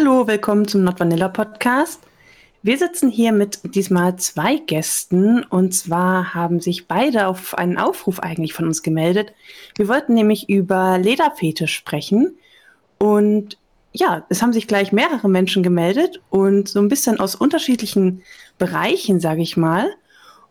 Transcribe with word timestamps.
Hallo, 0.00 0.26
willkommen 0.26 0.66
zum 0.66 0.82
Not 0.82 0.98
Vanilla 0.98 1.28
Podcast. 1.28 2.00
Wir 2.62 2.78
sitzen 2.78 3.10
hier 3.10 3.32
mit 3.32 3.74
diesmal 3.74 4.16
zwei 4.16 4.56
Gästen 4.56 5.42
und 5.42 5.74
zwar 5.74 6.32
haben 6.32 6.58
sich 6.58 6.88
beide 6.88 7.26
auf 7.26 7.58
einen 7.58 7.76
Aufruf 7.76 8.18
eigentlich 8.18 8.54
von 8.54 8.64
uns 8.64 8.82
gemeldet. 8.82 9.34
Wir 9.76 9.88
wollten 9.88 10.14
nämlich 10.14 10.48
über 10.48 10.96
Lederfetisch 10.96 11.74
sprechen 11.74 12.34
und 12.96 13.58
ja, 13.92 14.24
es 14.30 14.40
haben 14.40 14.54
sich 14.54 14.66
gleich 14.66 14.90
mehrere 14.90 15.28
Menschen 15.28 15.62
gemeldet 15.62 16.22
und 16.30 16.66
so 16.66 16.80
ein 16.80 16.88
bisschen 16.88 17.20
aus 17.20 17.34
unterschiedlichen 17.34 18.22
Bereichen, 18.56 19.20
sage 19.20 19.42
ich 19.42 19.58
mal. 19.58 19.90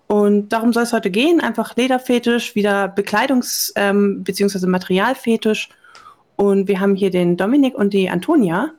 Und 0.06 0.50
darum 0.50 0.74
soll 0.74 0.84
es 0.84 0.94
heute 0.94 1.10
gehen, 1.10 1.42
einfach 1.42 1.76
Lederfetisch, 1.76 2.54
wieder 2.54 2.86
Bekleidungs- 2.86 3.72
ähm, 3.76 4.24
bzw. 4.24 4.68
Materialfetisch. 4.68 5.70
Und 6.36 6.68
wir 6.68 6.80
haben 6.80 6.94
hier 6.94 7.10
den 7.10 7.36
Dominik 7.36 7.74
und 7.74 7.94
die 7.94 8.12
Antonia. 8.12 8.74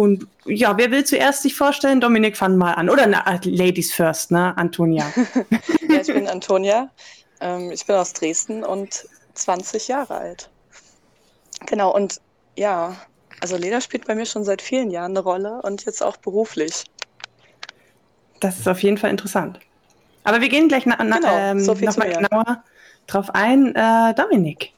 Und 0.00 0.26
ja, 0.46 0.78
wer 0.78 0.90
will 0.90 1.04
zuerst 1.04 1.42
sich 1.42 1.54
vorstellen? 1.54 2.00
Dominik, 2.00 2.34
fang 2.34 2.56
mal 2.56 2.72
an. 2.72 2.88
Oder 2.88 3.06
na, 3.06 3.22
Ladies 3.44 3.92
first, 3.92 4.30
ne? 4.30 4.56
Antonia. 4.56 5.04
ja, 5.90 6.00
ich 6.00 6.06
bin 6.06 6.26
Antonia. 6.26 6.88
Ähm, 7.42 7.70
ich 7.70 7.84
bin 7.84 7.96
aus 7.96 8.14
Dresden 8.14 8.64
und 8.64 9.06
20 9.34 9.88
Jahre 9.88 10.14
alt. 10.14 10.48
Genau, 11.66 11.94
und 11.94 12.18
ja, 12.56 12.96
also 13.42 13.58
Leder 13.58 13.82
spielt 13.82 14.06
bei 14.06 14.14
mir 14.14 14.24
schon 14.24 14.42
seit 14.42 14.62
vielen 14.62 14.90
Jahren 14.90 15.12
eine 15.12 15.20
Rolle 15.20 15.60
und 15.64 15.84
jetzt 15.84 16.02
auch 16.02 16.16
beruflich. 16.16 16.84
Das 18.40 18.58
ist 18.58 18.68
auf 18.68 18.82
jeden 18.82 18.96
Fall 18.96 19.10
interessant. 19.10 19.60
Aber 20.24 20.40
wir 20.40 20.48
gehen 20.48 20.68
gleich 20.68 20.86
na, 20.86 20.96
na, 21.04 21.16
genau, 21.18 21.36
ähm, 21.36 21.60
so 21.60 21.74
nochmal 21.74 22.10
genauer 22.10 22.64
drauf 23.06 23.28
ein. 23.34 23.74
Äh, 23.74 24.14
Dominik. 24.14 24.72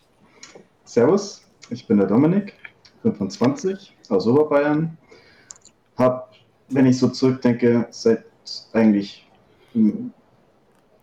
Servus, 0.84 1.44
ich 1.70 1.86
bin 1.86 1.98
der 1.98 2.08
Dominik, 2.08 2.54
25, 3.02 3.97
aus 4.08 4.27
Oberbayern, 4.27 4.98
habe, 5.96 6.24
wenn 6.68 6.86
ich 6.86 6.98
so 6.98 7.08
zurückdenke, 7.08 7.86
seit 7.90 8.24
eigentlich 8.72 9.28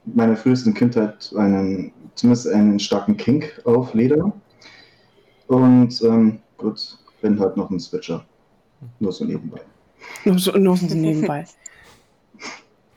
meiner 0.06 0.36
frühesten 0.36 0.74
Kindheit 0.74 1.32
einen, 1.36 1.92
zumindest 2.16 2.48
einen 2.48 2.80
starken 2.80 3.18
Kink 3.18 3.62
auf 3.66 3.94
Leder. 3.94 4.32
Und 5.48 6.02
ähm, 6.04 6.40
gut, 6.58 6.98
bin 7.22 7.40
halt 7.40 7.58
noch 7.58 7.70
ein 7.70 7.80
Switcher. 7.80 8.26
Nur 9.00 9.12
so 9.12 9.26
nebenbei. 9.26 9.62
Nur 10.26 10.40
so, 10.40 10.52
nur 10.52 10.78
so 10.78 10.96
nebenbei. 10.96 11.46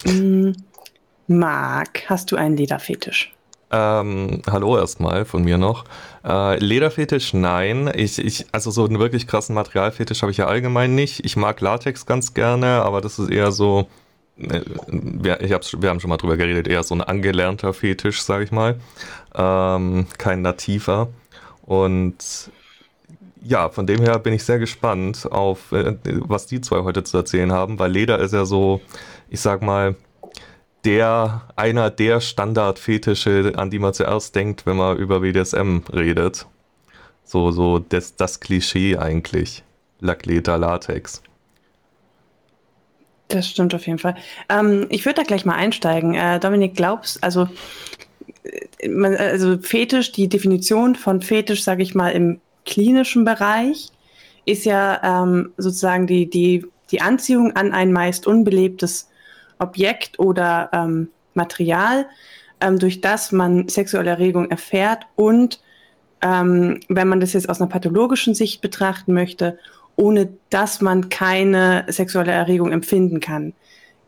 mm, 0.06 0.50
Marc, 1.26 2.08
hast 2.08 2.30
du 2.30 2.36
einen 2.36 2.56
Lederfetisch? 2.56 3.32
Ähm, 3.72 4.42
hallo 4.50 4.76
erstmal 4.76 5.24
von 5.24 5.42
mir 5.44 5.56
noch. 5.56 5.84
Äh, 6.24 6.58
Lederfetisch, 6.58 7.32
nein. 7.32 7.90
Ich, 7.94 8.18
ich, 8.18 8.46
also 8.52 8.70
so 8.70 8.84
einen 8.84 8.98
wirklich 8.98 9.26
krassen 9.26 9.54
Materialfetisch 9.54 10.20
habe 10.20 10.30
ich 10.30 10.36
ja 10.36 10.46
allgemein 10.46 10.94
nicht. 10.94 11.24
Ich 11.24 11.36
mag 11.36 11.58
Latex 11.62 12.04
ganz 12.04 12.34
gerne, 12.34 12.82
aber 12.82 13.00
das 13.00 13.18
ist 13.18 13.30
eher 13.30 13.50
so, 13.50 13.88
äh, 14.38 14.60
wir, 14.88 15.40
ich 15.40 15.52
hab's, 15.52 15.74
wir 15.80 15.88
haben 15.88 16.00
schon 16.00 16.10
mal 16.10 16.18
drüber 16.18 16.36
geredet, 16.36 16.68
eher 16.68 16.82
so 16.82 16.94
ein 16.94 17.00
angelernter 17.00 17.72
Fetisch, 17.72 18.20
sage 18.20 18.44
ich 18.44 18.52
mal. 18.52 18.78
Ähm, 19.34 20.06
kein 20.18 20.42
nativer. 20.42 21.08
Und 21.64 22.50
ja, 23.42 23.70
von 23.70 23.86
dem 23.86 24.00
her 24.00 24.18
bin 24.18 24.34
ich 24.34 24.44
sehr 24.44 24.58
gespannt 24.58 25.26
auf, 25.32 25.72
äh, 25.72 25.96
was 26.04 26.46
die 26.46 26.60
zwei 26.60 26.82
heute 26.82 27.04
zu 27.04 27.16
erzählen 27.16 27.52
haben, 27.52 27.78
weil 27.78 27.90
Leder 27.90 28.18
ist 28.18 28.34
ja 28.34 28.44
so, 28.44 28.82
ich 29.30 29.40
sag 29.40 29.62
mal, 29.62 29.96
der, 30.84 31.42
einer 31.56 31.90
der 31.90 32.20
Standardfetische, 32.20 33.52
an 33.56 33.70
die 33.70 33.78
man 33.78 33.94
zuerst 33.94 34.34
denkt, 34.34 34.66
wenn 34.66 34.76
man 34.76 34.96
über 34.96 35.20
BDSM 35.20 35.78
redet. 35.92 36.46
So, 37.24 37.50
so 37.52 37.78
das, 37.78 38.16
das 38.16 38.40
Klischee 38.40 38.96
eigentlich. 38.96 39.62
Lackleder, 40.00 40.58
Latex. 40.58 41.22
Das 43.28 43.48
stimmt 43.48 43.74
auf 43.74 43.86
jeden 43.86 43.98
Fall. 43.98 44.16
Ähm, 44.48 44.86
ich 44.90 45.06
würde 45.06 45.20
da 45.20 45.22
gleich 45.22 45.44
mal 45.44 45.54
einsteigen. 45.54 46.14
Äh, 46.14 46.38
Dominik, 46.40 46.74
glaubst, 46.74 47.22
also, 47.24 47.48
äh, 48.42 48.88
man, 48.88 49.16
also 49.16 49.58
Fetisch, 49.58 50.12
die 50.12 50.28
Definition 50.28 50.96
von 50.96 51.22
Fetisch, 51.22 51.62
sage 51.62 51.82
ich 51.82 51.94
mal, 51.94 52.10
im 52.10 52.40
klinischen 52.66 53.24
Bereich, 53.24 53.90
ist 54.44 54.64
ja 54.64 55.22
ähm, 55.22 55.52
sozusagen 55.56 56.06
die, 56.06 56.28
die, 56.28 56.66
die 56.90 57.00
Anziehung 57.00 57.52
an 57.56 57.72
ein 57.72 57.92
meist 57.92 58.26
unbelebtes 58.26 59.08
Objekt 59.62 60.18
oder 60.18 60.68
ähm, 60.72 61.08
Material, 61.34 62.06
ähm, 62.60 62.78
durch 62.78 63.00
das 63.00 63.32
man 63.32 63.68
sexuelle 63.68 64.10
Erregung 64.10 64.50
erfährt 64.50 65.06
und 65.16 65.60
ähm, 66.22 66.80
wenn 66.88 67.08
man 67.08 67.20
das 67.20 67.32
jetzt 67.32 67.48
aus 67.48 67.60
einer 67.60 67.68
pathologischen 67.68 68.34
Sicht 68.34 68.60
betrachten 68.60 69.12
möchte, 69.12 69.58
ohne 69.96 70.28
dass 70.50 70.80
man 70.80 71.08
keine 71.08 71.84
sexuelle 71.88 72.32
Erregung 72.32 72.70
empfinden 72.70 73.20
kann. 73.20 73.52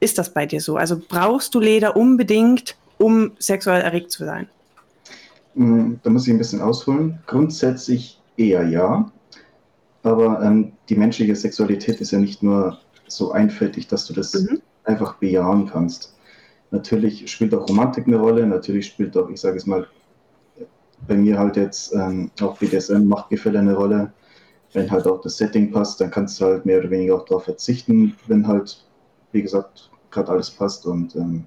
Ist 0.00 0.18
das 0.18 0.32
bei 0.32 0.46
dir 0.46 0.60
so? 0.60 0.76
Also 0.76 1.00
brauchst 1.08 1.54
du 1.54 1.60
Leder 1.60 1.96
unbedingt, 1.96 2.76
um 2.98 3.32
sexuell 3.38 3.82
erregt 3.82 4.10
zu 4.10 4.24
sein? 4.24 4.48
Mm, 5.54 5.94
da 6.02 6.10
muss 6.10 6.26
ich 6.26 6.32
ein 6.32 6.38
bisschen 6.38 6.62
ausholen. 6.62 7.18
Grundsätzlich 7.26 8.20
eher 8.36 8.66
ja. 8.68 9.10
Aber 10.02 10.42
ähm, 10.42 10.72
die 10.88 10.96
menschliche 10.96 11.34
Sexualität 11.34 12.00
ist 12.00 12.12
ja 12.12 12.18
nicht 12.18 12.42
nur 12.42 12.78
so 13.06 13.32
einfältig, 13.32 13.88
dass 13.88 14.06
du 14.06 14.14
das 14.14 14.34
mhm 14.34 14.60
einfach 14.84 15.14
bejahen 15.16 15.66
kannst. 15.66 16.14
Natürlich 16.70 17.30
spielt 17.30 17.54
auch 17.54 17.68
Romantik 17.68 18.06
eine 18.06 18.18
Rolle, 18.18 18.46
natürlich 18.46 18.86
spielt 18.86 19.16
auch, 19.16 19.28
ich 19.28 19.40
sage 19.40 19.56
es 19.56 19.66
mal, 19.66 19.86
bei 21.06 21.16
mir 21.16 21.38
halt 21.38 21.56
jetzt 21.56 21.94
ähm, 21.94 22.30
auch 22.40 22.58
BDSM 22.58 23.04
Machtgefälle 23.04 23.58
eine 23.58 23.74
Rolle. 23.74 24.12
Wenn 24.72 24.90
halt 24.90 25.06
auch 25.06 25.20
das 25.20 25.36
Setting 25.36 25.70
passt, 25.70 26.00
dann 26.00 26.10
kannst 26.10 26.40
du 26.40 26.46
halt 26.46 26.66
mehr 26.66 26.78
oder 26.80 26.90
weniger 26.90 27.16
auch 27.16 27.24
darauf 27.24 27.44
verzichten, 27.44 28.16
wenn 28.26 28.46
halt, 28.46 28.84
wie 29.32 29.42
gesagt, 29.42 29.90
gerade 30.10 30.32
alles 30.32 30.50
passt. 30.50 30.86
Und 30.86 31.14
ähm, 31.14 31.46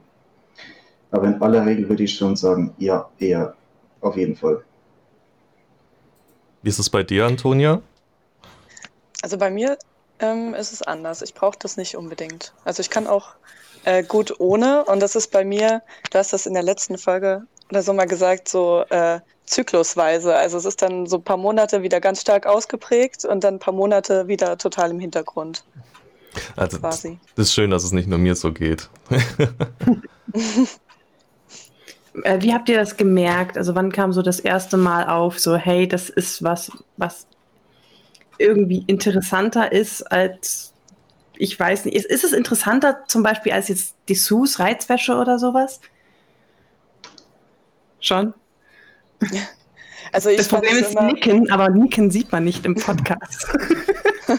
aber 1.11 1.27
in 1.27 1.41
aller 1.41 1.65
Regel 1.65 1.89
würde 1.89 2.03
ich 2.03 2.15
schon 2.15 2.35
sagen, 2.35 2.73
ja, 2.77 3.09
eher, 3.19 3.55
auf 4.01 4.15
jeden 4.15 4.35
Fall. 4.35 4.63
Wie 6.61 6.69
ist 6.69 6.79
es 6.79 6.89
bei 6.89 7.03
dir, 7.03 7.25
Antonia? 7.25 7.81
Also 9.21 9.37
bei 9.37 9.49
mir 9.49 9.77
ähm, 10.19 10.53
ist 10.53 10.73
es 10.73 10.81
anders. 10.81 11.21
Ich 11.21 11.33
brauche 11.33 11.57
das 11.59 11.77
nicht 11.77 11.95
unbedingt. 11.95 12.53
Also 12.65 12.81
ich 12.81 12.89
kann 12.89 13.07
auch 13.07 13.35
äh, 13.83 14.03
gut 14.03 14.39
ohne. 14.39 14.85
Und 14.85 14.99
das 15.01 15.15
ist 15.15 15.31
bei 15.31 15.45
mir, 15.45 15.81
du 16.11 16.17
hast 16.17 16.33
das 16.33 16.45
in 16.45 16.53
der 16.53 16.63
letzten 16.63 16.97
Folge 16.97 17.43
oder 17.69 17.83
so 17.83 17.93
mal 17.93 18.07
gesagt, 18.07 18.49
so 18.49 18.83
äh, 18.89 19.19
zyklusweise. 19.45 20.35
Also 20.35 20.57
es 20.57 20.65
ist 20.65 20.81
dann 20.81 21.05
so 21.05 21.17
ein 21.17 21.23
paar 21.23 21.37
Monate 21.37 21.83
wieder 21.83 21.99
ganz 21.99 22.21
stark 22.21 22.45
ausgeprägt 22.45 23.25
und 23.25 23.43
dann 23.43 23.55
ein 23.55 23.59
paar 23.59 23.73
Monate 23.73 24.27
wieder 24.27 24.57
total 24.57 24.91
im 24.91 24.99
Hintergrund. 24.99 25.63
Also 26.55 26.79
quasi. 26.79 27.19
das 27.35 27.47
ist 27.47 27.53
schön, 27.53 27.71
dass 27.71 27.83
es 27.83 27.91
nicht 27.91 28.07
nur 28.07 28.19
mir 28.19 28.35
so 28.35 28.51
geht. 28.51 28.89
Äh, 32.23 32.41
wie 32.41 32.53
habt 32.53 32.67
ihr 32.67 32.77
das 32.77 32.97
gemerkt? 32.97 33.57
Also 33.57 33.75
wann 33.75 33.91
kam 33.91 34.11
so 34.11 34.23
das 34.23 34.39
erste 34.39 34.75
Mal 34.75 35.07
auf, 35.07 35.39
so 35.39 35.55
hey, 35.55 35.87
das 35.87 36.09
ist 36.09 36.43
was, 36.43 36.71
was 36.97 37.27
irgendwie 38.39 38.83
interessanter 38.87 39.71
ist 39.71 40.03
als, 40.03 40.73
ich 41.35 41.59
weiß 41.59 41.85
nicht, 41.85 41.95
ist, 41.95 42.05
ist 42.05 42.23
es 42.23 42.33
interessanter 42.33 43.03
zum 43.07 43.23
Beispiel 43.23 43.51
als 43.51 43.67
jetzt 43.67 43.95
Dessous, 44.09 44.59
Reizwäsche 44.59 45.15
oder 45.15 45.39
sowas? 45.39 45.81
Schon? 47.99 48.33
Also 50.13 50.29
ich 50.29 50.37
das 50.37 50.47
Problem 50.47 50.77
ist 50.77 50.97
Nicken, 50.97 51.51
aber 51.51 51.67
Nicken 51.67 52.11
sieht 52.11 52.31
man 52.31 52.45
nicht 52.45 52.65
im 52.65 52.75
Podcast. 52.75 53.45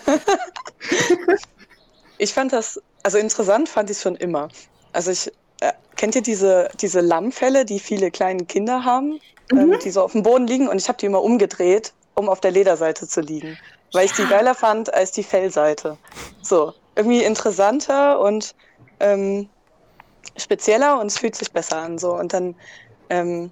ich 2.16 2.32
fand 2.32 2.54
das, 2.54 2.80
also 3.02 3.18
interessant 3.18 3.68
fand 3.68 3.90
ich 3.90 3.98
es 3.98 4.02
schon 4.02 4.16
immer. 4.16 4.48
Also 4.94 5.10
ich, 5.10 5.30
äh, 5.60 5.72
kennt 5.96 6.14
ihr 6.14 6.22
diese, 6.22 6.70
diese 6.80 7.00
Lammfälle, 7.02 7.66
die 7.66 7.80
viele 7.80 8.10
kleine 8.10 8.46
Kinder 8.46 8.86
haben, 8.86 9.20
mhm. 9.52 9.58
ähm, 9.58 9.78
die 9.84 9.90
so 9.90 10.00
auf 10.00 10.12
dem 10.12 10.22
Boden 10.22 10.46
liegen 10.46 10.68
und 10.68 10.78
ich 10.78 10.88
habe 10.88 10.96
die 10.96 11.04
immer 11.04 11.22
umgedreht, 11.22 11.92
um 12.14 12.30
auf 12.30 12.40
der 12.40 12.52
Lederseite 12.52 13.06
zu 13.06 13.20
liegen 13.20 13.58
weil 13.92 14.06
ich 14.06 14.12
die 14.12 14.26
geiler 14.26 14.54
fand 14.54 14.92
als 14.92 15.12
die 15.12 15.22
Fellseite. 15.22 15.96
So, 16.42 16.74
irgendwie 16.96 17.22
interessanter 17.22 18.20
und 18.20 18.54
ähm, 19.00 19.48
spezieller 20.36 21.00
und 21.00 21.06
es 21.06 21.18
fühlt 21.18 21.36
sich 21.36 21.52
besser 21.52 21.78
an. 21.78 21.98
So. 21.98 22.14
Und 22.14 22.32
dann 22.32 22.54
ähm, 23.10 23.50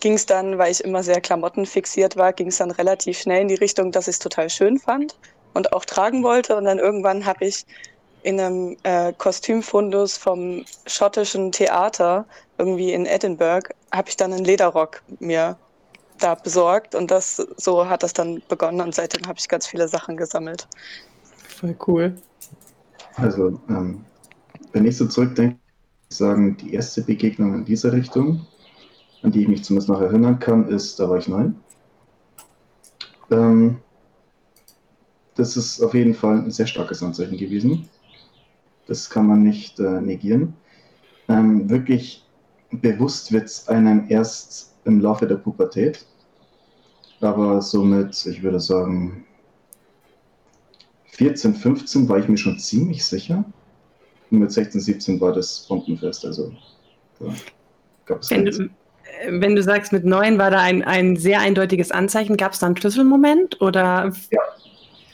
ging 0.00 0.14
es 0.14 0.26
dann, 0.26 0.58
weil 0.58 0.70
ich 0.70 0.82
immer 0.84 1.02
sehr 1.02 1.20
Klamotten 1.20 1.66
fixiert 1.66 2.16
war, 2.16 2.32
ging 2.32 2.48
es 2.48 2.58
dann 2.58 2.70
relativ 2.70 3.18
schnell 3.18 3.42
in 3.42 3.48
die 3.48 3.54
Richtung, 3.54 3.92
dass 3.92 4.08
ich 4.08 4.14
es 4.14 4.18
total 4.18 4.50
schön 4.50 4.78
fand 4.78 5.16
und 5.54 5.72
auch 5.72 5.84
tragen 5.84 6.22
wollte. 6.22 6.56
Und 6.56 6.64
dann 6.64 6.78
irgendwann 6.78 7.24
habe 7.24 7.46
ich 7.46 7.64
in 8.22 8.40
einem 8.40 8.76
äh, 8.82 9.12
Kostümfundus 9.12 10.16
vom 10.16 10.64
schottischen 10.86 11.52
Theater 11.52 12.26
irgendwie 12.58 12.92
in 12.92 13.06
Edinburgh, 13.06 13.68
habe 13.92 14.08
ich 14.08 14.16
dann 14.16 14.32
einen 14.32 14.44
Lederrock 14.44 15.02
mir 15.20 15.56
da 16.18 16.34
besorgt 16.34 16.94
und 16.94 17.10
das 17.10 17.36
so 17.56 17.88
hat 17.88 18.02
das 18.02 18.12
dann 18.12 18.42
begonnen 18.48 18.80
und 18.80 18.94
seitdem 18.94 19.26
habe 19.26 19.38
ich 19.38 19.48
ganz 19.48 19.66
viele 19.66 19.88
Sachen 19.88 20.16
gesammelt. 20.16 20.66
Voll 21.32 21.76
cool. 21.86 22.16
Also, 23.16 23.60
ähm, 23.68 24.04
wenn 24.72 24.86
ich 24.86 24.96
so 24.96 25.06
zurückdenke, 25.06 25.58
sagen, 26.08 26.56
die 26.56 26.74
erste 26.74 27.02
Begegnung 27.02 27.54
in 27.54 27.64
dieser 27.64 27.92
Richtung, 27.92 28.46
an 29.22 29.32
die 29.32 29.42
ich 29.42 29.48
mich 29.48 29.64
zumindest 29.64 29.88
noch 29.88 30.00
erinnern 30.00 30.38
kann, 30.38 30.68
ist, 30.68 30.98
da 30.98 31.08
war 31.08 31.18
ich 31.18 31.28
neun. 31.28 31.56
Ähm, 33.30 33.78
das 35.34 35.56
ist 35.56 35.80
auf 35.82 35.94
jeden 35.94 36.14
Fall 36.14 36.38
ein 36.38 36.50
sehr 36.50 36.66
starkes 36.66 37.02
Anzeichen 37.02 37.36
gewesen. 37.36 37.88
Das 38.86 39.10
kann 39.10 39.26
man 39.26 39.42
nicht 39.42 39.78
äh, 39.78 40.00
negieren. 40.00 40.54
Ähm, 41.28 41.68
wirklich 41.68 42.26
bewusst 42.70 43.32
wird 43.32 43.44
es 43.44 43.68
einem 43.68 44.06
erst 44.08 44.74
im 44.84 45.00
Laufe 45.00 45.26
der 45.26 45.36
Pubertät. 45.36 46.04
Aber 47.20 47.60
somit, 47.60 48.26
ich 48.26 48.42
würde 48.42 48.60
sagen, 48.60 49.24
14, 51.12 51.54
15 51.54 52.08
war 52.08 52.18
ich 52.18 52.28
mir 52.28 52.36
schon 52.36 52.58
ziemlich 52.58 53.04
sicher. 53.04 53.44
Und 54.30 54.38
mit 54.38 54.52
16, 54.52 54.80
17 54.80 55.20
war 55.20 55.32
das 55.32 55.66
bombenfest. 55.68 56.24
Also 56.24 56.52
da 57.18 57.34
gab 58.06 58.22
es 58.22 58.30
wenn 58.30 58.44
du, 58.44 58.50
äh, 58.50 58.68
wenn 59.30 59.56
du 59.56 59.62
sagst, 59.62 59.92
mit 59.92 60.04
9 60.04 60.38
war 60.38 60.50
da 60.50 60.60
ein, 60.60 60.84
ein 60.84 61.16
sehr 61.16 61.40
eindeutiges 61.40 61.90
Anzeichen, 61.90 62.36
gab 62.36 62.52
es 62.52 62.60
da 62.60 62.66
einen 62.66 62.76
Schlüsselmoment 62.76 63.60
oder 63.60 64.12
ja. 64.30 64.40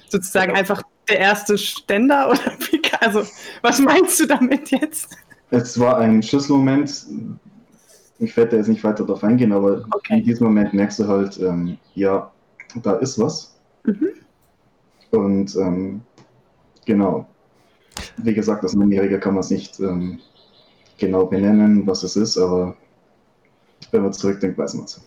sozusagen 0.09 0.53
ja. 0.53 0.59
einfach 0.59 0.83
der 1.09 1.19
erste 1.19 1.57
Ständer? 1.57 2.31
Oder 2.31 2.53
wie, 2.71 2.83
also, 3.01 3.25
was 3.63 3.79
meinst 3.79 4.21
du 4.21 4.27
damit 4.27 4.71
jetzt? 4.71 5.17
Es 5.51 5.79
war 5.79 5.99
ein 5.99 6.23
Schlüsselmoment. 6.23 7.07
Ich 8.19 8.37
werde 8.37 8.57
jetzt 8.57 8.69
nicht 8.69 8.85
weiter 8.85 9.05
darauf 9.05 9.25
eingehen, 9.25 9.53
aber 9.53 9.85
okay. 9.91 10.19
in 10.19 10.25
diesem 10.25 10.47
Moment 10.47 10.73
merkst 10.73 11.01
du 11.01 11.09
halt, 11.09 11.39
ähm, 11.41 11.79
ja, 11.95 12.31
da 12.83 12.95
ist 12.97 13.19
was. 13.19 13.57
Mhm. 13.85 14.09
Und 15.11 15.57
ähm, 15.57 16.01
genau, 16.85 17.27
wie 18.19 18.35
gesagt, 18.35 18.63
als 18.63 18.75
Neunjähriger 18.75 19.19
kann 19.19 19.35
man 19.35 19.41
es 19.41 19.51
nicht 19.51 19.79
ähm, 19.81 20.21
genau 20.99 21.27
benennen, 21.27 21.87
was 21.87 22.03
es 22.03 22.17
ist, 22.17 22.39
aber 22.39 22.77
wenn 23.91 24.03
man 24.03 24.13
zurückdenkt, 24.13 24.59
weiß 24.59 24.75
man 24.75 24.85
es. 24.85 25.01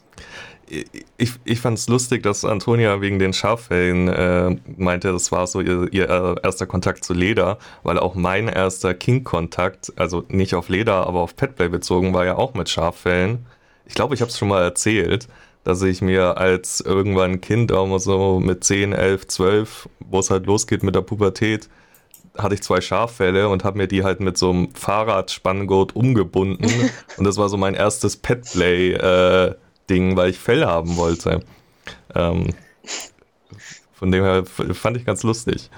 Ich, 1.18 1.31
ich 1.46 1.60
fand 1.62 1.78
es 1.78 1.88
lustig, 1.88 2.24
dass 2.24 2.44
Antonia 2.44 3.00
wegen 3.00 3.19
den 3.19 3.31
Schaffellen 3.34 4.08
äh, 4.10 4.56
meinte, 4.78 5.12
das 5.14 5.31
war 5.31 5.48
so 5.48 5.62
ihr, 5.62 5.88
ihr 5.92 6.10
äh, 6.10 6.36
erster 6.44 6.66
Kontakt 6.66 7.04
zu 7.04 7.14
Leder, 7.14 7.58
weil 7.84 7.98
auch 7.98 8.16
mein 8.16 8.50
erster 8.50 8.94
King-Kontakt, 8.94 9.94
also 9.96 10.25
nicht 10.28 10.56
auf 10.56 10.68
Leder, 10.68 11.08
aber 11.08 11.22
auf 11.22 11.36
Petplay 11.36 11.69
bezogen, 11.69 12.14
war 12.14 12.25
ja 12.25 12.36
auch 12.36 12.54
mit 12.54 12.69
Schaffellen. 12.69 13.46
Ich 13.86 13.96
glaube, 13.96 14.14
ich 14.14 14.22
habe 14.22 14.30
es 14.30 14.38
schon 14.38 14.50
mal 14.50 14.62
erzählt 14.62 15.28
dass 15.68 15.81
ich 15.81 16.02
mir 16.02 16.38
als 16.38 16.80
irgendwann 16.80 17.42
Kind, 17.42 17.74
auch 17.74 17.98
so 17.98 18.40
mit 18.40 18.64
10, 18.64 18.94
11, 18.94 19.28
12, 19.28 19.90
wo 20.00 20.19
es 20.19 20.30
halt 20.30 20.46
losgeht 20.46 20.81
mit 20.81 20.96
der 20.96 21.02
Pubertät, 21.02 21.68
hatte 22.38 22.56
ich 22.56 22.64
zwei 22.64 22.80
Schaffälle 22.80 23.50
und 23.50 23.66
habe 23.66 23.78
mir 23.78 23.88
die 23.88 24.06
halt 24.06 24.22
mit 24.22 24.38
so 24.38 24.50
einem 24.52 24.74
Fahrradspanngurt 24.74 25.94
umgebunden. 25.94 26.90
und 27.18 27.25
das 27.25 27.36
war 27.36 27.50
so 27.50 27.58
mein 27.58 27.74
erstes 27.74 28.16
Petplay-Ding, 28.16 29.02
äh, 29.02 29.56
weil 29.89 30.30
ich 30.30 30.38
Fell 30.38 30.66
haben 30.66 30.98
wollte. 30.98 31.42
Ähm, 32.13 32.54
von 33.94 34.12
dem 34.12 34.24
her 34.24 34.44
fand 34.45 34.98
ich 34.98 35.06
ganz 35.06 35.24
lustig. 35.24 35.69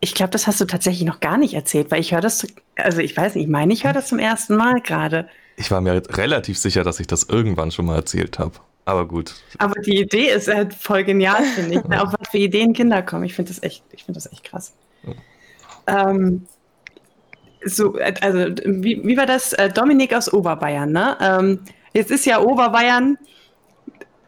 Ich 0.00 0.14
glaube, 0.14 0.30
das 0.30 0.46
hast 0.46 0.60
du 0.60 0.64
tatsächlich 0.64 1.06
noch 1.06 1.20
gar 1.20 1.38
nicht 1.38 1.54
erzählt, 1.54 1.90
weil 1.90 2.00
ich 2.00 2.12
höre 2.12 2.20
das, 2.20 2.46
also 2.74 2.98
ich 2.98 3.16
weiß 3.16 3.36
nicht, 3.36 3.44
ich 3.44 3.50
meine, 3.50 3.72
ich 3.72 3.84
höre 3.84 3.92
das 3.92 4.08
zum 4.08 4.18
ersten 4.18 4.56
Mal 4.56 4.80
gerade. 4.80 5.28
Ich 5.56 5.70
war 5.70 5.80
mir 5.80 6.02
relativ 6.10 6.58
sicher, 6.58 6.82
dass 6.82 6.98
ich 6.98 7.06
das 7.06 7.24
irgendwann 7.24 7.70
schon 7.70 7.86
mal 7.86 7.96
erzählt 7.96 8.38
habe. 8.38 8.54
Aber 8.84 9.06
gut. 9.06 9.34
Aber 9.58 9.80
die 9.80 10.00
Idee 10.00 10.30
ist 10.30 10.48
halt 10.48 10.74
voll 10.74 11.04
genial, 11.04 11.44
finde 11.54 11.74
ich. 11.76 11.84
Auf 12.00 12.12
was 12.18 12.28
für 12.30 12.38
Ideen 12.38 12.72
Kinder 12.72 13.02
kommen. 13.02 13.24
Ich 13.24 13.34
finde 13.34 13.52
das 13.52 13.62
echt, 13.62 13.84
ich 13.92 14.04
finde 14.04 14.18
das 14.18 14.32
echt 14.32 14.42
krass. 14.42 14.72
Ja. 15.04 16.10
Ähm, 16.10 16.46
so, 17.64 17.96
also, 18.20 18.54
wie, 18.64 19.00
wie 19.04 19.16
war 19.16 19.26
das? 19.26 19.52
Äh, 19.52 19.68
Dominik 19.68 20.14
aus 20.14 20.32
Oberbayern, 20.32 20.90
ne? 20.90 21.16
Ähm, 21.20 21.60
jetzt 21.92 22.10
ist 22.10 22.26
ja 22.26 22.40
Oberbayern, 22.40 23.18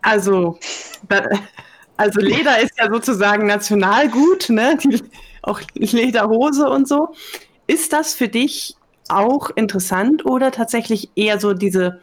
also, 0.03 0.59
also 1.97 2.21
Leder 2.21 2.61
ist 2.61 2.73
ja 2.79 2.91
sozusagen 2.91 3.47
Nationalgut, 3.47 4.51
ne? 4.51 4.79
Auch 5.43 5.61
Lederhose 5.75 6.69
und 6.69 6.89
so. 6.89 7.15
Ist 7.67 7.93
das 7.93 8.15
für 8.15 8.29
dich 8.29 8.77
auch 9.09 9.51
interessant 9.55 10.25
oder 10.25 10.51
tatsächlich 10.51 11.11
eher 11.17 11.39
so 11.39 11.55
diese 11.55 12.01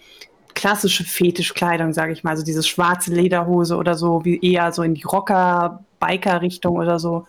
klassische 0.53 1.03
Fetischkleidung, 1.03 1.93
sage 1.93 2.13
ich 2.13 2.23
mal, 2.23 2.31
also 2.31 2.43
diese 2.43 2.63
schwarze 2.63 3.11
Lederhose 3.11 3.75
oder 3.75 3.95
so, 3.95 4.25
wie 4.25 4.39
eher 4.41 4.71
so 4.71 4.83
in 4.83 4.93
die 4.93 5.03
Rocker-Biker-Richtung 5.03 6.75
oder 6.75 6.99
so? 6.99 7.25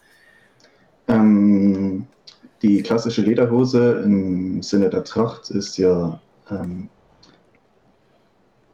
Ähm, 1.09 2.07
die 2.63 2.83
klassische 2.83 3.23
Lederhose 3.23 4.03
im 4.05 4.63
Sinne 4.63 4.91
der 4.91 5.05
Tracht 5.05 5.51
ist 5.51 5.79
ja 5.79 6.21
ähm, 6.51 6.89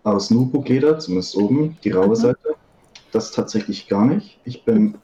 aus 0.02 0.30
Nubuck-Leder, 0.30 0.98
zumindest 0.98 1.36
oben, 1.36 1.76
die 1.84 1.90
raue 1.90 2.08
mhm. 2.08 2.14
Seite. 2.14 2.54
Das 3.12 3.32
tatsächlich 3.32 3.88
gar 3.88 4.04
nicht. 4.04 4.38
Ich 4.44 4.64
bin 4.64 4.96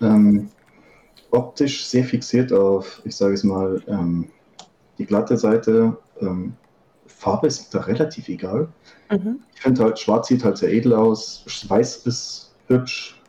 ähm, 0.00 0.48
optisch 1.30 1.86
sehr 1.86 2.04
fixiert 2.04 2.52
auf, 2.52 3.00
ich 3.04 3.16
sage 3.16 3.34
es 3.34 3.44
mal, 3.44 3.82
ähm, 3.86 4.28
die 4.98 5.06
glatte 5.06 5.36
Seite, 5.36 5.96
ähm, 6.20 6.54
Farbe 7.06 7.46
ist 7.46 7.74
da 7.74 7.80
relativ 7.80 8.28
egal. 8.28 8.68
Mhm. 9.10 9.40
Ich 9.54 9.60
finde 9.60 9.84
halt, 9.84 9.98
schwarz 9.98 10.28
sieht 10.28 10.44
halt 10.44 10.58
sehr 10.58 10.72
edel 10.72 10.94
aus, 10.94 11.44
weiß 11.68 12.06
ist 12.06 12.54
hübsch. 12.66 13.20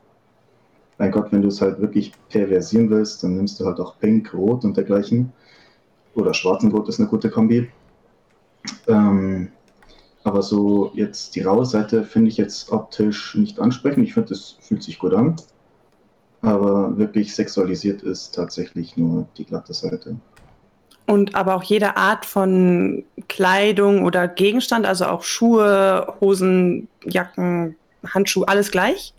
Mein 0.98 1.12
Gott, 1.12 1.32
wenn 1.32 1.42
du 1.42 1.48
es 1.48 1.62
halt 1.62 1.80
wirklich 1.80 2.12
perversieren 2.30 2.90
willst, 2.90 3.24
dann 3.24 3.38
nimmst 3.38 3.60
du 3.60 3.66
halt 3.66 3.80
auch 3.80 3.98
Pink, 4.00 4.34
Rot 4.34 4.66
und 4.66 4.76
dergleichen. 4.76 5.32
Oder 6.14 6.34
schwarzen 6.34 6.72
Rot 6.72 6.90
ist 6.90 7.00
eine 7.00 7.08
gute 7.08 7.30
Kombi. 7.30 7.72
Ähm, 8.88 9.50
aber 10.24 10.42
so 10.42 10.92
jetzt 10.94 11.36
die 11.36 11.42
raue 11.42 11.66
Seite 11.66 12.04
finde 12.04 12.30
ich 12.30 12.38
jetzt 12.38 12.72
optisch 12.72 13.36
nicht 13.36 13.60
ansprechend. 13.60 14.04
Ich 14.04 14.14
finde, 14.14 14.34
es 14.34 14.58
fühlt 14.60 14.84
sich 14.84 15.00
gut 15.00 15.14
an. 15.14 15.36
Aber 16.42 16.98
wirklich 16.98 17.36
sexualisiert 17.36 18.02
ist 18.02 18.36
tatsächlich 18.36 18.96
nur 18.96 19.28
die 19.38 19.46
glatte 19.46 19.74
Seite. 19.74 20.16
Und 21.06 21.36
aber 21.36 21.56
auch 21.56 21.64
jede 21.64 21.98
Art 21.98 22.26
von 22.26 23.04
Kleidung 23.28 24.06
oder 24.06 24.28
Gegenstand, 24.28 24.86
also 24.86 25.06
auch 25.06 25.24
Schuhe, 25.24 26.14
Hosen, 26.22 26.88
Jacken, 27.04 27.76
Handschuhe, 28.06 28.48
alles 28.48 28.72
gleich? 28.72 29.14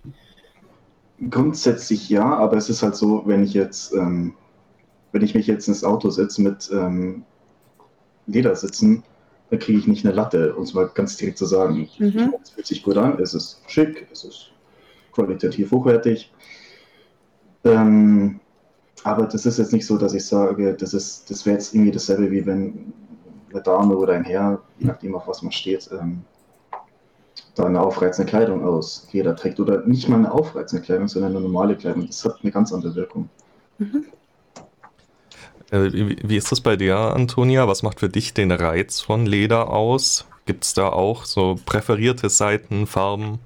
Grundsätzlich 1.28 2.08
ja, 2.08 2.24
aber 2.24 2.56
es 2.56 2.70
ist 2.70 2.82
halt 2.82 2.94
so, 2.94 3.22
wenn 3.26 3.42
ich 3.42 3.54
jetzt, 3.54 3.92
ähm, 3.92 4.34
wenn 5.12 5.22
ich 5.22 5.34
mich 5.34 5.46
jetzt 5.46 5.68
ins 5.68 5.84
Auto 5.84 6.10
setze 6.10 6.40
mit 6.40 6.70
ähm, 6.72 7.24
Ledersitzen, 8.26 9.02
dann 9.50 9.58
kriege 9.58 9.78
ich 9.78 9.86
nicht 9.86 10.04
eine 10.04 10.14
Latte, 10.14 10.54
um 10.54 10.62
es 10.62 10.74
mal 10.74 10.88
ganz 10.94 11.16
direkt 11.16 11.38
zu 11.38 11.46
sagen. 11.46 11.88
Mhm. 11.98 12.34
Es 12.42 12.50
fühlt 12.50 12.66
sich 12.66 12.82
gut 12.82 12.96
an, 12.96 13.18
es 13.20 13.34
ist 13.34 13.60
schick, 13.66 14.06
es 14.12 14.24
ist 14.24 14.52
qualitativ 15.12 15.72
hochwertig. 15.72 16.32
Ähm, 17.64 18.40
aber 19.02 19.26
das 19.26 19.46
ist 19.46 19.58
jetzt 19.58 19.72
nicht 19.72 19.86
so, 19.86 19.98
dass 19.98 20.14
ich 20.14 20.24
sage, 20.24 20.74
das, 20.74 20.94
ist, 20.94 21.30
das 21.30 21.44
wäre 21.46 21.56
jetzt 21.56 21.74
irgendwie 21.74 21.90
dasselbe, 21.90 22.30
wie 22.30 22.46
wenn 22.46 22.92
eine 23.50 23.62
Dame 23.62 23.96
oder 23.96 24.14
ein 24.14 24.24
Herr, 24.24 24.62
je 24.78 24.86
nachdem 24.86 25.14
auf 25.14 25.26
was 25.26 25.42
man 25.42 25.52
steht, 25.52 25.90
ähm, 25.92 26.22
da 27.54 27.64
eine 27.64 27.80
aufreizende 27.80 28.28
Kleidung 28.28 28.64
aus 28.64 29.08
jeder 29.10 29.34
trägt. 29.34 29.58
Oder 29.58 29.84
nicht 29.86 30.08
mal 30.08 30.16
eine 30.16 30.32
aufreizende 30.32 30.84
Kleidung, 30.84 31.08
sondern 31.08 31.32
eine 31.32 31.40
normale 31.40 31.76
Kleidung. 31.76 32.06
Das 32.06 32.24
hat 32.24 32.38
eine 32.42 32.52
ganz 32.52 32.72
andere 32.72 32.94
Wirkung. 32.94 33.28
Mhm. 33.78 34.04
Äh, 35.70 35.90
wie, 35.92 36.36
ist 36.36 36.50
das 36.50 36.60
bei 36.60 36.76
dir, 36.76 36.96
Antonia? 36.96 37.68
Was 37.68 37.82
macht 37.82 38.00
für 38.00 38.08
dich 38.08 38.34
den 38.34 38.50
Reiz 38.50 39.00
von 39.00 39.26
Leder 39.26 39.70
aus? 39.70 40.26
Gibt 40.46 40.64
es 40.64 40.74
da 40.74 40.88
auch 40.88 41.24
so 41.24 41.58
präferierte 41.64 42.28
Seiten, 42.28 42.86
Farben? 42.86 43.38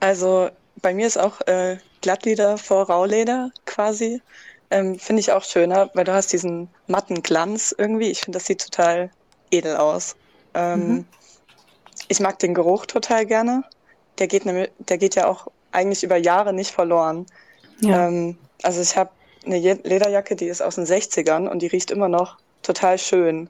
Also 0.00 0.50
bei 0.82 0.94
mir 0.94 1.06
ist 1.06 1.18
auch 1.18 1.40
äh, 1.46 1.78
Glattleder 2.00 2.58
vor 2.58 2.86
Rauleder 2.86 3.50
quasi. 3.66 4.20
Ähm, 4.70 4.98
finde 4.98 5.20
ich 5.20 5.32
auch 5.32 5.44
schöner, 5.44 5.90
weil 5.94 6.04
du 6.04 6.12
hast 6.12 6.32
diesen 6.32 6.68
matten 6.86 7.22
Glanz 7.22 7.74
irgendwie. 7.76 8.10
Ich 8.10 8.20
finde, 8.20 8.38
das 8.38 8.46
sieht 8.46 8.62
total 8.62 9.10
edel 9.50 9.76
aus. 9.76 10.16
Ähm, 10.54 10.88
mhm. 10.88 11.04
Ich 12.08 12.20
mag 12.20 12.38
den 12.38 12.54
Geruch 12.54 12.86
total 12.86 13.26
gerne. 13.26 13.64
Der 14.18 14.26
geht, 14.26 14.44
nämlich, 14.44 14.70
der 14.78 14.98
geht 14.98 15.14
ja 15.14 15.28
auch 15.28 15.48
eigentlich 15.72 16.02
über 16.02 16.16
Jahre 16.16 16.52
nicht 16.52 16.70
verloren. 16.70 17.26
Ja. 17.80 18.08
Ähm, 18.08 18.36
also 18.62 18.80
ich 18.80 18.96
habe 18.96 19.10
eine 19.44 19.58
Lederjacke, 19.58 20.36
die 20.36 20.46
ist 20.46 20.62
aus 20.62 20.76
den 20.76 20.86
60ern 20.86 21.48
und 21.48 21.60
die 21.60 21.66
riecht 21.66 21.90
immer 21.90 22.08
noch 22.08 22.38
total 22.62 22.98
schön. 22.98 23.48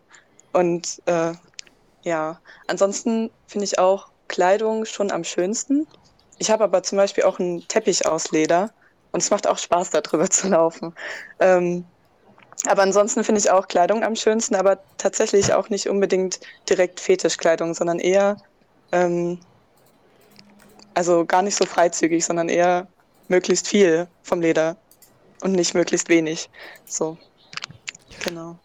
Und 0.52 1.02
äh, 1.07 1.33
ja, 2.02 2.40
ansonsten 2.66 3.30
finde 3.47 3.64
ich 3.64 3.78
auch 3.78 4.09
Kleidung 4.28 4.85
schon 4.85 5.11
am 5.11 5.25
schönsten. 5.25 5.87
Ich 6.38 6.50
habe 6.50 6.64
aber 6.64 6.83
zum 6.83 6.99
Beispiel 6.99 7.25
auch 7.25 7.38
einen 7.38 7.66
Teppich 7.68 8.07
aus 8.07 8.30
Leder 8.30 8.71
und 9.12 9.23
es 9.23 9.30
macht 9.30 9.47
auch 9.47 9.59
Spaß, 9.59 9.90
darüber 9.90 10.28
zu 10.30 10.49
laufen. 10.49 10.95
Ähm, 11.40 11.85
aber 12.66 12.83
ansonsten 12.83 13.25
finde 13.25 13.40
ich 13.40 13.50
auch 13.50 13.68
Kleidung 13.68 14.02
am 14.02 14.16
schönsten, 14.16 14.54
aber 14.54 14.78
tatsächlich 14.97 15.52
auch 15.52 15.68
nicht 15.68 15.88
unbedingt 15.88 16.40
direkt 16.68 17.00
Fetischkleidung, 17.00 17.75
sondern 17.75 18.00
eher, 18.00 18.37
ähm, 18.92 19.38
also 20.95 21.25
gar 21.25 21.42
nicht 21.42 21.57
so 21.57 21.64
freizügig, 21.64 22.25
sondern 22.25 22.49
eher 22.49 22.88
möglichst 23.28 23.68
viel 23.68 24.09
vom 24.23 24.40
Leder 24.40 24.76
und 25.42 25.52
nicht 25.52 25.75
möglichst 25.75 26.09
wenig. 26.09 26.49
So, 26.85 27.16
genau. 28.25 28.59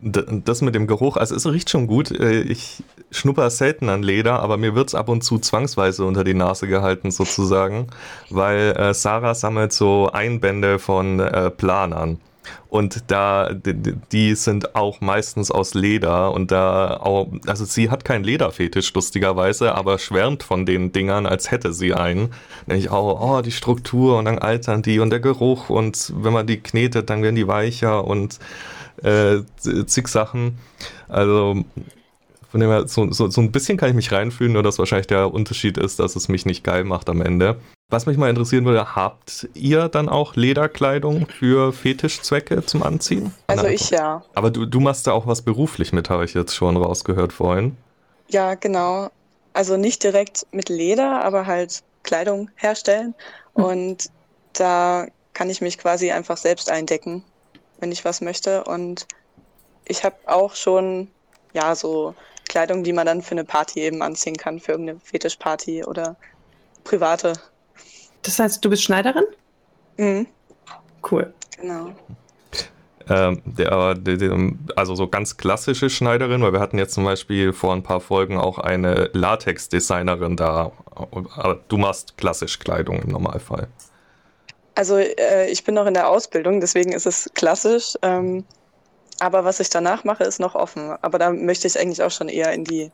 Das 0.00 0.62
mit 0.62 0.74
dem 0.74 0.88
Geruch, 0.88 1.16
also 1.16 1.36
es 1.36 1.46
riecht 1.46 1.70
schon 1.70 1.86
gut. 1.86 2.10
Äh, 2.10 2.40
ich 2.40 2.82
schnupper 3.12 3.48
selten 3.50 3.88
an 3.88 4.02
Leder, 4.02 4.40
aber 4.40 4.56
mir 4.56 4.74
wird 4.74 4.88
es 4.88 4.94
ab 4.96 5.08
und 5.08 5.22
zu 5.22 5.38
zwangsweise 5.38 6.04
unter 6.04 6.24
die 6.24 6.34
Nase 6.34 6.66
gehalten, 6.66 7.12
sozusagen, 7.12 7.86
weil 8.28 8.72
äh, 8.76 8.94
Sarah 8.94 9.34
sammelt 9.34 9.72
so 9.72 10.10
Einbände 10.10 10.80
von 10.80 11.20
äh, 11.20 11.50
Planern. 11.50 12.20
Und 12.68 13.04
da, 13.08 13.50
die, 13.52 14.34
sind 14.34 14.74
auch 14.74 15.00
meistens 15.00 15.50
aus 15.50 15.74
Leder 15.74 16.32
und 16.32 16.50
da 16.50 16.96
auch, 16.96 17.28
also 17.46 17.64
sie 17.64 17.90
hat 17.90 18.04
keinen 18.04 18.24
Lederfetisch, 18.24 18.92
lustigerweise, 18.94 19.74
aber 19.74 19.98
schwärmt 19.98 20.42
von 20.42 20.66
den 20.66 20.92
Dingern, 20.92 21.26
als 21.26 21.50
hätte 21.50 21.72
sie 21.72 21.94
einen. 21.94 22.32
Dann 22.66 22.78
ich 22.78 22.90
auch, 22.90 23.20
oh, 23.20 23.42
die 23.42 23.52
Struktur 23.52 24.18
und 24.18 24.24
dann 24.24 24.38
altern 24.38 24.82
die 24.82 24.98
und 24.98 25.10
der 25.10 25.20
Geruch 25.20 25.70
und 25.70 26.12
wenn 26.16 26.32
man 26.32 26.46
die 26.46 26.60
knetet, 26.60 27.10
dann 27.10 27.22
werden 27.22 27.36
die 27.36 27.46
weicher 27.46 28.04
und 28.04 28.38
äh, 29.02 29.40
zig 29.86 30.08
Sachen. 30.08 30.58
Also 31.08 31.64
von 32.50 32.60
dem 32.60 32.68
her, 32.68 32.86
so, 32.86 33.10
so, 33.12 33.30
so 33.30 33.40
ein 33.40 33.52
bisschen 33.52 33.78
kann 33.78 33.88
ich 33.88 33.94
mich 33.94 34.12
reinfühlen, 34.12 34.52
nur 34.52 34.62
dass 34.62 34.78
wahrscheinlich 34.78 35.06
der 35.06 35.32
Unterschied 35.32 35.78
ist, 35.78 35.98
dass 35.98 36.16
es 36.16 36.28
mich 36.28 36.44
nicht 36.44 36.64
geil 36.64 36.84
macht 36.84 37.08
am 37.08 37.22
Ende. 37.22 37.56
Was 37.92 38.06
mich 38.06 38.16
mal 38.16 38.30
interessieren 38.30 38.64
würde, 38.64 38.96
habt 38.96 39.48
ihr 39.54 39.88
dann 39.88 40.08
auch 40.08 40.34
Lederkleidung 40.34 41.26
für 41.26 41.72
Fetischzwecke 41.72 42.64
zum 42.64 42.82
Anziehen? 42.82 43.32
Also 43.46 43.64
Nein. 43.64 43.74
ich 43.74 43.90
ja. 43.90 44.24
Aber 44.34 44.50
du, 44.50 44.66
du 44.66 44.80
machst 44.80 45.06
da 45.06 45.12
auch 45.12 45.26
was 45.26 45.42
beruflich 45.42 45.92
mit, 45.92 46.10
habe 46.10 46.24
ich 46.24 46.34
jetzt 46.34 46.54
schon 46.54 46.76
rausgehört 46.76 47.32
vorhin. 47.32 47.76
Ja, 48.28 48.54
genau. 48.54 49.10
Also 49.52 49.76
nicht 49.76 50.02
direkt 50.02 50.46
mit 50.52 50.68
Leder, 50.68 51.24
aber 51.24 51.46
halt 51.46 51.82
Kleidung 52.02 52.50
herstellen. 52.56 53.14
Hm. 53.54 53.64
Und 53.64 54.10
da 54.54 55.06
kann 55.34 55.50
ich 55.50 55.60
mich 55.60 55.78
quasi 55.78 56.10
einfach 56.10 56.36
selbst 56.36 56.70
eindecken 56.70 57.22
wenn 57.82 57.92
ich 57.92 58.04
was 58.04 58.22
möchte. 58.22 58.64
Und 58.64 59.06
ich 59.84 60.04
habe 60.04 60.16
auch 60.26 60.54
schon, 60.54 61.08
ja, 61.52 61.74
so 61.74 62.14
Kleidung, 62.48 62.84
die 62.84 62.92
man 62.92 63.06
dann 63.06 63.20
für 63.20 63.32
eine 63.32 63.44
Party 63.44 63.80
eben 63.80 64.00
anziehen 64.02 64.36
kann, 64.36 64.60
für 64.60 64.72
irgendeine 64.72 65.00
Fetischparty 65.00 65.84
oder 65.84 66.16
private. 66.84 67.34
Das 68.22 68.38
heißt, 68.38 68.64
du 68.64 68.70
bist 68.70 68.82
Schneiderin? 68.82 69.24
Mhm. 69.96 70.26
Cool. 71.10 71.32
Genau. 71.60 71.92
Ähm, 73.08 73.42
der, 73.44 73.94
der, 73.94 74.16
der, 74.16 74.52
also 74.76 74.94
so 74.94 75.08
ganz 75.08 75.36
klassische 75.36 75.90
Schneiderin, 75.90 76.42
weil 76.42 76.52
wir 76.52 76.60
hatten 76.60 76.78
jetzt 76.78 76.94
zum 76.94 77.04
Beispiel 77.04 77.52
vor 77.52 77.74
ein 77.74 77.82
paar 77.82 78.00
Folgen 78.00 78.38
auch 78.38 78.58
eine 78.58 79.10
Latex-Designerin 79.12 80.36
da. 80.36 80.72
Aber 80.94 81.60
du 81.68 81.78
machst 81.78 82.16
klassisch 82.16 82.58
Kleidung 82.58 83.02
im 83.02 83.10
Normalfall. 83.10 83.68
Also 84.74 84.96
äh, 84.96 85.50
ich 85.50 85.64
bin 85.64 85.74
noch 85.74 85.86
in 85.86 85.94
der 85.94 86.08
Ausbildung, 86.08 86.60
deswegen 86.60 86.92
ist 86.92 87.06
es 87.06 87.30
klassisch. 87.34 87.94
Ähm, 88.02 88.44
aber 89.18 89.44
was 89.44 89.60
ich 89.60 89.68
danach 89.68 90.04
mache, 90.04 90.24
ist 90.24 90.40
noch 90.40 90.54
offen. 90.54 90.96
Aber 91.02 91.18
da 91.18 91.30
möchte 91.30 91.66
ich 91.66 91.78
eigentlich 91.78 92.02
auch 92.02 92.10
schon 92.10 92.28
eher 92.28 92.52
in 92.52 92.64
die 92.64 92.90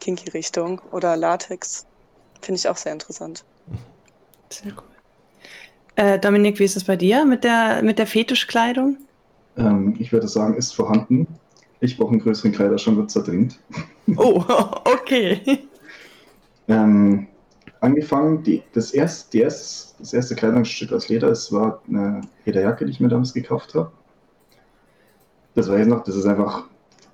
Kinky-Richtung 0.00 0.80
oder 0.92 1.16
Latex. 1.16 1.86
Finde 2.40 2.58
ich 2.58 2.68
auch 2.68 2.76
sehr 2.76 2.92
interessant. 2.92 3.44
Sehr 4.50 4.72
cool. 4.72 4.96
Äh, 5.96 6.18
Dominik, 6.18 6.58
wie 6.58 6.64
ist 6.64 6.76
es 6.76 6.84
bei 6.84 6.96
dir 6.96 7.24
mit 7.24 7.42
der, 7.44 7.82
mit 7.82 7.98
der 7.98 8.06
Fetischkleidung? 8.06 8.98
Ähm, 9.56 9.94
ich 9.98 10.12
würde 10.12 10.28
sagen, 10.28 10.56
ist 10.56 10.74
vorhanden. 10.74 11.26
Ich 11.80 11.96
brauche 11.96 12.10
einen 12.10 12.20
größeren 12.20 12.52
Kleiderschrank, 12.52 12.96
wird 12.96 13.10
zerdringt. 13.10 13.58
Oh, 14.16 14.44
okay. 14.84 15.40
ähm, 16.68 17.26
angefangen, 17.80 18.42
die, 18.42 18.62
das, 18.72 18.92
erst, 18.92 19.32
die 19.32 19.40
erst, 19.40 19.96
das 19.98 20.12
erste 20.12 20.34
Kleidungsstück 20.34 20.92
aus 20.92 21.08
Leder, 21.08 21.28
es 21.28 21.50
war 21.52 21.82
eine 21.88 22.20
Lederjacke, 22.44 22.84
die 22.84 22.92
ich 22.92 23.00
mir 23.00 23.08
damals 23.08 23.32
gekauft 23.32 23.74
habe. 23.74 23.90
Das 25.54 25.68
weiß 25.70 25.80
ich 25.80 25.86
noch, 25.86 26.04
das 26.04 26.16
ist 26.16 26.26
einfach 26.26 26.64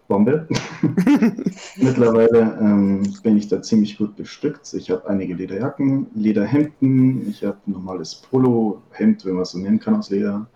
Bombe. 0.09 0.47
Mittlerweile 1.77 2.59
ähm, 2.61 3.03
bin 3.23 3.37
ich 3.37 3.49
da 3.49 3.63
ziemlich 3.63 3.99
gut 3.99 4.17
bestückt. 4.17 4.73
Ich 4.75 4.91
habe 4.91 5.09
einige 5.09 5.35
Lederjacken, 5.35 6.07
Lederhemden, 6.15 7.29
ich 7.31 7.45
habe 7.45 7.59
ein 7.67 7.73
normales 7.73 8.15
Polohemd, 8.15 9.25
wenn 9.25 9.35
man 9.35 9.43
es 9.43 9.51
so 9.51 9.59
nennen 9.59 9.79
kann, 9.79 9.97
aus 9.97 10.11
Leder, 10.11 10.47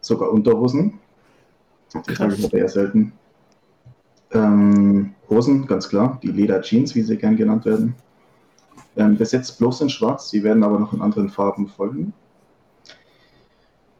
sogar 0.00 0.30
Unterhosen. 0.30 0.98
Die 1.94 2.14
trage 2.14 2.34
ich 2.34 2.44
aber 2.44 2.58
eher 2.58 2.68
selten. 2.68 3.12
Ähm, 4.32 5.14
Hosen, 5.30 5.66
ganz 5.66 5.88
klar, 5.88 6.18
die 6.22 6.28
Leder-Jeans, 6.28 6.94
wie 6.94 7.02
sie 7.02 7.16
gern 7.16 7.36
genannt 7.36 7.64
werden. 7.64 7.94
Ähm, 8.96 9.16
bis 9.16 9.32
jetzt 9.32 9.58
bloß 9.58 9.80
in 9.82 9.90
Schwarz, 9.90 10.30
die 10.30 10.42
werden 10.42 10.62
aber 10.62 10.78
noch 10.78 10.92
in 10.92 11.00
anderen 11.00 11.30
Farben 11.30 11.68
folgen. 11.68 12.12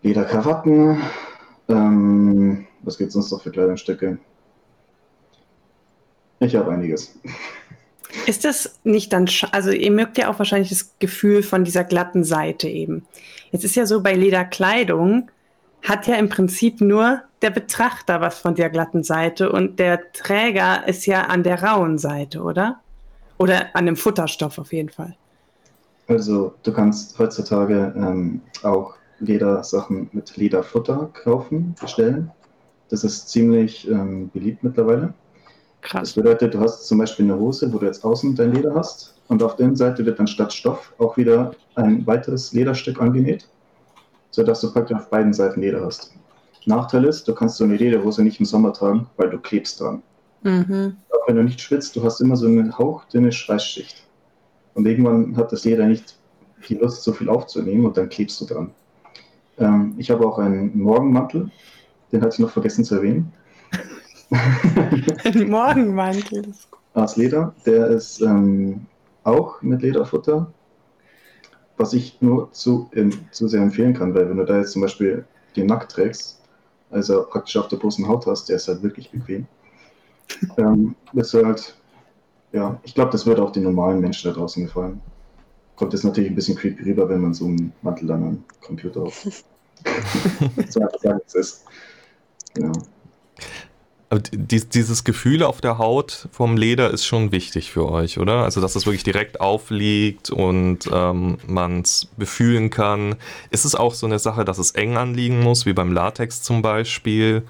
Lederkrawatten. 0.03 0.99
Ähm, 1.69 2.67
was 2.83 2.99
gibt 2.99 3.09
es 3.09 3.15
sonst 3.15 3.31
noch 3.31 3.43
für 3.43 3.51
Kleidungsstücke? 3.51 4.19
Ich 6.41 6.55
habe 6.57 6.71
einiges. 6.71 7.19
Ist 8.27 8.45
das 8.45 8.79
nicht 8.85 9.13
dann, 9.13 9.29
also 9.53 9.71
ihr 9.71 9.91
mögt 9.91 10.19
ja 10.19 10.31
auch 10.31 10.39
wahrscheinlich 10.39 10.71
das 10.71 10.95
Gefühl 10.99 11.43
von 11.43 11.65
dieser 11.65 11.85
glatten 11.85 12.25
Seite 12.25 12.69
eben. 12.69 13.07
Jetzt 13.51 13.65
ist 13.65 13.77
ja 13.77 13.87
so 13.87 14.03
bei 14.03 14.15
Lederkleidung, 14.15 15.31
hat 15.83 16.07
ja 16.07 16.17
im 16.17 16.29
Prinzip 16.29 16.81
nur 16.81 17.23
der 17.43 17.51
Betrachter 17.51 18.21
was 18.21 18.39
von 18.39 18.55
der 18.55 18.71
glatten 18.71 19.05
Seite 19.05 19.53
und 19.53 19.79
der 19.79 20.13
Träger 20.13 20.87
ist 20.89 21.07
ja 21.07 21.23
an 21.23 21.43
der 21.43 21.63
rauen 21.63 21.99
Seite, 21.99 22.43
oder? 22.43 22.81
Oder 23.39 23.67
an 23.75 23.87
einem 23.87 23.97
Futterstoff 23.97 24.59
auf 24.59 24.73
jeden 24.73 24.89
Fall. 24.89 25.15
Also 26.09 26.55
du 26.63 26.73
kannst 26.73 27.19
heutzutage 27.19 27.95
ähm, 27.97 28.41
auch 28.63 28.95
Ledersachen 29.21 30.09
mit 30.13 30.37
Lederfutter 30.37 31.11
kaufen, 31.23 31.75
bestellen. 31.81 32.31
Das 32.89 33.05
ist 33.05 33.29
ziemlich 33.29 33.89
ähm, 33.89 34.31
beliebt 34.31 34.65
mittlerweile. 34.65 35.13
Krass. 35.89 36.09
Das 36.09 36.13
bedeutet, 36.13 36.55
du 36.55 36.61
hast 36.61 36.87
zum 36.87 36.99
Beispiel 36.99 37.25
eine 37.25 37.39
Hose, 37.39 37.73
wo 37.73 37.79
du 37.79 37.87
jetzt 37.87 38.05
außen 38.05 38.35
dein 38.35 38.53
Leder 38.53 38.75
hast 38.75 39.15
und 39.29 39.43
auf 39.43 39.57
der 39.57 39.67
Innenseite 39.67 40.05
wird 40.05 40.19
dann 40.19 40.27
statt 40.27 40.53
Stoff 40.53 40.93
auch 40.99 41.17
wieder 41.17 41.53
ein 41.77 42.07
weiteres 42.07 42.53
Lederstück 42.53 43.01
angenäht, 43.01 43.49
sodass 44.31 44.61
du 44.61 44.73
praktisch 44.73 44.97
auf 44.97 45.09
beiden 45.09 45.33
Seiten 45.33 45.61
Leder 45.61 45.85
hast. 45.85 46.13
Nachteil 46.67 47.05
ist, 47.05 47.27
du 47.27 47.35
kannst 47.35 47.57
so 47.57 47.65
eine 47.65 47.77
Lederhose 47.77 48.23
nicht 48.23 48.39
im 48.39 48.47
Sommer 48.47 48.73
tragen, 48.73 49.07
weil 49.17 49.31
du 49.31 49.39
klebst 49.39 49.81
dran. 49.81 50.03
Mhm 50.43 50.97
wenn 51.29 51.37
du 51.37 51.45
nicht 51.45 51.61
schwitzt, 51.61 51.95
du 51.95 52.03
hast 52.03 52.21
immer 52.21 52.37
so 52.37 52.47
eine 52.47 52.77
hauchdünne 52.77 53.31
Schweißschicht. 53.31 54.03
Und 54.73 54.87
irgendwann 54.87 55.37
hat 55.37 55.53
das 55.53 55.65
Leder 55.65 55.87
nicht 55.87 56.17
die 56.69 56.75
Lust, 56.75 57.05
so 57.05 57.13
viel 57.13 57.29
aufzunehmen 57.29 57.85
und 57.85 57.97
dann 57.99 58.09
klebst 58.09 58.41
du 58.41 58.47
dran. 58.47 58.71
Ähm, 59.59 59.95
ich 59.99 60.11
habe 60.11 60.27
auch 60.27 60.39
einen 60.39 60.77
Morgenmantel, 60.79 61.51
den 62.11 62.23
hatte 62.23 62.35
ich 62.35 62.39
noch 62.39 62.51
vergessen 62.51 62.83
zu 62.83 62.97
erwähnen. 62.97 63.31
Ein 64.31 65.49
Morgenmantel. 65.49 66.53
Aus 66.95 67.17
Leder, 67.17 67.55
der 67.65 67.89
ist 67.89 68.21
ähm, 68.21 68.87
auch 69.25 69.63
mit 69.63 69.83
Lederfutter, 69.83 70.53
was 71.77 71.93
ich 71.93 72.21
nur 72.21 72.51
zu, 72.53 72.91
ähm, 72.95 73.13
zu 73.31 73.49
sehr 73.49 73.63
empfehlen 73.63 73.95
kann, 73.95 74.15
weil 74.15 74.29
wenn 74.29 74.37
du 74.37 74.45
da 74.45 74.59
jetzt 74.59 74.73
zum 74.73 74.83
Beispiel 74.83 75.25
den 75.57 75.67
Nackt 75.67 75.93
trägst, 75.93 76.43
also 76.91 77.25
praktisch 77.25 77.57
auf 77.57 77.69
der 77.69 77.77
bloßen 77.77 78.07
Haut 78.09 78.27
hast, 78.27 78.49
der 78.49 78.57
ist 78.57 78.69
halt 78.69 78.83
wirklich 78.83 79.11
bequem. 79.11 79.47
Ähm, 80.59 80.95
das 81.15 81.33
halt, 81.33 81.75
ja, 82.53 82.79
ich 82.83 82.95
glaube, 82.95 83.11
das 83.13 83.25
wird 83.25 83.41
auch 83.41 83.51
den 83.51 83.63
normalen 83.63 83.99
Menschen 83.99 84.31
da 84.31 84.39
draußen 84.39 84.63
gefallen. 84.63 85.01
Kommt 85.75 85.95
jetzt 85.95 86.05
natürlich 86.05 86.31
ein 86.31 86.35
bisschen 86.35 86.55
creepy 86.55 86.83
rüber, 86.83 87.09
wenn 87.09 87.23
man 87.23 87.33
so 87.33 87.47
einen 87.47 87.73
Mantel 87.81 88.09
dann 88.09 88.23
am 88.23 88.45
Computer 88.61 89.05
auf. 89.05 89.25
so 90.69 90.81
einfach 90.83 90.99
sagen, 91.01 91.21
es 91.27 91.35
ist. 91.35 91.65
Genau. 92.53 92.73
Aber 94.11 94.23
dieses 94.33 95.05
Gefühl 95.05 95.43
auf 95.43 95.61
der 95.61 95.77
Haut 95.77 96.29
vom 96.33 96.57
Leder 96.57 96.91
ist 96.91 97.05
schon 97.05 97.31
wichtig 97.31 97.71
für 97.71 97.91
euch, 97.91 98.19
oder? 98.19 98.45
Also, 98.45 98.63
dass 98.63 98.75
es 98.75 98.87
wirklich 98.87 99.05
direkt 99.05 99.41
aufliegt 99.41 100.31
und 100.31 100.89
ähm, 100.91 101.37
man 101.47 101.83
es 101.83 102.09
befühlen 102.17 102.71
kann. 102.71 103.17
Ist 103.51 103.67
es 103.67 103.75
auch 103.75 103.93
so 103.93 104.07
eine 104.07 104.19
Sache, 104.19 104.47
dass 104.47 104.57
es 104.57 104.71
eng 104.71 104.97
anliegen 104.97 105.41
muss, 105.41 105.67
wie 105.67 105.75
beim 105.75 105.93
Latex 105.93 106.43
zum 106.43 106.63
Beispiel? 106.63 107.43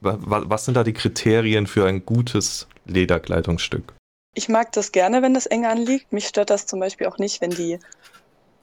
Was 0.00 0.64
sind 0.64 0.74
da 0.74 0.84
die 0.84 0.92
Kriterien 0.92 1.66
für 1.66 1.86
ein 1.86 2.06
gutes 2.06 2.68
Lederkleidungsstück? 2.86 3.92
Ich 4.34 4.48
mag 4.48 4.70
das 4.72 4.92
gerne, 4.92 5.22
wenn 5.22 5.34
das 5.34 5.46
eng 5.46 5.66
anliegt. 5.66 6.12
Mich 6.12 6.28
stört 6.28 6.50
das 6.50 6.66
zum 6.66 6.78
Beispiel 6.78 7.08
auch 7.08 7.18
nicht, 7.18 7.40
wenn 7.40 7.50
die 7.50 7.80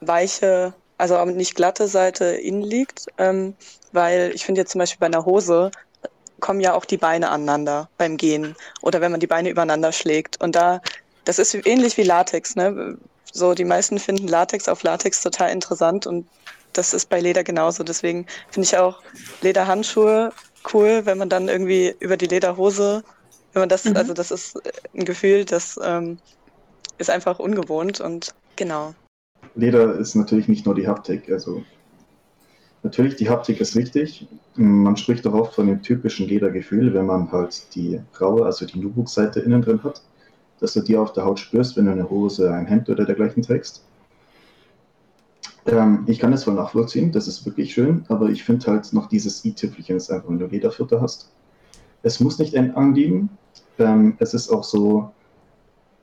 weiche, 0.00 0.72
also 0.96 1.22
nicht 1.26 1.54
glatte 1.54 1.88
Seite 1.88 2.24
innen 2.24 2.62
liegt, 2.62 3.06
ähm, 3.18 3.54
weil 3.92 4.32
ich 4.34 4.46
finde 4.46 4.62
jetzt 4.62 4.72
zum 4.72 4.78
Beispiel 4.78 4.98
bei 4.98 5.06
einer 5.06 5.26
Hose 5.26 5.70
kommen 6.40 6.60
ja 6.60 6.74
auch 6.74 6.84
die 6.84 6.96
Beine 6.96 7.30
aneinander 7.30 7.88
beim 7.98 8.16
Gehen 8.16 8.54
oder 8.82 9.00
wenn 9.00 9.10
man 9.10 9.20
die 9.20 9.26
Beine 9.26 9.50
übereinander 9.50 9.92
schlägt. 9.92 10.40
Und 10.40 10.54
da, 10.54 10.80
das 11.24 11.38
ist 11.38 11.54
ähnlich 11.66 11.96
wie 11.96 12.02
Latex, 12.02 12.56
ne? 12.56 12.96
So, 13.32 13.54
die 13.54 13.64
meisten 13.64 13.98
finden 13.98 14.26
Latex 14.26 14.68
auf 14.68 14.82
Latex 14.82 15.22
total 15.22 15.50
interessant 15.50 16.06
und 16.06 16.26
das 16.72 16.94
ist 16.94 17.08
bei 17.08 17.20
Leder 17.20 17.44
genauso. 17.44 17.84
Deswegen 17.84 18.26
finde 18.50 18.66
ich 18.66 18.76
auch 18.76 19.02
Lederhandschuhe 19.42 20.32
cool, 20.72 21.02
wenn 21.04 21.18
man 21.18 21.28
dann 21.28 21.48
irgendwie 21.48 21.94
über 22.00 22.16
die 22.16 22.26
Lederhose, 22.26 23.02
wenn 23.52 23.60
man 23.60 23.68
das, 23.68 23.84
mhm. 23.84 23.96
also 23.96 24.14
das 24.14 24.30
ist 24.30 24.58
ein 24.94 25.04
Gefühl, 25.04 25.44
das 25.44 25.78
ähm, 25.82 26.18
ist 26.98 27.10
einfach 27.10 27.38
ungewohnt 27.38 28.00
und 28.00 28.34
genau. 28.56 28.94
Leder 29.54 29.94
ist 29.94 30.14
natürlich 30.14 30.48
nicht 30.48 30.66
nur 30.66 30.74
die 30.74 30.86
Haptik, 30.86 31.30
also 31.30 31.62
natürlich, 32.82 33.16
die 33.16 33.28
Haptik 33.28 33.60
ist 33.60 33.74
wichtig. 33.74 34.26
Man 34.60 34.96
spricht 34.96 35.24
auch 35.24 35.34
oft 35.34 35.54
von 35.54 35.68
dem 35.68 35.82
typischen 35.82 36.26
Ledergefühl, 36.26 36.92
wenn 36.92 37.06
man 37.06 37.30
halt 37.30 37.74
die 37.76 38.00
raue, 38.20 38.44
also 38.44 38.66
die 38.66 38.80
Nubuck-Seite 38.80 39.38
innen 39.38 39.62
drin 39.62 39.84
hat, 39.84 40.02
dass 40.58 40.72
du 40.72 40.80
die 40.80 40.96
auf 40.96 41.12
der 41.12 41.24
Haut 41.24 41.38
spürst, 41.38 41.76
wenn 41.76 41.86
du 41.86 41.92
eine 41.92 42.10
Hose, 42.10 42.52
ein 42.52 42.66
Hemd 42.66 42.90
oder 42.90 43.04
dergleichen 43.04 43.44
trägst. 43.44 43.84
Ähm, 45.66 46.02
ich 46.08 46.18
kann 46.18 46.32
das 46.32 46.42
voll 46.42 46.54
nachvollziehen, 46.54 47.12
das 47.12 47.28
ist 47.28 47.46
wirklich 47.46 47.72
schön, 47.72 48.04
aber 48.08 48.30
ich 48.30 48.42
finde 48.42 48.66
halt 48.66 48.92
noch 48.92 49.08
dieses 49.08 49.44
i-Tüpfelchen 49.44 49.96
ist 49.96 50.10
einfach, 50.10 50.28
wenn 50.28 50.40
du 50.40 50.46
Lederfutter 50.46 51.00
hast. 51.00 51.30
Es 52.02 52.18
muss 52.18 52.40
nicht 52.40 52.54
eng 52.54 52.72
anliegen. 52.72 53.30
Ähm, 53.78 54.16
es 54.18 54.34
ist 54.34 54.50
auch 54.50 54.64
so, 54.64 55.12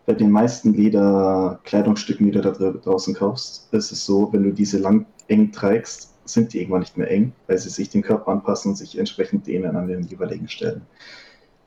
bei 0.05 0.13
den 0.13 0.31
meisten 0.31 0.73
Lederkleidungsstücken, 0.73 2.27
die 2.27 2.31
du 2.31 2.41
da 2.41 2.51
draußen 2.51 3.15
kaufst, 3.15 3.67
ist 3.73 3.91
es 3.91 4.05
so, 4.05 4.31
wenn 4.31 4.43
du 4.43 4.53
diese 4.53 4.77
lang 4.77 5.05
eng 5.27 5.51
trägst, 5.51 6.14
sind 6.25 6.53
die 6.53 6.59
irgendwann 6.59 6.81
nicht 6.81 6.97
mehr 6.97 7.09
eng, 7.09 7.33
weil 7.47 7.57
sie 7.57 7.69
sich 7.69 7.89
dem 7.89 8.01
Körper 8.01 8.31
anpassen 8.31 8.71
und 8.71 8.75
sich 8.75 8.97
entsprechend 8.97 9.47
dehnen 9.47 9.75
an 9.75 9.87
den 9.87 10.03
jeweiligen 10.03 10.49
Stellen. 10.49 10.81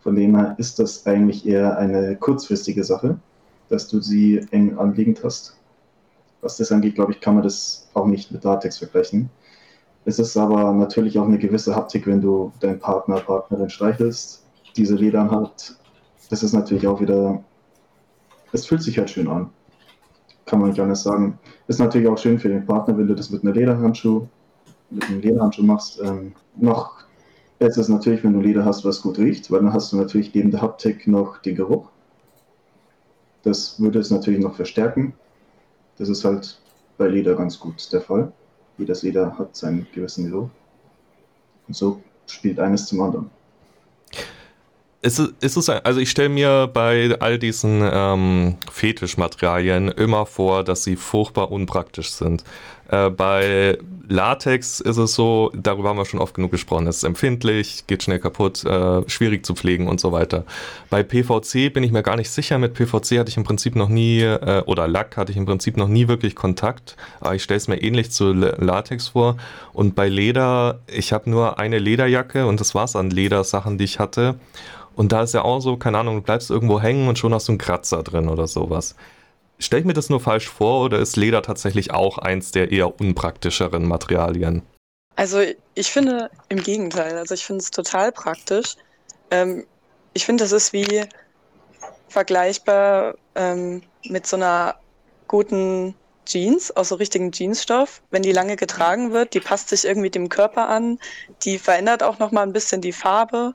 Von 0.01 0.15
dem 0.15 0.37
her 0.37 0.55
ist 0.59 0.79
das 0.79 1.07
eigentlich 1.07 1.47
eher 1.47 1.77
eine 1.79 2.17
kurzfristige 2.17 2.85
Sache, 2.85 3.19
dass 3.69 3.89
du 3.89 4.01
sie 4.01 4.47
eng 4.51 4.79
anliegend 4.79 5.23
hast. 5.25 5.57
Was 6.41 6.57
das 6.57 6.71
angeht, 6.73 6.95
glaube 6.95 7.13
ich, 7.13 7.21
kann 7.21 7.35
man 7.35 7.43
das 7.43 7.89
auch 7.95 8.07
nicht 8.07 8.31
mit 8.31 8.45
Latex 8.45 8.79
vergleichen. 8.79 9.29
Es 10.05 10.19
ist 10.19 10.37
aber 10.37 10.73
natürlich 10.73 11.19
auch 11.19 11.27
eine 11.27 11.39
gewisse 11.39 11.75
Haptik, 11.75 12.07
wenn 12.07 12.21
du 12.21 12.53
deinen 12.61 12.79
Partner, 12.79 13.21
Partnerin 13.21 13.69
streichelst, 13.69 14.45
diese 14.77 14.95
Ledern 14.95 15.31
hat. 15.31 15.77
Das 16.31 16.43
ist 16.43 16.53
natürlich 16.53 16.87
auch 16.87 17.01
wieder, 17.01 17.43
es 18.53 18.67
fühlt 18.67 18.83
sich 18.83 18.99
halt 18.99 19.11
schön 19.11 19.29
an. 19.29 19.51
Kann 20.47 20.61
man 20.61 20.71
nicht 20.71 20.81
anders 20.81 21.03
sagen. 21.03 21.39
Ist 21.67 21.81
natürlich 21.81 22.09
auch 22.09 22.17
schön 22.17 22.39
für 22.39 22.49
den 22.49 22.65
Partner, 22.65 22.97
wenn 22.97 23.09
du 23.09 23.15
das 23.15 23.29
mit 23.31 23.43
einer 23.43 23.53
Lederhandschuh, 23.53 24.27
mit 24.91 25.05
einem 25.05 25.21
Lederhandschuh 25.21 25.63
machst. 25.63 26.01
Ähm, 26.03 26.33
noch 26.57 26.93
besser 27.59 27.81
ist 27.81 27.89
natürlich, 27.89 28.25
wenn 28.25 28.33
du 28.33 28.41
Leder 28.41 28.65
hast, 28.65 28.85
was 28.85 29.03
gut 29.03 29.19
riecht, 29.19 29.51
weil 29.51 29.61
dann 29.61 29.73
hast 29.73 29.93
du 29.93 29.97
natürlich 29.97 30.35
neben 30.35 30.51
der 30.51 30.63
Haptik 30.63 31.07
noch 31.07 31.39
den 31.39 31.57
Geruch. 31.57 31.89
Das 33.43 33.81
würde 33.81 33.99
es 33.99 34.11
natürlich 34.11 34.41
noch 34.41 34.55
verstärken. 34.55 35.15
Das 35.97 36.09
ist 36.09 36.25
halt 36.25 36.61
bei 36.97 37.09
Leder 37.09 37.35
ganz 37.35 37.59
gut 37.59 37.93
der 37.93 38.01
Fall. 38.01 38.33
Jedes 38.77 39.03
Leder 39.03 39.37
hat 39.39 39.57
seinen 39.57 39.87
gewissen 39.93 40.31
Geruch. 40.31 40.51
Und 41.67 41.77
so 41.77 42.01
spielt 42.27 42.61
eines 42.61 42.87
zum 42.87 43.01
anderen. 43.01 43.31
Ist 45.01 45.21
es, 45.21 45.33
ist 45.41 45.57
es, 45.57 45.69
also 45.69 46.01
ich 46.01 46.11
stelle 46.11 46.29
mir 46.29 46.69
bei 46.73 47.17
all 47.21 47.39
diesen 47.39 47.89
ähm, 47.91 48.57
Fetischmaterialien 48.71 49.89
immer 49.89 50.27
vor, 50.27 50.65
dass 50.65 50.83
sie 50.83 50.97
furchtbar 50.97 51.53
unpraktisch 51.53 52.11
sind. 52.11 52.43
Äh, 52.89 53.11
bei 53.11 53.79
Latex 54.09 54.81
ist 54.81 54.97
es 54.97 55.15
so, 55.15 55.53
darüber 55.55 55.91
haben 55.91 55.99
wir 55.99 56.07
schon 56.07 56.21
oft 56.21 56.35
genug 56.35 56.51
gesprochen, 56.51 56.87
es 56.87 56.99
ist 56.99 57.05
empfindlich, 57.05 57.85
geht 57.87 58.03
schnell 58.03 58.19
kaputt, 58.19 58.65
äh, 58.65 59.09
schwierig 59.09 59.45
zu 59.45 59.55
pflegen 59.55 59.87
und 59.87 60.01
so 60.01 60.13
weiter. 60.13 60.45
Bei 60.89 61.03
PVC 61.03 61.71
bin 61.73 61.85
ich 61.85 61.93
mir 61.93 62.03
gar 62.03 62.17
nicht 62.17 62.31
sicher. 62.31 62.59
Mit 62.59 62.73
PVC 62.73 63.19
hatte 63.19 63.29
ich 63.29 63.37
im 63.37 63.45
Prinzip 63.45 63.77
noch 63.77 63.91
nie, 63.91 64.23
äh, 64.23 64.63
oder 64.65 64.89
Lack 64.89 65.19
hatte 65.19 65.31
ich 65.31 65.37
im 65.37 65.45
Prinzip 65.45 65.77
noch 65.77 65.89
nie 65.89 66.09
wirklich 66.09 66.35
Kontakt. 66.35 66.97
Aber 67.21 67.35
ich 67.35 67.43
stelle 67.43 67.59
es 67.59 67.69
mir 67.69 67.83
ähnlich 67.83 68.11
zu 68.11 68.33
Latex 68.33 69.09
vor. 69.09 69.37
Und 69.75 69.95
bei 69.95 70.09
Leder, 70.09 70.81
ich 70.87 71.13
habe 71.13 71.29
nur 71.29 71.59
eine 71.59 71.79
Lederjacke 71.79 72.47
und 72.47 72.61
das 72.61 72.75
war's 72.75 72.97
an 72.97 73.11
Ledersachen, 73.11 73.77
die 73.77 73.85
ich 73.85 73.99
hatte. 73.99 74.37
Und 74.95 75.13
da 75.13 75.23
ist 75.23 75.35
ja 75.35 75.43
auch 75.43 75.61
so, 75.61 75.77
keine 75.77 75.99
Ahnung, 75.99 76.17
du 76.17 76.23
bleibst 76.23 76.51
irgendwo 76.51 76.81
hängen 76.81 77.09
und 77.09 77.19
schon 77.19 77.33
hast 77.35 77.49
du 77.49 77.53
einen 77.53 77.59
Kratzer 77.59 78.03
drin 78.03 78.29
oder 78.29 78.49
sowas. 78.49 78.97
Stelle 79.59 79.81
ich 79.81 79.87
mir 79.87 79.95
das 79.95 80.09
nur 80.09 80.21
falsch 80.21 80.49
vor 80.49 80.85
oder 80.85 80.99
ist 80.99 81.17
Leder 81.17 81.43
tatsächlich 81.43 81.93
auch 81.93 82.19
eins 82.19 82.53
der 82.53 82.71
eher 82.71 83.01
unpraktischeren 83.01 83.87
Materialien? 83.87 84.63
Also 85.17 85.41
ich 85.75 85.91
finde 85.91 86.31
im 86.49 86.63
Gegenteil. 86.63 87.19
Also 87.19 87.35
ich 87.35 87.45
finde 87.45 87.63
es 87.63 87.71
total 87.71 88.13
praktisch. 88.13 88.77
Ähm, 89.31 89.67
ich 90.15 90.25
finde, 90.25 90.45
das 90.45 90.53
ist 90.53 90.73
wie 90.73 91.05
vergleichbar 92.09 93.17
ähm, 93.35 93.83
mit 94.05 94.27
so 94.27 94.37
einer 94.37 94.77
guten 95.27 95.95
Jeans, 96.25 96.71
aus 96.77 96.91
so 96.91 96.95
richtigen 96.95 97.33
Jeansstoff. 97.33 98.03
Wenn 98.11 98.23
die 98.23 98.33
lange 98.33 98.57
getragen 98.57 99.13
wird, 99.13 99.35
die 99.35 99.41
passt 99.41 99.71
sich 99.71 99.85
irgendwie 99.85 100.11
dem 100.11 100.29
Körper 100.29 100.69
an, 100.69 100.99
die 101.43 101.59
verändert 101.59 102.03
auch 102.03 102.19
noch 102.19 102.31
mal 102.31 102.43
ein 102.43 102.53
bisschen 102.53 102.81
die 102.81 102.93
Farbe, 102.93 103.55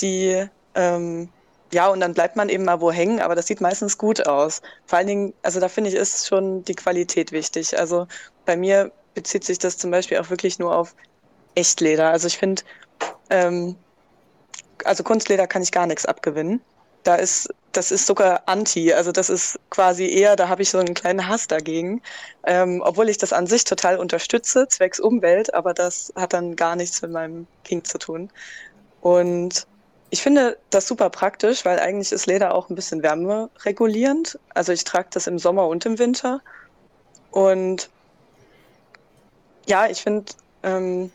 die 0.00 0.46
ähm, 0.74 1.28
ja, 1.72 1.88
und 1.88 2.00
dann 2.00 2.14
bleibt 2.14 2.36
man 2.36 2.48
eben 2.48 2.64
mal 2.64 2.80
wo 2.80 2.90
hängen, 2.90 3.20
aber 3.20 3.34
das 3.34 3.46
sieht 3.46 3.60
meistens 3.60 3.96
gut 3.96 4.26
aus. 4.26 4.60
Vor 4.86 4.98
allen 4.98 5.06
Dingen, 5.06 5.34
also 5.42 5.60
da 5.60 5.68
finde 5.68 5.90
ich, 5.90 5.96
ist 5.96 6.26
schon 6.26 6.64
die 6.64 6.74
Qualität 6.74 7.32
wichtig. 7.32 7.78
Also 7.78 8.06
bei 8.44 8.56
mir 8.56 8.90
bezieht 9.14 9.44
sich 9.44 9.58
das 9.58 9.78
zum 9.78 9.90
Beispiel 9.90 10.18
auch 10.18 10.30
wirklich 10.30 10.58
nur 10.58 10.74
auf 10.76 10.94
Echtleder. 11.54 12.10
Also 12.10 12.26
ich 12.26 12.38
finde, 12.38 12.62
ähm, 13.30 13.76
also 14.84 15.04
Kunstleder 15.04 15.46
kann 15.46 15.62
ich 15.62 15.72
gar 15.72 15.86
nichts 15.86 16.06
abgewinnen. 16.06 16.60
Da 17.04 17.14
ist, 17.16 17.48
das 17.72 17.92
ist 17.92 18.06
sogar 18.06 18.42
anti. 18.46 18.92
Also 18.92 19.12
das 19.12 19.30
ist 19.30 19.58
quasi 19.70 20.06
eher, 20.06 20.36
da 20.36 20.48
habe 20.48 20.62
ich 20.62 20.70
so 20.70 20.78
einen 20.78 20.94
kleinen 20.94 21.28
Hass 21.28 21.46
dagegen. 21.46 22.02
Ähm, 22.46 22.82
obwohl 22.84 23.08
ich 23.08 23.18
das 23.18 23.32
an 23.32 23.46
sich 23.46 23.64
total 23.64 23.98
unterstütze, 23.98 24.66
zwecks 24.68 25.00
Umwelt, 25.00 25.54
aber 25.54 25.74
das 25.74 26.12
hat 26.16 26.32
dann 26.32 26.56
gar 26.56 26.76
nichts 26.76 27.00
mit 27.02 27.12
meinem 27.12 27.46
King 27.64 27.84
zu 27.84 27.98
tun. 27.98 28.30
Und 29.00 29.66
ich 30.10 30.22
finde 30.22 30.58
das 30.70 30.88
super 30.88 31.08
praktisch, 31.08 31.64
weil 31.64 31.78
eigentlich 31.78 32.10
ist 32.12 32.26
Leder 32.26 32.54
auch 32.54 32.68
ein 32.68 32.74
bisschen 32.74 33.02
wärmeregulierend. 33.02 34.38
Also 34.54 34.72
ich 34.72 34.84
trage 34.84 35.08
das 35.12 35.26
im 35.26 35.38
Sommer 35.38 35.68
und 35.68 35.86
im 35.86 35.98
Winter. 35.98 36.40
Und 37.30 37.88
ja, 39.66 39.86
ich 39.86 40.02
finde, 40.02 40.32
ähm, 40.64 41.12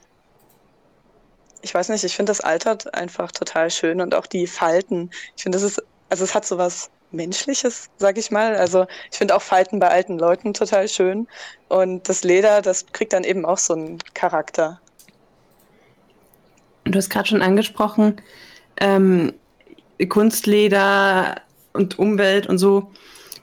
ich 1.62 1.74
weiß 1.74 1.90
nicht, 1.90 2.06
ich 2.06 2.16
finde 2.16 2.30
das 2.30 2.40
altert 2.42 2.94
einfach 2.94 3.32
total 3.32 3.70
schön 3.70 4.00
und 4.00 4.16
auch 4.16 4.28
die 4.28 4.48
Falten. 4.48 5.10
Ich 5.36 5.44
finde, 5.44 5.58
das 5.58 5.64
ist, 5.64 5.84
also 6.10 6.24
es 6.24 6.34
hat 6.34 6.46
so 6.46 6.58
was 6.58 6.90
Menschliches, 7.12 7.90
sag 7.98 8.18
ich 8.18 8.32
mal. 8.32 8.56
Also 8.56 8.86
ich 9.12 9.18
finde 9.18 9.36
auch 9.36 9.42
Falten 9.42 9.80
bei 9.80 9.90
alten 9.90 10.18
Leuten 10.18 10.54
total 10.54 10.88
schön. 10.88 11.28
Und 11.68 12.08
das 12.08 12.24
Leder, 12.24 12.62
das 12.62 12.86
kriegt 12.94 13.12
dann 13.12 13.26
eben 13.26 13.46
auch 13.46 13.58
so 13.58 13.74
einen 13.74 13.98
Charakter. 14.14 14.80
Du 16.86 16.98
hast 16.98 17.10
gerade 17.10 17.28
schon 17.28 17.42
angesprochen, 17.42 18.22
ähm, 18.80 19.34
Kunstleder 20.10 21.42
und 21.74 22.00
Umwelt 22.00 22.48
und 22.48 22.58
so. 22.58 22.92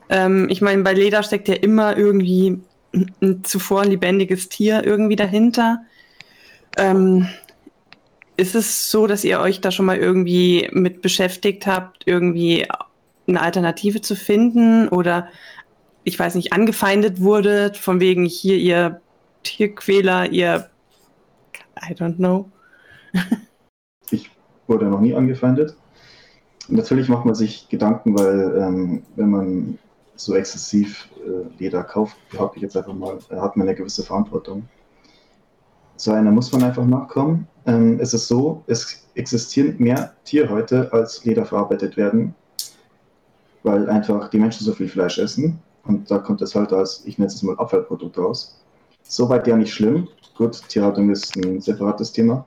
Ähm, 0.08 0.48
ich 0.50 0.60
meine, 0.60 0.82
bei 0.82 0.92
Leder 0.92 1.22
steckt 1.22 1.48
ja 1.48 1.54
immer 1.54 1.96
irgendwie 1.96 2.60
ein 3.22 3.44
zuvor 3.44 3.84
lebendiges 3.84 4.48
Tier 4.48 4.84
irgendwie 4.84 5.16
dahinter. 5.16 5.80
Ähm, 6.76 7.28
ist 8.36 8.54
es 8.54 8.90
so, 8.90 9.06
dass 9.06 9.24
ihr 9.24 9.40
euch 9.40 9.60
da 9.60 9.70
schon 9.70 9.86
mal 9.86 9.98
irgendwie 9.98 10.68
mit 10.72 11.02
beschäftigt 11.02 11.66
habt, 11.66 12.06
irgendwie 12.06 12.66
eine 13.26 13.40
Alternative 13.40 14.00
zu 14.00 14.16
finden 14.16 14.88
oder 14.88 15.28
ich 16.04 16.18
weiß 16.18 16.34
nicht, 16.34 16.52
angefeindet 16.52 17.20
wurdet, 17.20 17.76
von 17.76 18.00
wegen 18.00 18.24
hier 18.24 18.56
ihr 18.56 19.00
Tierquäler, 19.44 20.30
ihr 20.30 20.68
I 21.88 21.94
don't 21.94 22.16
know. 22.16 22.50
wurde 24.72 24.86
noch 24.86 25.00
nie 25.00 25.14
angefeindet. 25.14 25.76
Natürlich 26.68 27.08
macht 27.08 27.24
man 27.24 27.34
sich 27.34 27.68
Gedanken, 27.68 28.16
weil 28.18 28.56
ähm, 28.56 29.02
wenn 29.16 29.30
man 29.30 29.78
so 30.16 30.34
exzessiv 30.34 31.08
äh, 31.24 31.62
Leder 31.62 31.82
kauft, 31.82 32.16
behaupte 32.30 32.56
ich 32.56 32.62
jetzt 32.62 32.76
einfach 32.76 32.94
mal, 32.94 33.18
äh, 33.30 33.36
hat 33.36 33.56
man 33.56 33.68
eine 33.68 33.76
gewisse 33.76 34.02
Verantwortung. 34.02 34.68
So 35.96 36.12
einer 36.12 36.30
muss 36.30 36.50
man 36.52 36.62
einfach 36.62 36.84
nachkommen. 36.84 37.46
Ähm, 37.66 37.98
es 38.00 38.14
ist 38.14 38.28
so, 38.28 38.62
es 38.66 39.06
existieren 39.14 39.76
mehr 39.78 40.14
Tierhäute, 40.24 40.92
als 40.92 41.24
Leder 41.24 41.44
verarbeitet 41.44 41.96
werden, 41.96 42.34
weil 43.62 43.88
einfach 43.90 44.28
die 44.30 44.38
Menschen 44.38 44.64
so 44.64 44.72
viel 44.72 44.88
Fleisch 44.88 45.18
essen. 45.18 45.58
Und 45.84 46.10
da 46.10 46.18
kommt 46.18 46.40
es 46.42 46.54
halt 46.54 46.72
als, 46.72 47.02
ich 47.06 47.18
nenne 47.18 47.28
es 47.28 47.42
mal 47.42 47.58
Abfallprodukt 47.58 48.16
raus. 48.16 48.60
Soweit 49.02 49.46
ja 49.46 49.56
nicht 49.56 49.74
schlimm. 49.74 50.08
Gut, 50.36 50.62
Tierhaltung 50.68 51.10
ist 51.10 51.36
ein 51.36 51.60
separates 51.60 52.12
Thema. 52.12 52.46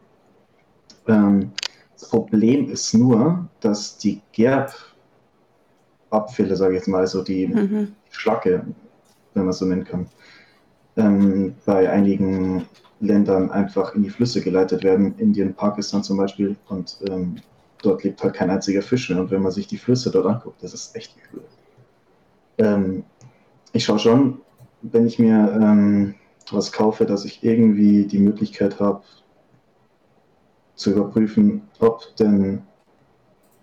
Ähm, 1.08 1.52
das 1.98 2.10
Problem 2.10 2.70
ist 2.70 2.94
nur, 2.94 3.48
dass 3.62 3.98
die 3.98 4.22
Gerbabfälle, 6.10 6.56
sage 6.56 6.74
ich 6.74 6.80
jetzt 6.80 6.88
mal, 6.88 7.02
also 7.02 7.24
die 7.24 7.48
mhm. 7.48 7.94
Schlacke, 8.10 8.66
wenn 9.34 9.46
man 9.46 9.54
so 9.54 9.66
nennen 9.66 9.86
kann, 9.86 10.08
ähm, 10.98 11.56
bei 11.66 11.90
einigen 11.90 12.66
Ländern 13.00 13.52
einfach 13.52 13.96
in 13.96 14.04
die 14.04 14.10
Flüsse 14.10 14.42
geleitet 14.42 14.84
werden, 14.84 15.16
Indien, 15.18 15.54
Pakistan 15.54 16.04
zum 16.04 16.18
Beispiel, 16.18 16.56
und 16.70 16.98
ähm, 17.10 17.36
dort 17.82 18.04
lebt 18.04 18.24
halt 18.24 18.34
kein 18.34 18.50
einziger 18.50 18.82
Fisch 18.82 19.10
mehr. 19.10 19.20
Und 19.20 19.32
wenn 19.32 19.42
man 19.42 19.52
sich 19.52 19.68
die 19.68 19.78
Flüsse 19.78 20.12
dort 20.12 20.26
anguckt, 20.26 20.64
das 20.64 20.74
ist 20.74 20.96
echt 20.96 21.16
übel. 21.32 21.44
Ähm, 22.58 23.04
ich 23.74 23.84
schaue 23.84 24.00
schon, 24.00 24.40
wenn 24.82 25.06
ich 25.06 25.20
mir 25.20 25.52
ähm, 25.62 26.16
was 26.52 26.72
kaufe, 26.72 27.06
dass 27.06 27.26
ich 27.26 27.44
irgendwie 27.44 28.06
die 28.06 28.20
Möglichkeit 28.20 28.80
habe, 28.80 29.04
zu 30.76 30.92
überprüfen, 30.92 31.68
ob 31.80 32.16
denn 32.18 32.62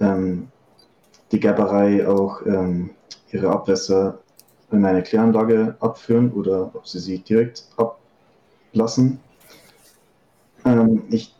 ähm, 0.00 0.48
die 1.30 1.40
Gerberei 1.40 2.06
auch 2.06 2.44
ähm, 2.46 2.90
ihre 3.30 3.50
Abwässer 3.50 4.18
in 4.70 4.84
eine 4.84 5.02
Kläranlage 5.02 5.76
abführen 5.80 6.32
oder 6.32 6.70
ob 6.74 6.86
sie 6.86 6.98
sie 6.98 7.18
direkt 7.18 7.64
ablassen. 7.76 9.20
Ähm, 10.64 11.02
ich 11.10 11.34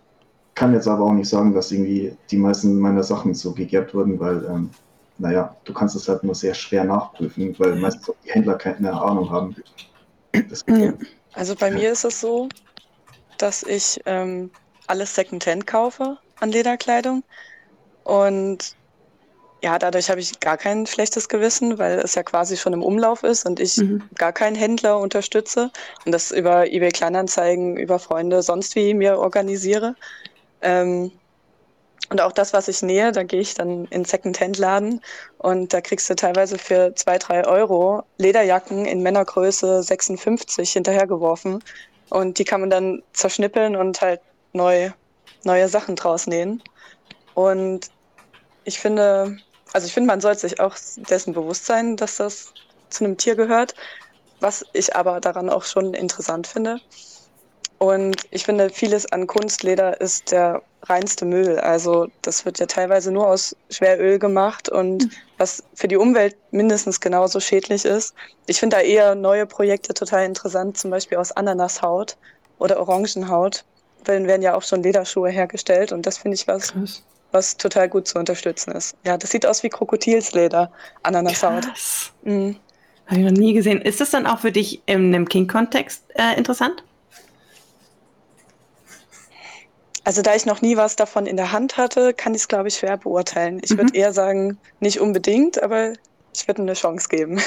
kann 0.55 0.75
jetzt 0.75 0.89
aber 0.89 1.05
auch 1.05 1.13
nicht 1.13 1.29
sagen, 1.29 1.55
dass 1.55 1.73
irgendwie 1.73 2.17
die 2.31 2.37
meisten 2.37 2.79
meiner 2.79 3.03
Sachen 3.03 3.35
so 3.35 3.53
gegerbt 3.53 3.95
wurden, 3.95 4.21
weil, 4.21 4.45
ähm, 4.45 4.71
naja, 5.19 5.57
du 5.65 5.73
kannst 5.73 5.97
es 5.97 6.09
halt 6.09 6.25
nur 6.25 6.35
sehr 6.35 6.55
schwer 6.55 6.85
nachprüfen, 6.85 7.55
weil 7.59 7.77
meistens 7.77 8.13
die 8.25 8.31
Händler 8.31 8.57
keine 8.57 8.93
Ahnung 8.93 9.31
haben. 9.31 9.57
Also 11.35 11.55
bei 11.55 11.71
mir 11.71 11.93
ist 11.93 12.05
es 12.05 12.21
so, 12.21 12.49
dass 13.39 13.63
ich 13.63 14.01
ähm, 14.05 14.51
alles 14.87 15.15
Secondhand 15.15 15.67
kaufe 15.67 16.19
an 16.41 16.51
Lederkleidung 16.51 17.23
und 18.05 18.75
ja, 19.63 19.79
dadurch 19.79 20.11
habe 20.11 20.21
ich 20.21 20.41
gar 20.41 20.57
kein 20.57 20.87
schlechtes 20.87 21.29
Gewissen, 21.29 21.79
weil 21.79 22.01
es 22.01 22.17
ja 22.17 22.25
quasi 22.25 22.57
schon 22.57 22.73
im 22.73 22.83
Umlauf 22.83 23.23
ist 23.23 23.47
und 23.47 23.61
ich 23.61 23.77
mhm. 23.77 24.03
gar 24.17 24.33
keinen 24.33 24.57
Händler 24.57 24.99
unterstütze 24.99 25.71
und 26.05 26.11
das 26.11 26.33
über 26.33 26.67
eBay 26.67 26.91
Kleinanzeigen, 26.91 27.77
über 27.77 28.01
Freunde, 28.01 28.43
sonst 28.43 28.75
wie 28.75 28.93
mir 28.93 29.19
organisiere. 29.19 29.95
Ähm, 30.63 31.13
und 32.11 32.21
auch 32.21 32.33
das, 32.33 32.53
was 32.53 32.69
ich 32.69 32.83
nähe, 32.83 33.13
da 33.13 33.23
gehe 33.23 33.41
ich 33.41 33.55
dann 33.55 33.87
in 33.87 34.05
Second-Hand-Laden 34.05 35.01
und 35.39 35.73
da 35.73 35.81
kriegst 35.81 36.11
du 36.11 36.17
teilweise 36.17 36.59
für 36.59 36.95
zwei, 36.97 37.17
drei 37.19 37.47
Euro 37.47 38.03
Lederjacken 38.19 38.85
in 38.85 39.01
Männergröße 39.01 39.83
56 39.83 40.73
hinterhergeworfen. 40.73 41.63
Und 42.11 42.39
die 42.39 42.45
kann 42.45 42.61
man 42.61 42.69
dann 42.69 43.03
zerschnippeln 43.15 43.77
und 43.77 44.03
halt 44.03 44.21
neu, 44.53 44.91
neue 45.45 45.69
Sachen 45.69 45.97
draus 45.97 46.27
nähen. 46.27 46.63
Und 47.35 47.91
ich 48.65 48.79
finde, 48.79 49.37
also 49.73 49.87
ich 49.87 49.93
finde, 49.93 50.09
man 50.09 50.21
sollte 50.21 50.41
sich 50.41 50.61
auch 50.61 50.77
dessen 50.97 51.33
bewusst 51.33 51.67
sein, 51.67 51.97
dass 51.97 52.17
das 52.17 52.53
zu 52.91 53.05
einem 53.05 53.17
Tier 53.17 53.35
gehört, 53.35 53.75
was 54.41 54.65
ich 54.73 54.95
aber 54.95 55.21
daran 55.21 55.49
auch 55.49 55.65
schon 55.65 55.95
interessant 55.95 56.47
finde. 56.47 56.79
Und 57.79 58.23
ich 58.31 58.45
finde, 58.45 58.71
vieles 58.71 59.11
an 59.11 59.27
Kunstleder 59.27 60.01
ist 60.01 60.31
der 60.31 60.63
reinste 60.85 61.25
Müll. 61.25 61.59
Also 61.59 62.07
das 62.23 62.45
wird 62.45 62.61
ja 62.61 62.67
teilweise 62.67 63.11
nur 63.11 63.27
aus 63.27 63.57
Schweröl 63.71 64.21
gemacht 64.21 64.69
und 64.69 65.03
mhm. 65.03 65.11
was 65.37 65.65
für 65.75 65.89
die 65.89 65.97
Umwelt 65.97 66.37
mindestens 66.53 67.01
genauso 67.01 67.41
schädlich 67.41 67.85
ist. 67.85 68.15
Ich 68.47 68.61
finde 68.61 68.77
da 68.77 68.83
eher 68.83 69.17
neue 69.17 69.47
Projekte 69.47 69.95
total 69.95 70.25
interessant, 70.25 70.79
zum 70.79 70.93
Beispiel 70.93 71.19
aus 71.19 71.33
Ananashaut 71.33 72.17
oder 72.59 72.79
Orangenhaut. 72.79 73.65
Werden 74.07 74.43
ja 74.43 74.55
auch 74.55 74.63
schon 74.63 74.83
Lederschuhe 74.83 75.31
hergestellt 75.31 75.93
und 75.93 76.07
das 76.07 76.19
finde 76.19 76.37
ich 76.37 76.49
was, 76.49 76.73
Krass. 76.73 77.03
was 77.31 77.57
total 77.57 77.89
gut 77.89 78.09
zu 78.09 78.19
unterstützen 78.19 78.73
ist. 78.73 78.97
Ja, 79.05 79.17
das 79.17 79.31
sieht 79.31 79.47
aus 79.47 79.63
wie 79.63 79.69
Krokodilsleder, 79.69 80.71
Ananashaut. 81.03 81.67
Mhm. 82.25 82.57
Habe 83.07 83.21
ich 83.21 83.27
noch 83.27 83.39
nie 83.39 83.53
gesehen. 83.53 83.83
Ist 83.83 84.01
das 84.01 84.11
dann 84.11 84.27
auch 84.27 84.41
für 84.41 84.53
dich 84.53 84.83
in 84.87 85.15
einem 85.15 85.29
King-Kontext 85.29 86.05
äh, 86.15 86.37
interessant? 86.37 86.85
Also 90.05 90.23
da 90.23 90.35
ich 90.35 90.47
noch 90.47 90.63
nie 90.63 90.77
was 90.77 90.97
davon 90.97 91.27
in 91.27 91.37
der 91.37 91.53
Hand 91.53 91.77
hatte, 91.77 92.13
kann 92.13 92.35
ich 92.35 92.43
es, 92.43 92.49
glaube 92.49 92.69
ich, 92.69 92.77
schwer 92.77 92.97
beurteilen. 92.97 93.61
Ich 93.63 93.71
mhm. 93.71 93.79
würde 93.79 93.97
eher 93.97 94.13
sagen, 94.13 94.59
nicht 94.81 95.01
unbedingt, 95.01 95.63
aber 95.63 95.93
ich 96.35 96.49
würde 96.49 96.63
eine 96.63 96.75
Chance 96.75 97.09
geben. 97.09 97.41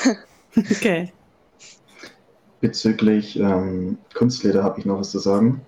Okay. 0.71 1.11
Bezüglich 2.61 3.37
ähm, 3.37 3.97
Kunstleder 4.13 4.63
habe 4.63 4.79
ich 4.79 4.85
noch 4.85 4.99
was 4.99 5.11
zu 5.11 5.19
sagen. 5.19 5.59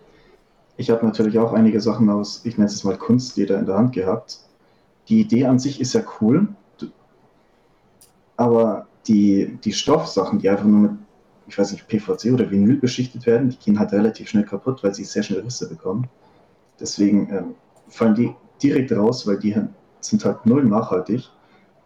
Ich 0.77 0.91
habe 0.91 1.05
natürlich 1.05 1.39
auch 1.39 1.53
einige 1.53 1.81
Sachen 1.81 2.09
aus, 2.09 2.41
ich 2.45 2.57
nenne 2.57 2.69
es 2.69 2.83
mal 2.83 2.97
Kunstleder 2.97 3.59
in 3.59 3.65
der 3.65 3.77
Hand 3.77 3.93
gehabt. 3.93 4.39
Die 5.09 5.21
Idee 5.21 5.45
an 5.45 5.57
sich 5.57 5.81
ist 5.81 5.93
ja 5.93 6.01
cool, 6.21 6.49
aber 8.35 8.87
die, 9.07 9.57
die 9.63 9.73
Stoffsachen, 9.73 10.39
die 10.39 10.49
einfach 10.49 10.65
nur 10.65 10.79
mit, 10.79 10.91
ich 11.47 11.57
weiß 11.57 11.71
nicht, 11.71 11.87
PVC 11.87 12.31
oder 12.33 12.51
Vinyl 12.51 12.77
beschichtet 12.77 13.25
werden, 13.25 13.49
die 13.49 13.57
gehen 13.57 13.79
halt 13.79 13.91
relativ 13.91 14.29
schnell 14.29 14.43
kaputt, 14.43 14.83
weil 14.83 14.93
sie 14.93 15.03
sehr 15.03 15.23
schnell 15.23 15.39
Risse 15.39 15.67
bekommen. 15.67 16.07
Deswegen 16.79 17.29
ähm, 17.31 17.55
fallen 17.87 18.15
die 18.15 18.35
direkt 18.61 18.91
raus, 18.91 19.25
weil 19.25 19.39
die 19.39 19.55
sind 20.01 20.23
halt 20.25 20.45
null 20.45 20.63
nachhaltig. 20.65 21.29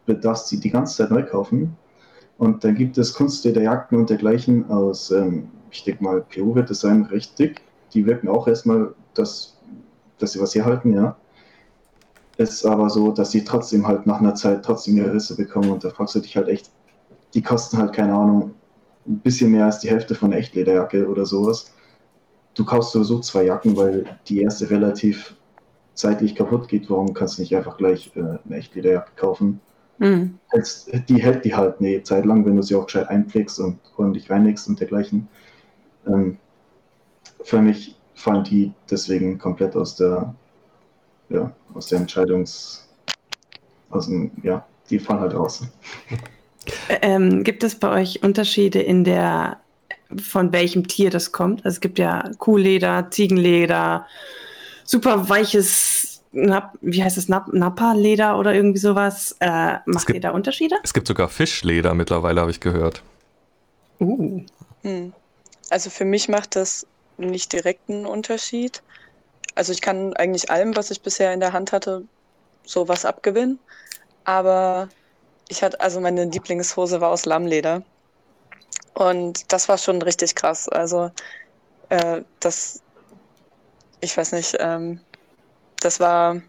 Darfst 0.07 0.47
sie 0.47 0.59
die 0.59 0.71
ganze 0.71 0.97
Zeit 0.97 1.11
neu 1.11 1.23
kaufen. 1.23 1.77
Und 2.37 2.63
dann 2.63 2.75
gibt 2.75 2.97
es 2.97 3.13
Kunstlederjacken 3.13 3.97
und 3.97 4.09
dergleichen 4.09 4.69
aus, 4.69 5.11
ähm, 5.11 5.47
ich 5.69 5.83
denke 5.85 6.03
mal, 6.03 6.21
PU 6.21 6.55
wird 6.55 6.69
das 6.69 6.81
sein, 6.81 7.03
richtig. 7.03 7.61
Die 7.93 8.05
wirken 8.05 8.27
auch 8.27 8.47
erstmal, 8.47 8.93
dass, 9.13 9.57
dass 10.17 10.33
sie 10.33 10.41
was 10.41 10.55
herhalten, 10.55 10.93
ja. 10.93 11.17
Es 12.37 12.51
ist 12.51 12.65
aber 12.65 12.89
so, 12.89 13.11
dass 13.11 13.31
sie 13.31 13.43
trotzdem 13.43 13.87
halt 13.87 14.07
nach 14.07 14.19
einer 14.19 14.35
Zeit 14.35 14.63
trotzdem 14.63 14.97
ihre 14.97 15.13
Risse 15.13 15.35
bekommen 15.35 15.69
und 15.69 15.83
da 15.83 15.89
fragst 15.89 16.15
du 16.15 16.19
dich 16.19 16.35
halt 16.35 16.47
echt, 16.47 16.71
die 17.33 17.41
kosten 17.41 17.77
halt, 17.77 17.93
keine 17.93 18.13
Ahnung, 18.13 18.55
ein 19.05 19.19
bisschen 19.19 19.51
mehr 19.51 19.65
als 19.65 19.79
die 19.79 19.89
Hälfte 19.89 20.15
von 20.15 20.31
einer 20.31 20.39
Echtlederjacke 20.39 21.07
oder 21.07 21.25
sowas 21.25 21.73
du 22.53 22.65
kaufst 22.65 22.91
sowieso 22.91 23.19
zwei 23.19 23.45
Jacken, 23.45 23.75
weil 23.77 24.05
die 24.27 24.41
erste 24.41 24.69
relativ 24.69 25.35
zeitlich 25.93 26.35
kaputt 26.35 26.67
geht. 26.67 26.89
Warum 26.89 27.13
kannst 27.13 27.37
du 27.37 27.41
nicht 27.41 27.55
einfach 27.55 27.77
gleich 27.77 28.11
äh, 28.15 28.19
eine 28.19 28.57
echte 28.57 28.75
Lederjacke 28.75 29.11
kaufen? 29.15 29.61
Mhm. 29.99 30.39
Die 31.07 31.21
hält 31.21 31.45
die 31.45 31.55
halt 31.55 31.79
eine 31.79 32.01
Zeit 32.03 32.25
lang, 32.25 32.45
wenn 32.45 32.55
du 32.55 32.63
sie 32.63 32.75
auch 32.75 32.85
gescheit 32.85 33.09
einpflegst 33.09 33.59
und 33.59 33.79
ordentlich 33.97 34.29
reinlegst 34.29 34.67
und 34.67 34.79
dergleichen. 34.79 35.27
Ähm, 36.07 36.37
für 37.43 37.61
mich 37.61 37.95
fallen 38.15 38.43
die 38.43 38.71
deswegen 38.89 39.37
komplett 39.37 39.75
aus 39.75 39.95
der, 39.95 40.33
ja, 41.29 41.51
aus 41.73 41.87
der 41.87 41.99
Entscheidungs, 41.99 42.87
aus 43.89 44.07
dem, 44.07 44.31
ja, 44.43 44.65
die 44.89 44.99
fallen 44.99 45.19
halt 45.19 45.33
raus. 45.33 45.63
Ähm, 46.89 47.43
gibt 47.43 47.63
es 47.63 47.73
bei 47.73 47.89
euch 47.89 48.21
Unterschiede 48.21 48.79
in 48.79 49.03
der 49.03 49.57
von 50.21 50.51
welchem 50.51 50.87
Tier 50.87 51.09
das 51.09 51.31
kommt. 51.31 51.65
Also 51.65 51.75
es 51.75 51.81
gibt 51.81 51.97
ja 51.99 52.29
Kuhleder, 52.37 53.09
Ziegenleder, 53.09 54.05
super 54.83 55.29
weiches, 55.29 56.21
Nap 56.33 56.77
wie 56.81 57.03
heißt 57.03 57.17
es, 57.17 57.29
Nap 57.29 57.51
Nappa-Leder 57.53 58.37
oder 58.37 58.53
irgendwie 58.53 58.79
sowas. 58.79 59.35
Äh, 59.39 59.77
macht 59.85 60.07
gibt, 60.07 60.15
ihr 60.17 60.21
da 60.21 60.31
Unterschiede? 60.31 60.75
Es 60.83 60.93
gibt 60.93 61.07
sogar 61.07 61.29
Fischleder 61.29 61.93
mittlerweile, 61.93 62.41
habe 62.41 62.51
ich 62.51 62.59
gehört. 62.59 63.03
Uh. 63.99 64.41
Hm. 64.83 65.13
Also 65.69 65.89
für 65.89 66.05
mich 66.05 66.27
macht 66.27 66.55
das 66.55 66.85
nicht 67.27 67.53
direkt 67.53 67.89
einen 67.89 68.05
Unterschied. 68.05 68.81
Also 69.55 69.71
ich 69.71 69.81
kann 69.81 70.13
eigentlich 70.15 70.49
allem, 70.49 70.75
was 70.75 70.91
ich 70.91 71.01
bisher 71.01 71.33
in 71.33 71.39
der 71.39 71.53
Hand 71.53 71.71
hatte, 71.71 72.03
sowas 72.65 73.05
abgewinnen. 73.05 73.59
Aber 74.23 74.89
ich 75.49 75.63
hatte, 75.63 75.79
also 75.79 75.99
meine 75.99 76.25
Lieblingshose 76.25 77.01
war 77.01 77.09
aus 77.09 77.25
Lammleder. 77.25 77.83
Und 78.93 79.51
das 79.51 79.69
war 79.69 79.77
schon 79.77 80.01
richtig 80.01 80.35
krass. 80.35 80.69
Also 80.69 81.11
äh, 81.89 82.21
das, 82.39 82.81
ich 83.99 84.15
weiß 84.15 84.31
nicht, 84.33 84.55
ähm, 84.59 84.99
das 85.79 85.99
war, 85.99 86.41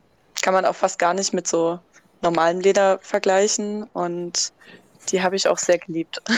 kann 0.43 0.55
man 0.55 0.65
auch 0.65 0.75
fast 0.75 0.99
gar 0.99 1.15
nicht 1.15 1.33
mit 1.33 1.49
so 1.49 1.79
normalem 2.21 2.61
Leder 2.61 2.99
vergleichen 3.01 3.85
und 3.93 4.53
die 5.09 5.23
habe 5.23 5.37
ich 5.37 5.49
auch 5.49 5.59
sehr 5.59 5.79
geliebt. 5.79 6.23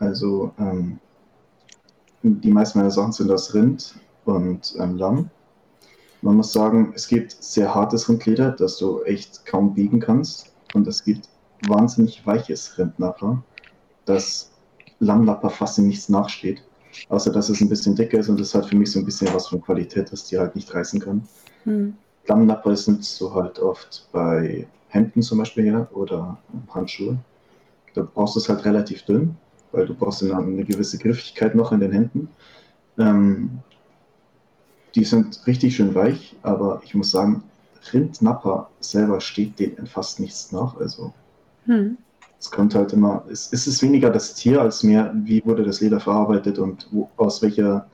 Also 0.00 0.52
ähm, 0.60 1.00
die 2.28 2.50
meisten 2.50 2.78
meiner 2.78 2.90
Sachen 2.90 3.12
sind 3.12 3.30
aus 3.30 3.54
Rind 3.54 3.94
und 4.24 4.74
ähm, 4.78 4.96
Lamm. 4.96 5.30
Man 6.22 6.36
muss 6.36 6.52
sagen, 6.52 6.92
es 6.94 7.06
gibt 7.06 7.32
sehr 7.32 7.74
hartes 7.74 8.08
Rindleder, 8.08 8.50
das 8.50 8.78
du 8.78 9.02
echt 9.02 9.46
kaum 9.46 9.74
biegen 9.74 10.00
kannst. 10.00 10.52
Und 10.74 10.86
es 10.86 11.04
gibt 11.04 11.28
wahnsinnig 11.66 12.26
weiches 12.26 12.76
Rind 12.78 12.98
nachher 12.98 13.42
dass 14.08 14.50
Lammlapper 15.00 15.50
fast 15.50 15.78
in 15.78 15.86
nichts 15.86 16.08
nachsteht. 16.08 16.62
Außer 17.10 17.30
dass 17.30 17.48
es 17.48 17.60
ein 17.60 17.68
bisschen 17.68 17.94
dicker 17.94 18.18
ist 18.18 18.28
und 18.28 18.40
das 18.40 18.54
hat 18.54 18.66
für 18.66 18.76
mich 18.76 18.90
so 18.90 18.98
ein 18.98 19.04
bisschen 19.04 19.32
was 19.34 19.48
von 19.48 19.60
Qualität, 19.60 20.10
dass 20.10 20.24
die 20.24 20.38
halt 20.38 20.56
nicht 20.56 20.74
reißen 20.74 21.00
kann. 21.00 21.28
Hm. 21.64 21.94
Lammlapper 22.26 22.74
sind 22.76 23.04
so 23.04 23.34
halt 23.34 23.58
oft 23.58 24.08
bei 24.10 24.66
Hemden 24.88 25.22
zum 25.22 25.38
Beispiel 25.38 25.64
her 25.64 25.88
oder 25.92 26.38
Handschuhe. 26.70 27.18
Da 27.94 28.02
brauchst 28.02 28.36
du 28.36 28.40
es 28.40 28.48
halt 28.48 28.64
relativ 28.64 29.02
dünn, 29.02 29.36
weil 29.72 29.86
du 29.86 29.94
brauchst 29.94 30.22
eine, 30.22 30.36
eine 30.36 30.64
gewisse 30.64 30.98
Griffigkeit 30.98 31.54
noch 31.54 31.72
in 31.72 31.80
den 31.80 31.92
Händen. 31.92 32.28
Ähm, 32.98 33.58
die 34.94 35.04
sind 35.04 35.46
richtig 35.46 35.76
schön 35.76 35.94
weich, 35.94 36.36
aber 36.42 36.80
ich 36.84 36.94
muss 36.94 37.10
sagen, 37.10 37.42
Rindnapper 37.92 38.70
selber 38.80 39.20
steht 39.20 39.58
denen 39.58 39.86
fast 39.86 40.20
nichts 40.20 40.52
nach. 40.52 40.76
Also 40.76 41.12
hm. 41.66 41.98
Es 42.40 42.50
kommt 42.50 42.74
halt 42.74 42.92
immer, 42.92 43.24
es, 43.30 43.52
es 43.52 43.66
ist 43.66 43.82
weniger 43.82 44.10
das 44.10 44.34
Tier 44.34 44.60
als 44.60 44.82
mehr, 44.82 45.12
wie 45.24 45.44
wurde 45.44 45.64
das 45.64 45.80
Leder 45.80 45.98
verarbeitet 45.98 46.58
und 46.58 46.86
wo, 46.92 47.10
aus 47.16 47.42
welcher 47.42 47.88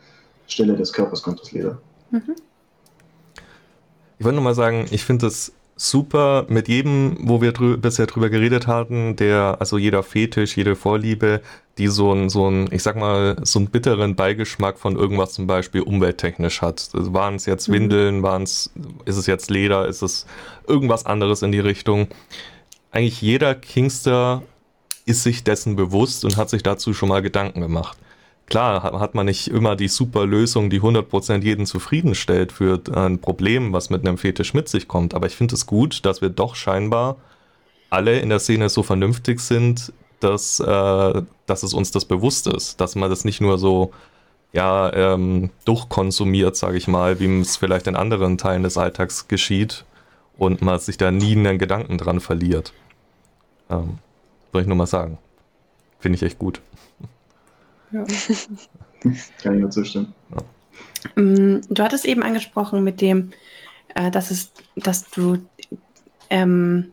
Stelle 0.46 0.76
des 0.76 0.92
Körpers 0.92 1.22
kommt 1.22 1.40
das 1.40 1.52
Leder. 1.52 1.78
Mhm. 2.10 2.34
Ich 4.18 4.24
wollte 4.24 4.36
nur 4.36 4.44
mal 4.44 4.54
sagen, 4.54 4.86
ich 4.90 5.02
finde 5.02 5.26
es 5.26 5.52
super 5.76 6.46
mit 6.48 6.68
jedem, 6.68 7.16
wo 7.20 7.40
wir 7.40 7.52
drü 7.52 7.76
bisher 7.76 8.06
drüber 8.06 8.30
geredet 8.30 8.66
hatten, 8.66 9.16
der, 9.16 9.56
also 9.60 9.76
jeder 9.78 10.02
Fetisch, 10.02 10.56
jede 10.56 10.76
Vorliebe, 10.76 11.40
die 11.78 11.88
so 11.88 12.12
ein, 12.12 12.28
so 12.28 12.48
ein, 12.48 12.68
ich 12.70 12.82
sag 12.82 12.96
mal, 12.96 13.36
so 13.42 13.58
einen 13.58 13.68
bitteren 13.68 14.14
Beigeschmack 14.14 14.78
von 14.78 14.96
irgendwas 14.96 15.32
zum 15.32 15.46
Beispiel 15.46 15.80
umwelttechnisch 15.82 16.62
hat. 16.62 16.90
Waren 16.92 17.34
es 17.34 17.46
jetzt 17.46 17.68
mhm. 17.68 17.74
Windeln, 17.74 18.22
waren 18.22 18.44
es, 18.44 18.70
ist 19.04 19.16
es 19.16 19.26
jetzt 19.26 19.50
Leder, 19.50 19.88
ist 19.88 20.02
es 20.02 20.26
irgendwas 20.68 21.06
anderes 21.06 21.42
in 21.42 21.50
die 21.50 21.60
Richtung 21.60 22.08
eigentlich 22.94 23.20
jeder 23.20 23.56
Kingster 23.56 24.42
ist 25.04 25.24
sich 25.24 25.42
dessen 25.42 25.74
bewusst 25.74 26.24
und 26.24 26.36
hat 26.36 26.48
sich 26.48 26.62
dazu 26.62 26.94
schon 26.94 27.08
mal 27.08 27.22
Gedanken 27.22 27.60
gemacht. 27.60 27.98
Klar 28.46 28.82
hat 28.82 29.14
man 29.14 29.26
nicht 29.26 29.48
immer 29.48 29.76
die 29.76 29.88
super 29.88 30.26
Lösung, 30.26 30.70
die 30.70 30.80
100% 30.80 31.42
jeden 31.42 31.66
zufriedenstellt 31.66 32.52
für 32.52 32.80
ein 32.94 33.20
Problem, 33.20 33.72
was 33.72 33.90
mit 33.90 34.06
einem 34.06 34.18
Fetisch 34.18 34.54
mit 34.54 34.68
sich 34.68 34.88
kommt. 34.88 35.14
Aber 35.14 35.26
ich 35.26 35.36
finde 35.36 35.54
es 35.54 35.66
gut, 35.66 36.04
dass 36.04 36.20
wir 36.20 36.28
doch 36.28 36.54
scheinbar 36.54 37.16
alle 37.90 38.18
in 38.18 38.28
der 38.28 38.40
Szene 38.40 38.68
so 38.68 38.82
vernünftig 38.82 39.40
sind, 39.40 39.92
dass, 40.20 40.60
äh, 40.60 41.22
dass 41.46 41.62
es 41.62 41.74
uns 41.74 41.90
das 41.90 42.04
bewusst 42.04 42.46
ist, 42.46 42.80
dass 42.80 42.96
man 42.96 43.10
das 43.10 43.24
nicht 43.24 43.40
nur 43.40 43.58
so 43.58 43.92
ja, 44.52 44.92
ähm, 44.92 45.50
durchkonsumiert, 45.64 46.56
sage 46.56 46.76
ich 46.76 46.86
mal, 46.86 47.18
wie 47.20 47.40
es 47.40 47.56
vielleicht 47.56 47.86
in 47.86 47.96
anderen 47.96 48.38
Teilen 48.38 48.62
des 48.62 48.78
Alltags 48.78 49.26
geschieht 49.28 49.84
und 50.38 50.62
man 50.62 50.78
sich 50.78 50.96
da 50.96 51.10
nie 51.10 51.36
einen 51.36 51.58
Gedanken 51.58 51.98
dran 51.98 52.20
verliert. 52.20 52.72
Ähm, 53.68 53.98
soll 54.52 54.62
ich 54.62 54.68
nur 54.68 54.76
mal 54.76 54.86
sagen. 54.86 55.18
Finde 55.98 56.16
ich 56.16 56.22
echt 56.22 56.38
gut. 56.38 56.60
Ja. 57.94 58.04
Kann 59.42 59.54
ich 59.54 59.60
nur 59.60 59.70
zustimmen. 59.70 60.12
Mm, 61.14 61.58
du 61.68 61.82
hattest 61.82 62.04
eben 62.06 62.22
angesprochen 62.22 62.82
mit 62.82 63.00
dem, 63.00 63.30
äh, 63.94 64.10
dass, 64.10 64.30
es, 64.30 64.50
dass 64.74 65.08
du 65.10 65.38
ähm, 66.28 66.92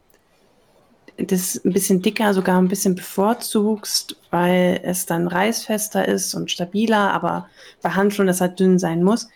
das 1.17 1.59
ein 1.65 1.73
bisschen 1.73 2.01
dicker, 2.01 2.33
sogar 2.33 2.59
ein 2.59 2.67
bisschen 2.67 2.95
bevorzugst, 2.95 4.15
weil 4.29 4.79
es 4.83 5.07
dann 5.07 5.27
reißfester 5.27 6.07
ist 6.07 6.35
und 6.35 6.51
stabiler, 6.51 7.13
aber 7.13 7.49
bei 7.81 7.89
Handschuhen 7.89 8.27
das 8.27 8.41
halt 8.41 8.59
dünn 8.59 8.77
sein 8.77 9.03
muss. 9.03 9.27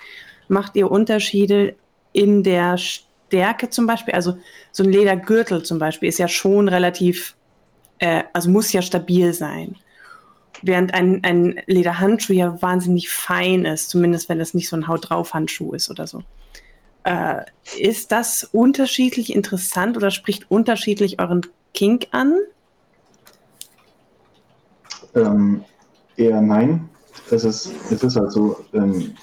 Macht 0.47 0.75
ihr 0.75 0.91
Unterschiede 0.91 1.75
in 2.13 2.43
der 2.43 2.77
Stärke 2.77 3.71
zum 3.71 3.87
Beispiel? 3.87 4.13
Also 4.13 4.37
so 4.71 4.83
ein 4.83 4.91
Ledergürtel 4.91 5.63
zum 5.63 5.79
Beispiel 5.79 6.09
ist 6.09 6.19
ja 6.19 6.27
schon 6.27 6.67
relativ, 6.67 7.35
äh, 7.97 8.23
also 8.33 8.51
muss 8.51 8.71
ja 8.71 8.83
stabil 8.83 9.33
sein. 9.33 9.77
Während 10.61 10.93
ein, 10.93 11.23
ein 11.23 11.61
Lederhandschuh 11.65 12.33
ja 12.33 12.61
wahnsinnig 12.61 13.09
fein 13.09 13.65
ist, 13.65 13.89
zumindest 13.89 14.29
wenn 14.29 14.39
es 14.39 14.53
nicht 14.53 14.69
so 14.69 14.75
ein 14.75 14.87
Haut 14.87 15.09
drauf 15.09 15.33
Handschuh 15.33 15.73
ist 15.73 15.89
oder 15.89 16.07
so. 16.07 16.23
Äh, 17.03 17.45
ist 17.77 18.11
das 18.11 18.43
unterschiedlich 18.51 19.33
interessant 19.33 19.95
oder 19.95 20.11
spricht 20.11 20.49
unterschiedlich 20.49 21.19
euren 21.19 21.41
Kink 21.73 22.07
an? 22.11 22.39
Ähm, 25.13 25.63
eher 26.17 26.41
nein. 26.41 26.89
Es 27.29 27.43
ist, 27.43 27.71
es 27.91 28.03
ist 28.03 28.15
halt 28.15 28.31
so, 28.31 28.65
ähm, 28.73 29.15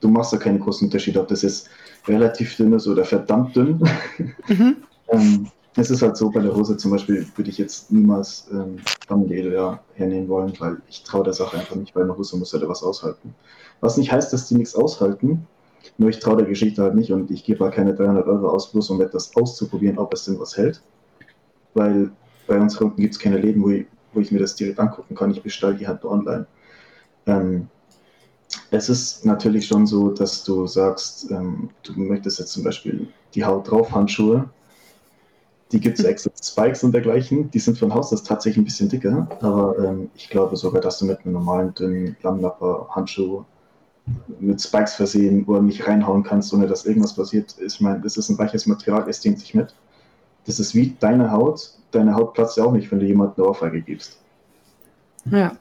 du 0.00 0.08
machst 0.08 0.32
da 0.32 0.36
keinen 0.36 0.60
großen 0.60 0.86
Unterschied, 0.86 1.16
ob 1.16 1.28
das 1.28 1.42
jetzt 1.42 1.68
relativ 2.06 2.56
dünn 2.56 2.72
ist 2.72 2.86
oder 2.86 3.04
verdammt 3.04 3.56
dünn. 3.56 3.82
Mhm. 4.46 4.76
ähm, 5.08 5.50
es 5.76 5.90
ist 5.90 6.02
halt 6.02 6.16
so, 6.16 6.30
bei 6.30 6.40
der 6.40 6.54
Hose 6.54 6.76
zum 6.76 6.90
Beispiel 6.90 7.26
würde 7.36 7.50
ich 7.50 7.58
jetzt 7.58 7.92
niemals 7.92 8.48
ähm, 8.50 8.78
Dammleder 9.08 9.80
hernehmen 9.94 10.28
wollen, 10.28 10.52
weil 10.58 10.78
ich 10.88 11.02
traue 11.02 11.24
der 11.24 11.34
Sache 11.34 11.58
einfach 11.58 11.76
nicht, 11.76 11.94
weil 11.94 12.04
eine 12.04 12.16
Hose 12.16 12.36
muss 12.36 12.52
halt 12.52 12.66
was 12.68 12.82
aushalten. 12.82 13.34
Was 13.80 13.96
nicht 13.96 14.10
heißt, 14.10 14.32
dass 14.32 14.48
die 14.48 14.54
nichts 14.54 14.74
aushalten, 14.74 15.46
nur 15.98 16.08
ich 16.08 16.18
traue 16.18 16.38
der 16.38 16.46
Geschichte 16.46 16.82
halt 16.82 16.94
nicht 16.94 17.12
und 17.12 17.30
ich 17.30 17.44
gebe 17.44 17.64
halt 17.64 17.74
keine 17.74 17.94
300 17.94 18.26
Euro 18.26 18.48
aus, 18.48 18.72
bloß 18.72 18.90
um 18.90 19.00
etwas 19.00 19.36
auszuprobieren, 19.36 19.98
ob 19.98 20.12
es 20.14 20.24
denn 20.24 20.40
was 20.40 20.56
hält 20.56 20.82
weil 21.76 22.10
bei 22.46 22.58
uns 22.58 22.76
unten 22.80 23.00
gibt 23.00 23.14
es 23.14 23.20
keine 23.20 23.38
Läden, 23.38 23.62
wo 23.62 23.70
ich, 23.70 23.86
wo 24.12 24.20
ich 24.20 24.32
mir 24.32 24.38
das 24.38 24.56
direkt 24.56 24.80
angucken 24.80 25.14
kann. 25.14 25.30
Ich 25.30 25.42
bestelle 25.42 25.74
die 25.74 25.86
halt 25.86 26.02
nur 26.02 26.12
online. 26.12 26.46
Ähm, 27.26 27.68
es 28.70 28.88
ist 28.88 29.24
natürlich 29.24 29.66
schon 29.66 29.86
so, 29.86 30.10
dass 30.10 30.42
du 30.42 30.66
sagst, 30.66 31.30
ähm, 31.30 31.68
du 31.82 31.92
möchtest 31.94 32.38
jetzt 32.38 32.52
zum 32.52 32.64
Beispiel 32.64 33.08
die 33.34 33.44
Haut 33.44 33.70
drauf 33.70 33.92
Handschuhe. 33.92 34.48
Die 35.72 35.80
gibt 35.80 35.98
es 35.98 36.04
extra 36.06 36.30
Spikes 36.42 36.84
und 36.84 36.92
dergleichen. 36.92 37.50
Die 37.50 37.58
sind 37.58 37.78
von 37.78 37.92
Haus 37.92 38.12
aus 38.12 38.22
tatsächlich 38.22 38.62
ein 38.62 38.64
bisschen 38.64 38.88
dicker, 38.88 39.28
aber 39.40 39.78
ähm, 39.78 40.10
ich 40.14 40.28
glaube 40.28 40.56
sogar, 40.56 40.80
dass 40.80 40.98
du 40.98 41.06
mit 41.06 41.24
einem 41.24 41.34
normalen 41.34 41.74
dünnen 41.74 42.16
Lammlapper 42.22 42.88
Handschuh 42.90 43.44
mit 44.38 44.62
Spikes 44.62 44.94
versehen, 44.94 45.44
wo 45.46 45.54
du 45.54 45.62
nicht 45.62 45.86
reinhauen 45.86 46.22
kannst, 46.22 46.54
ohne 46.54 46.68
dass 46.68 46.86
irgendwas 46.86 47.14
passiert. 47.14 47.56
Ich 47.60 47.80
meine, 47.80 48.00
das 48.00 48.16
ist 48.16 48.28
ein 48.28 48.38
weiches 48.38 48.66
Material, 48.66 49.08
es 49.08 49.20
dehnt 49.20 49.40
sich 49.40 49.54
mit 49.54 49.74
das 50.46 50.60
ist 50.60 50.74
wie 50.74 50.96
deine 51.00 51.30
Haut. 51.30 51.70
Deine 51.90 52.14
Haut 52.14 52.34
platzt 52.34 52.56
ja 52.56 52.64
auch 52.64 52.72
nicht, 52.72 52.90
wenn 52.90 53.00
du 53.00 53.06
jemandem 53.06 53.36
eine 53.36 53.48
Ohrfeige 53.48 53.82
gibst. 53.82 54.18
Ja, 55.30 55.56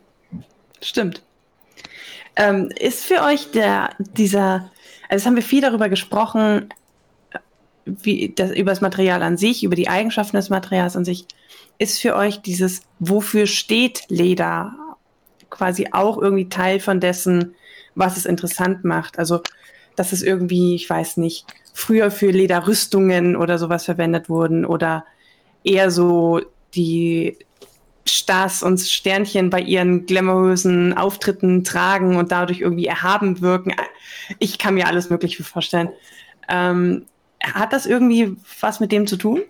stimmt. 0.81 1.23
Ähm, 2.35 2.69
ist 2.79 3.05
für 3.05 3.23
euch 3.23 3.51
der, 3.51 3.91
dieser, 3.97 4.69
also 5.09 5.21
es 5.21 5.25
haben 5.25 5.35
wir 5.35 5.43
viel 5.43 5.61
darüber 5.61 5.89
gesprochen, 5.89 6.69
wie 7.85 8.33
das, 8.35 8.51
über 8.51 8.71
das 8.71 8.81
Material 8.81 9.21
an 9.23 9.37
sich, 9.37 9.63
über 9.63 9.75
die 9.75 9.87
Eigenschaften 9.87 10.37
des 10.37 10.49
Materials 10.49 10.95
an 10.95 11.05
sich. 11.05 11.25
Ist 11.77 11.99
für 11.99 12.15
euch 12.15 12.41
dieses, 12.41 12.81
wofür 12.99 13.47
steht 13.47 14.03
Leder, 14.09 14.73
quasi 15.49 15.89
auch 15.91 16.17
irgendwie 16.17 16.49
Teil 16.49 16.79
von 16.79 16.99
dessen, 16.99 17.55
was 17.95 18.17
es 18.17 18.25
interessant 18.25 18.83
macht? 18.83 19.19
Also, 19.19 19.41
dass 19.95 20.11
es 20.11 20.23
irgendwie, 20.23 20.75
ich 20.75 20.89
weiß 20.89 21.17
nicht, 21.17 21.45
früher 21.73 22.11
für 22.11 22.31
Lederrüstungen 22.31 23.35
oder 23.35 23.57
sowas 23.57 23.85
verwendet 23.85 24.29
wurden 24.29 24.65
oder 24.65 25.05
eher 25.63 25.91
so 25.91 26.41
die 26.73 27.37
Stars 28.07 28.61
und 28.61 28.79
Sternchen 28.79 29.49
bei 29.49 29.61
ihren 29.61 30.05
glamourösen 30.05 30.93
Auftritten 30.95 31.63
tragen 31.63 32.17
und 32.17 32.31
dadurch 32.31 32.61
irgendwie 32.61 32.85
erhaben 32.85 33.41
wirken. 33.41 33.73
Ich 34.39 34.57
kann 34.57 34.75
mir 34.75 34.87
alles 34.87 35.09
Mögliche 35.09 35.43
vorstellen. 35.43 35.89
Ähm, 36.47 37.05
hat 37.53 37.73
das 37.73 37.85
irgendwie 37.85 38.35
was 38.59 38.79
mit 38.79 38.91
dem 38.91 39.07
zu 39.07 39.17
tun? 39.17 39.43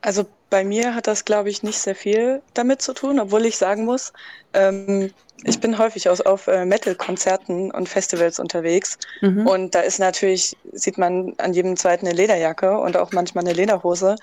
Also 0.00 0.26
bei 0.50 0.64
mir 0.64 0.94
hat 0.94 1.06
das, 1.06 1.24
glaube 1.24 1.50
ich, 1.50 1.62
nicht 1.62 1.78
sehr 1.78 1.94
viel 1.94 2.42
damit 2.54 2.80
zu 2.80 2.94
tun, 2.94 3.20
obwohl 3.20 3.44
ich 3.44 3.56
sagen 3.56 3.84
muss, 3.84 4.12
ähm, 4.54 5.10
ich 5.44 5.60
bin 5.60 5.78
häufig 5.78 6.08
aus, 6.08 6.20
auf 6.20 6.46
äh, 6.48 6.64
Metal-Konzerten 6.64 7.70
und 7.70 7.88
Festivals 7.88 8.38
unterwegs. 8.38 8.98
Mhm. 9.20 9.46
Und 9.46 9.74
da 9.74 9.80
ist 9.80 9.98
natürlich, 9.98 10.56
sieht 10.72 10.98
man 10.98 11.34
an 11.38 11.52
jedem 11.52 11.76
zweiten 11.76 12.06
eine 12.06 12.16
Lederjacke 12.16 12.78
und 12.78 12.96
auch 12.96 13.12
manchmal 13.12 13.44
eine 13.44 13.52
Lederhose. 13.52 14.16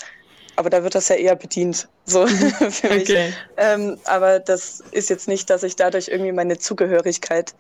Aber 0.58 0.70
da 0.70 0.84
wird 0.84 0.96
das 0.96 1.10
ja 1.10 1.16
eher 1.16 1.36
bedient, 1.36 1.88
so 2.06 2.26
mhm. 2.26 2.72
für 2.72 2.90
mich. 2.90 3.10
Okay. 3.10 3.34
Ähm, 3.58 3.98
aber 4.06 4.40
das 4.40 4.84
ist 4.92 5.10
jetzt 5.10 5.28
nicht, 5.28 5.50
dass 5.50 5.64
ich 5.64 5.76
dadurch 5.76 6.08
irgendwie 6.08 6.32
meine 6.32 6.58
Zugehörigkeit 6.58 7.54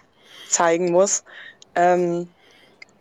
zeigen 0.49 0.91
muss. 0.91 1.23
Ähm, 1.75 2.27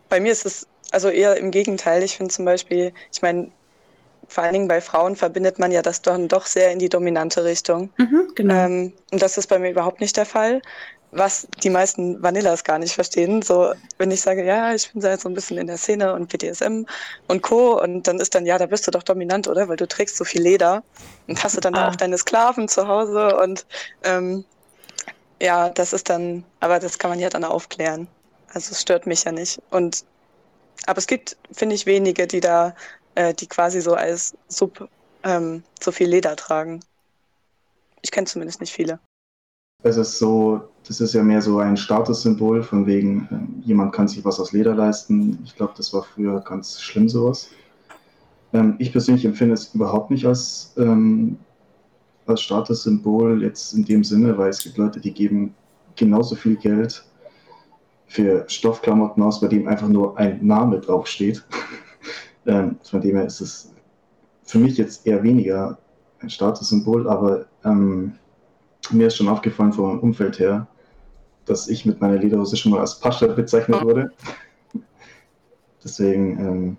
bei 0.08 0.20
mir 0.20 0.32
ist 0.32 0.46
es 0.46 0.66
also 0.94 1.08
eher 1.08 1.36
im 1.36 1.50
Gegenteil. 1.50 2.02
Ich 2.02 2.16
finde 2.16 2.32
zum 2.32 2.44
Beispiel, 2.44 2.92
ich 3.12 3.20
meine, 3.20 3.50
vor 4.28 4.44
allen 4.44 4.54
Dingen 4.54 4.68
bei 4.68 4.80
Frauen 4.80 5.16
verbindet 5.16 5.58
man 5.58 5.72
ja 5.72 5.82
das 5.82 6.00
dann 6.00 6.28
doch 6.28 6.46
sehr 6.46 6.72
in 6.72 6.78
die 6.78 6.88
dominante 6.88 7.44
Richtung. 7.44 7.90
Mhm, 7.98 8.32
genau. 8.34 8.54
Ähm, 8.54 8.92
und 9.12 9.20
das 9.20 9.36
ist 9.36 9.48
bei 9.48 9.58
mir 9.58 9.70
überhaupt 9.70 10.00
nicht 10.00 10.16
der 10.16 10.24
Fall. 10.24 10.62
Was 11.10 11.46
die 11.62 11.70
meisten 11.70 12.20
Vanillas 12.22 12.64
gar 12.64 12.78
nicht 12.78 12.94
verstehen. 12.94 13.42
So, 13.42 13.72
wenn 13.98 14.10
ich 14.10 14.20
sage, 14.20 14.44
ja, 14.44 14.74
ich 14.74 14.90
bin 14.92 15.00
da 15.00 15.10
jetzt 15.10 15.22
so 15.22 15.28
ein 15.28 15.34
bisschen 15.34 15.58
in 15.58 15.66
der 15.66 15.76
Szene 15.76 16.12
und 16.12 16.28
BDSM 16.28 16.86
und 17.28 17.42
Co. 17.42 17.80
Und 17.80 18.08
dann 18.08 18.18
ist 18.18 18.34
dann, 18.34 18.46
ja, 18.46 18.58
da 18.58 18.66
bist 18.66 18.86
du 18.86 18.90
doch 18.90 19.02
dominant, 19.02 19.46
oder? 19.46 19.68
Weil 19.68 19.76
du 19.76 19.86
trägst 19.86 20.16
so 20.16 20.24
viel 20.24 20.42
Leder 20.42 20.82
und 21.28 21.42
hast 21.44 21.56
du 21.56 21.60
dann 21.60 21.74
ah. 21.74 21.88
auch 21.88 21.96
deine 21.96 22.18
Sklaven 22.18 22.68
zu 22.68 22.88
Hause 22.88 23.36
und 23.36 23.66
ähm, 24.02 24.44
ja, 25.40 25.68
das 25.68 25.92
ist 25.92 26.08
dann, 26.08 26.44
aber 26.60 26.78
das 26.78 26.98
kann 26.98 27.10
man 27.10 27.18
ja 27.18 27.28
dann 27.28 27.44
aufklären. 27.44 28.08
Also 28.52 28.72
es 28.72 28.80
stört 28.80 29.06
mich 29.06 29.24
ja 29.24 29.32
nicht. 29.32 29.60
Und 29.70 30.04
aber 30.86 30.98
es 30.98 31.06
gibt, 31.06 31.36
finde 31.52 31.74
ich, 31.74 31.86
wenige, 31.86 32.26
die 32.26 32.40
da 32.40 32.74
äh, 33.14 33.34
die 33.34 33.46
quasi 33.46 33.80
so 33.80 33.94
als 33.94 34.36
Sub 34.48 34.88
ähm, 35.22 35.62
so 35.80 35.92
viel 35.92 36.08
Leder 36.08 36.36
tragen. 36.36 36.80
Ich 38.02 38.10
kenne 38.10 38.26
zumindest 38.26 38.60
nicht 38.60 38.72
viele. 38.72 38.98
Es 39.82 39.96
ist 39.96 40.18
so, 40.18 40.68
das 40.86 41.00
ist 41.00 41.14
ja 41.14 41.22
mehr 41.22 41.42
so 41.42 41.58
ein 41.58 41.76
Statussymbol, 41.76 42.62
von 42.62 42.86
wegen, 42.86 43.28
äh, 43.62 43.66
jemand 43.66 43.92
kann 43.92 44.08
sich 44.08 44.24
was 44.24 44.40
aus 44.40 44.52
Leder 44.52 44.74
leisten. 44.74 45.38
Ich 45.44 45.56
glaube, 45.56 45.74
das 45.76 45.92
war 45.92 46.02
früher 46.02 46.40
ganz 46.40 46.80
schlimm 46.80 47.08
sowas. 47.08 47.50
Ähm, 48.52 48.76
ich 48.78 48.92
persönlich 48.92 49.24
empfinde 49.24 49.54
es 49.54 49.74
überhaupt 49.74 50.10
nicht 50.10 50.26
als, 50.26 50.72
ähm, 50.76 51.38
als 52.26 52.40
Statussymbol 52.40 53.42
jetzt 53.42 53.74
in 53.74 53.84
dem 53.84 54.04
Sinne, 54.04 54.36
weil 54.38 54.50
es 54.50 54.62
gibt 54.62 54.78
Leute, 54.78 55.00
die 55.00 55.12
geben 55.12 55.54
genauso 55.96 56.34
viel 56.34 56.56
Geld 56.56 57.04
für 58.06 58.44
Stoffklamotten 58.48 59.22
aus, 59.22 59.40
bei 59.40 59.48
dem 59.48 59.66
einfach 59.68 59.88
nur 59.88 60.18
ein 60.18 60.44
Name 60.46 60.80
draufsteht. 60.80 61.44
Ähm, 62.46 62.76
von 62.82 63.00
dem 63.00 63.16
her 63.16 63.24
ist 63.24 63.40
es 63.40 63.72
für 64.42 64.58
mich 64.58 64.76
jetzt 64.76 65.06
eher 65.06 65.22
weniger 65.22 65.78
ein 66.20 66.28
Statussymbol, 66.28 67.08
aber 67.08 67.46
ähm, 67.64 68.12
mir 68.90 69.06
ist 69.06 69.16
schon 69.16 69.28
aufgefallen 69.28 69.72
vom 69.72 69.98
Umfeld 70.00 70.38
her, 70.38 70.66
dass 71.46 71.68
ich 71.68 71.86
mit 71.86 72.00
meiner 72.00 72.18
Lederhose 72.18 72.56
schon 72.56 72.72
mal 72.72 72.80
als 72.80 73.00
Pascha 73.00 73.26
bezeichnet 73.28 73.82
wurde. 73.82 74.12
Deswegen 75.84 76.38
ähm, 76.38 76.76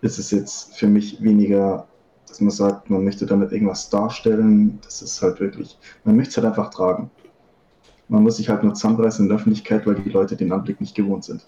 ist 0.00 0.18
es 0.18 0.30
jetzt 0.30 0.76
für 0.76 0.86
mich 0.86 1.22
weniger, 1.22 1.86
dass 2.28 2.40
man 2.40 2.50
sagt, 2.50 2.90
man 2.90 3.04
möchte 3.04 3.26
damit 3.26 3.52
irgendwas 3.52 3.90
darstellen. 3.90 4.78
Das 4.82 5.02
ist 5.02 5.20
halt 5.22 5.40
wirklich, 5.40 5.78
man 6.04 6.16
möchte 6.16 6.30
es 6.30 6.36
halt 6.36 6.46
einfach 6.46 6.70
tragen. 6.70 7.10
Man 8.08 8.22
muss 8.22 8.36
sich 8.36 8.48
halt 8.48 8.62
nur 8.62 8.74
zusammenreißen 8.74 9.24
in 9.24 9.28
der 9.28 9.38
Öffentlichkeit, 9.38 9.86
weil 9.86 9.96
die 9.96 10.10
Leute 10.10 10.36
den 10.36 10.52
Anblick 10.52 10.80
nicht 10.80 10.94
gewohnt 10.94 11.24
sind. 11.24 11.42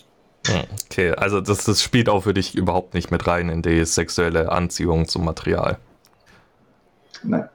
Okay, 0.91 1.13
also 1.13 1.41
das, 1.41 1.65
das 1.65 1.83
spielt 1.83 2.09
auch 2.09 2.23
für 2.23 2.35
dich 2.35 2.55
überhaupt 2.55 2.95
nicht 2.95 3.11
mit 3.11 3.27
rein 3.27 3.49
in 3.49 3.63
die 3.63 3.85
sexuelle 3.85 4.51
Anziehung 4.51 5.07
zum 5.07 5.25
Material. 5.25 5.79
Nein. 7.23 7.49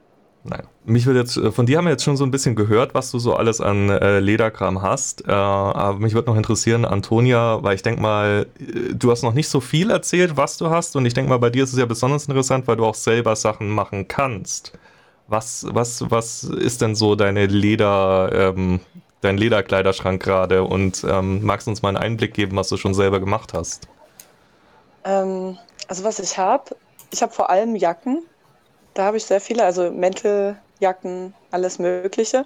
Nein. 0.45 0.63
Mich 0.85 1.05
würde 1.05 1.19
jetzt, 1.21 1.39
von 1.39 1.65
dir 1.65 1.77
haben 1.77 1.85
wir 1.85 1.91
jetzt 1.91 2.03
schon 2.03 2.17
so 2.17 2.25
ein 2.25 2.31
bisschen 2.31 2.55
gehört, 2.55 2.93
was 2.93 3.11
du 3.11 3.19
so 3.19 3.35
alles 3.35 3.61
an 3.61 3.89
äh, 3.89 4.19
Lederkram 4.19 4.81
hast. 4.81 5.25
Äh, 5.25 5.31
aber 5.31 5.99
mich 5.99 6.13
würde 6.13 6.29
noch 6.29 6.35
interessieren, 6.35 6.83
Antonia, 6.83 7.63
weil 7.63 7.75
ich 7.75 7.81
denke 7.81 8.01
mal, 8.01 8.47
äh, 8.59 8.93
du 8.93 9.09
hast 9.09 9.23
noch 9.23 9.33
nicht 9.33 9.47
so 9.47 9.61
viel 9.61 9.89
erzählt, 9.89 10.35
was 10.35 10.57
du 10.57 10.69
hast. 10.69 10.97
Und 10.97 11.05
ich 11.05 11.13
denke 11.13 11.29
mal, 11.29 11.37
bei 11.37 11.49
dir 11.49 11.63
ist 11.63 11.71
es 11.71 11.79
ja 11.79 11.85
besonders 11.85 12.27
interessant, 12.27 12.67
weil 12.67 12.75
du 12.75 12.83
auch 12.83 12.95
selber 12.95 13.37
Sachen 13.37 13.69
machen 13.69 14.09
kannst. 14.09 14.73
Was, 15.27 15.65
was, 15.69 16.09
was 16.11 16.43
ist 16.43 16.81
denn 16.81 16.95
so 16.95 17.15
deine 17.15 17.45
Leder, 17.45 18.29
ähm, 18.33 18.79
dein 19.21 19.37
Lederkleiderschrank 19.37 20.21
gerade? 20.21 20.63
Und 20.63 21.03
ähm, 21.07 21.43
magst 21.43 21.67
du 21.67 21.71
uns 21.71 21.81
mal 21.81 21.89
einen 21.89 21.97
Einblick 21.97 22.33
geben, 22.33 22.55
was 22.57 22.69
du 22.69 22.77
schon 22.77 22.93
selber 22.93 23.19
gemacht 23.19 23.53
hast? 23.53 23.87
Ähm, 25.05 25.57
also 25.87 26.03
was 26.03 26.19
ich 26.19 26.37
habe, 26.37 26.75
ich 27.11 27.21
habe 27.21 27.33
vor 27.33 27.49
allem 27.49 27.75
Jacken 27.75 28.23
da 28.93 29.05
habe 29.05 29.17
ich 29.17 29.25
sehr 29.25 29.41
viele, 29.41 29.63
also 29.63 29.91
Mänteljacken, 29.91 31.33
alles 31.51 31.79
Mögliche. 31.79 32.45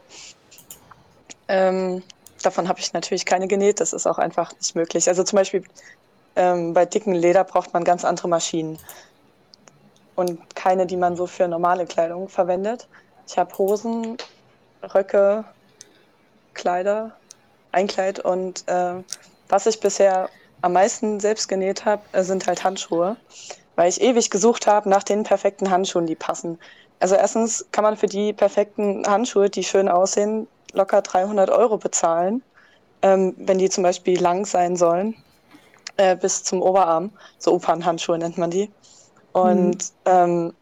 Ähm, 1.47 2.03
davon 2.41 2.67
habe 2.67 2.79
ich 2.79 2.93
natürlich 2.93 3.25
keine 3.25 3.47
genäht, 3.47 3.79
das 3.79 3.93
ist 3.93 4.07
auch 4.07 4.17
einfach 4.17 4.53
nicht 4.53 4.75
möglich. 4.75 5.07
Also 5.07 5.23
zum 5.23 5.37
Beispiel 5.37 5.63
ähm, 6.35 6.73
bei 6.73 6.85
dicken 6.85 7.13
Leder 7.13 7.43
braucht 7.43 7.73
man 7.73 7.83
ganz 7.83 8.05
andere 8.05 8.27
Maschinen 8.27 8.77
und 10.17 10.55
keine, 10.55 10.85
die 10.85 10.97
man 10.97 11.15
so 11.15 11.25
für 11.25 11.47
normale 11.47 11.85
Kleidung 11.85 12.27
verwendet. 12.27 12.89
Ich 13.25 13.37
habe 13.37 13.57
Hosen, 13.57 14.17
Röcke, 14.93 15.45
Kleider, 16.53 17.15
Einkleid 17.71 18.19
und 18.19 18.67
äh, 18.67 18.95
was 19.47 19.65
ich 19.65 19.79
bisher 19.79 20.29
am 20.61 20.73
meisten 20.73 21.21
selbst 21.21 21.47
genäht 21.47 21.85
habe, 21.85 22.01
äh, 22.11 22.23
sind 22.23 22.45
halt 22.47 22.65
Handschuhe 22.65 23.15
weil 23.77 23.89
ich 23.89 24.01
ewig 24.01 24.29
gesucht 24.29 24.67
habe 24.67 24.89
nach 24.89 25.03
den 25.03 25.23
perfekten 25.23 25.69
Handschuhen, 25.69 26.07
die 26.07 26.15
passen. 26.15 26.59
Also 26.99 27.15
erstens 27.15 27.65
kann 27.71 27.83
man 27.83 27.95
für 27.95 28.07
die 28.07 28.33
perfekten 28.33 29.07
Handschuhe, 29.07 29.49
die 29.49 29.63
schön 29.63 29.87
aussehen, 29.87 30.47
locker 30.73 31.01
300 31.01 31.51
Euro 31.51 31.77
bezahlen, 31.77 32.41
ähm, 33.03 33.35
wenn 33.37 33.59
die 33.59 33.69
zum 33.69 33.83
Beispiel 33.83 34.19
lang 34.19 34.45
sein 34.45 34.75
sollen, 34.75 35.15
äh, 35.95 36.15
bis 36.15 36.43
zum 36.43 36.63
Oberarm. 36.63 37.11
So 37.37 37.53
Opernhandschuhe 37.53 38.17
nennt 38.17 38.39
man 38.39 38.49
die. 38.49 38.71
Und 39.33 39.75
mhm. 39.75 39.81
ähm, 40.05 40.53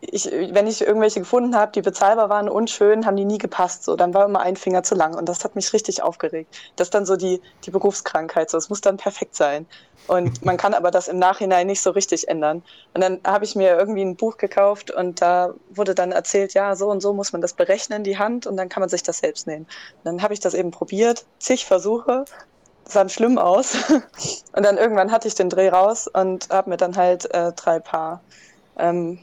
ich, 0.00 0.26
wenn 0.26 0.66
ich 0.66 0.80
irgendwelche 0.80 1.20
gefunden 1.20 1.56
habe, 1.56 1.72
die 1.72 1.82
bezahlbar 1.82 2.28
waren 2.28 2.48
und 2.48 2.70
schön, 2.70 3.04
haben 3.04 3.16
die 3.16 3.24
nie 3.24 3.38
gepasst. 3.38 3.84
So, 3.84 3.96
dann 3.96 4.14
war 4.14 4.24
immer 4.24 4.40
ein 4.40 4.56
Finger 4.56 4.82
zu 4.82 4.94
lang 4.94 5.14
und 5.14 5.28
das 5.28 5.44
hat 5.44 5.56
mich 5.56 5.72
richtig 5.72 6.02
aufgeregt. 6.02 6.56
Das 6.76 6.88
ist 6.88 6.94
dann 6.94 7.06
so 7.06 7.16
die, 7.16 7.40
die 7.64 7.70
Berufskrankheit. 7.70 8.50
So, 8.50 8.58
es 8.58 8.68
muss 8.68 8.80
dann 8.80 8.96
perfekt 8.96 9.34
sein. 9.34 9.66
Und 10.06 10.44
man 10.44 10.56
kann 10.56 10.74
aber 10.74 10.90
das 10.90 11.08
im 11.08 11.18
Nachhinein 11.18 11.66
nicht 11.66 11.80
so 11.80 11.90
richtig 11.90 12.28
ändern. 12.28 12.62
Und 12.94 13.02
dann 13.02 13.20
habe 13.24 13.44
ich 13.44 13.56
mir 13.56 13.76
irgendwie 13.76 14.02
ein 14.02 14.16
Buch 14.16 14.36
gekauft 14.36 14.90
und 14.90 15.20
da 15.20 15.54
wurde 15.70 15.94
dann 15.94 16.12
erzählt, 16.12 16.54
ja, 16.54 16.76
so 16.76 16.88
und 16.88 17.00
so 17.00 17.12
muss 17.12 17.32
man 17.32 17.40
das 17.40 17.52
berechnen, 17.54 18.04
die 18.04 18.18
Hand, 18.18 18.46
und 18.46 18.56
dann 18.56 18.68
kann 18.68 18.80
man 18.80 18.88
sich 18.88 19.02
das 19.02 19.18
selbst 19.18 19.46
nähen. 19.46 19.62
Und 19.62 20.04
dann 20.04 20.22
habe 20.22 20.34
ich 20.34 20.40
das 20.40 20.54
eben 20.54 20.70
probiert, 20.70 21.26
zig 21.38 21.66
Versuche, 21.66 22.24
sah 22.88 23.08
schlimm 23.08 23.38
aus. 23.38 23.76
und 24.52 24.64
dann 24.64 24.76
irgendwann 24.76 25.12
hatte 25.12 25.28
ich 25.28 25.34
den 25.34 25.50
Dreh 25.50 25.68
raus 25.68 26.08
und 26.08 26.48
habe 26.50 26.70
mir 26.70 26.76
dann 26.76 26.96
halt 26.96 27.32
äh, 27.32 27.52
drei 27.52 27.78
Paar 27.78 28.20
ähm, 28.78 29.18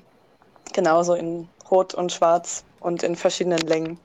genauso 0.74 1.16
in 1.16 1.50
Rot 1.70 1.94
und 1.94 2.12
Schwarz 2.12 2.64
und 2.80 3.04
in 3.04 3.16
verschiedenen 3.16 3.60
Längen 3.60 3.98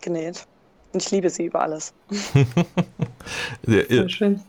genäht. 0.00 0.46
Und 0.92 1.02
ich 1.02 1.10
liebe 1.10 1.28
sie 1.28 1.46
über 1.46 1.60
alles. 1.60 1.92
ja, 3.66 3.82
ja. 3.88 4.08
schön. 4.08 4.42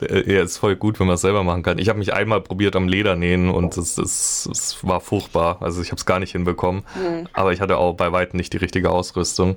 Ja, 0.00 0.42
ist 0.42 0.56
voll 0.56 0.76
gut, 0.76 0.98
wenn 0.98 1.06
man 1.06 1.16
es 1.16 1.20
selber 1.20 1.44
machen 1.44 1.62
kann. 1.62 1.78
Ich 1.78 1.90
habe 1.90 1.98
mich 1.98 2.14
einmal 2.14 2.40
probiert 2.40 2.74
am 2.74 2.88
Leder 2.88 3.16
nähen 3.16 3.50
und 3.50 3.76
es, 3.76 3.98
es, 3.98 4.48
es 4.50 4.78
war 4.82 5.00
furchtbar. 5.00 5.58
Also 5.60 5.82
ich 5.82 5.88
habe 5.88 5.98
es 5.98 6.06
gar 6.06 6.18
nicht 6.18 6.32
hinbekommen. 6.32 6.84
Mhm. 6.94 7.28
Aber 7.34 7.52
ich 7.52 7.60
hatte 7.60 7.76
auch 7.76 7.92
bei 7.94 8.10
weitem 8.10 8.38
nicht 8.38 8.52
die 8.54 8.56
richtige 8.56 8.90
Ausrüstung. 8.90 9.56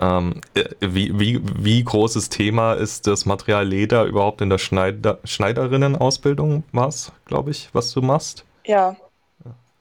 Ähm, 0.00 0.40
äh, 0.54 0.64
wie, 0.80 1.18
wie, 1.18 1.40
wie 1.56 1.84
großes 1.84 2.28
Thema 2.28 2.72
ist 2.72 3.06
das 3.06 3.24
Material 3.24 3.66
Leder 3.66 4.04
überhaupt 4.04 4.40
in 4.40 4.50
der 4.50 4.58
Schneider, 4.58 5.18
Schneiderinnenausbildung, 5.22 6.64
was, 6.72 7.12
glaube 7.26 7.52
ich, 7.52 7.68
was 7.72 7.92
du 7.92 8.02
machst? 8.02 8.44
Ja, 8.64 8.96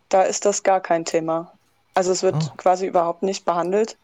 da 0.09 0.21
ist 0.21 0.45
das 0.45 0.61
gar 0.61 0.79
kein 0.79 1.05
Thema. 1.05 1.51
Also 1.95 2.11
es 2.11 2.21
wird 2.21 2.35
oh. 2.39 2.53
quasi 2.57 2.85
überhaupt 2.85 3.23
nicht 3.23 3.45
behandelt. 3.45 3.97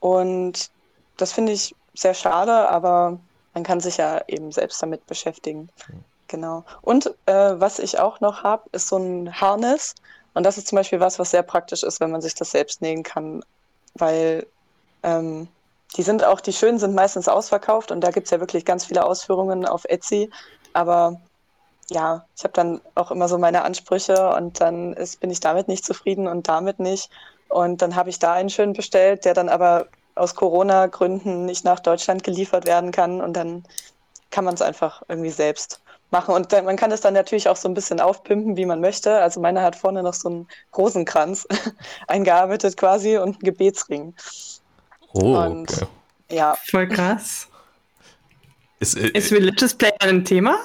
Und 0.00 0.70
das 1.16 1.32
finde 1.32 1.52
ich 1.52 1.74
sehr 1.94 2.14
schade, 2.14 2.68
aber 2.68 3.18
man 3.58 3.64
kann 3.64 3.80
sich 3.80 3.96
ja 3.96 4.22
eben 4.28 4.52
selbst 4.52 4.80
damit 4.80 5.04
beschäftigen. 5.08 5.68
Mhm. 5.88 6.04
Genau. 6.28 6.64
Und 6.80 7.06
äh, 7.26 7.32
was 7.58 7.80
ich 7.80 7.98
auch 7.98 8.20
noch 8.20 8.44
habe, 8.44 8.68
ist 8.70 8.86
so 8.86 8.98
ein 8.98 9.40
Harness. 9.40 9.96
Und 10.34 10.44
das 10.44 10.58
ist 10.58 10.68
zum 10.68 10.76
Beispiel 10.76 11.00
was, 11.00 11.18
was 11.18 11.32
sehr 11.32 11.42
praktisch 11.42 11.82
ist, 11.82 11.98
wenn 11.98 12.12
man 12.12 12.20
sich 12.20 12.34
das 12.34 12.52
selbst 12.52 12.82
nähen 12.82 13.02
kann, 13.02 13.42
weil 13.94 14.46
ähm, 15.02 15.48
die 15.96 16.02
sind 16.02 16.22
auch, 16.22 16.40
die 16.40 16.52
schönen 16.52 16.78
sind 16.78 16.94
meistens 16.94 17.26
ausverkauft 17.26 17.90
und 17.90 18.02
da 18.02 18.10
gibt 18.10 18.26
es 18.26 18.30
ja 18.30 18.38
wirklich 18.38 18.64
ganz 18.64 18.84
viele 18.84 19.04
Ausführungen 19.04 19.66
auf 19.66 19.84
Etsy. 19.86 20.30
Aber 20.72 21.20
ja, 21.90 22.26
ich 22.36 22.44
habe 22.44 22.52
dann 22.52 22.80
auch 22.94 23.10
immer 23.10 23.26
so 23.26 23.38
meine 23.38 23.62
Ansprüche 23.62 24.34
und 24.36 24.60
dann 24.60 24.92
ist, 24.92 25.18
bin 25.18 25.30
ich 25.30 25.40
damit 25.40 25.66
nicht 25.66 25.84
zufrieden 25.84 26.28
und 26.28 26.46
damit 26.46 26.78
nicht. 26.78 27.10
Und 27.48 27.82
dann 27.82 27.96
habe 27.96 28.10
ich 28.10 28.20
da 28.20 28.34
einen 28.34 28.50
schön 28.50 28.74
bestellt, 28.74 29.24
der 29.24 29.34
dann 29.34 29.48
aber 29.48 29.86
aus 30.18 30.34
Corona-Gründen 30.34 31.44
nicht 31.44 31.64
nach 31.64 31.80
Deutschland 31.80 32.24
geliefert 32.24 32.66
werden 32.66 32.90
kann. 32.92 33.20
Und 33.20 33.34
dann 33.34 33.64
kann 34.30 34.44
man 34.44 34.54
es 34.54 34.62
einfach 34.62 35.02
irgendwie 35.08 35.30
selbst 35.30 35.80
machen. 36.10 36.34
Und 36.34 36.52
dann, 36.52 36.64
man 36.64 36.76
kann 36.76 36.92
es 36.92 37.00
dann 37.00 37.14
natürlich 37.14 37.48
auch 37.48 37.56
so 37.56 37.68
ein 37.68 37.74
bisschen 37.74 38.00
aufpimpen, 38.00 38.56
wie 38.56 38.66
man 38.66 38.80
möchte. 38.80 39.18
Also 39.18 39.40
meine 39.40 39.62
hat 39.62 39.76
vorne 39.76 40.02
noch 40.02 40.14
so 40.14 40.28
einen 40.28 40.48
Rosenkranz 40.76 41.46
eingearbeitet 42.06 42.76
quasi 42.76 43.16
und 43.18 43.36
einen 43.36 43.38
Gebetsring. 43.40 44.14
Oh, 45.12 45.36
und, 45.36 45.72
okay. 45.72 45.86
ja. 46.30 46.56
Voll 46.70 46.88
krass. 46.88 47.48
Ist, 48.80 48.96
äh, 48.96 49.08
ist 49.08 49.32
Religious 49.32 49.74
Play 49.74 49.92
ein 50.00 50.24
Thema? 50.24 50.58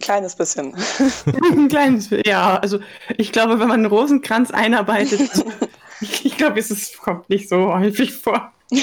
Kleines 0.00 0.34
bisschen. 0.36 0.74
Ein 1.50 1.68
kleines 1.68 2.08
bisschen, 2.10 2.24
ja. 2.26 2.58
Also 2.58 2.80
ich 3.16 3.32
glaube, 3.32 3.58
wenn 3.58 3.68
man 3.68 3.80
einen 3.80 3.86
Rosenkranz 3.86 4.50
einarbeitet, 4.50 5.30
ich 6.24 6.36
glaube, 6.36 6.58
es 6.58 6.98
kommt 6.98 7.28
nicht 7.28 7.48
so 7.48 7.72
häufig 7.74 8.12
vor. 8.12 8.52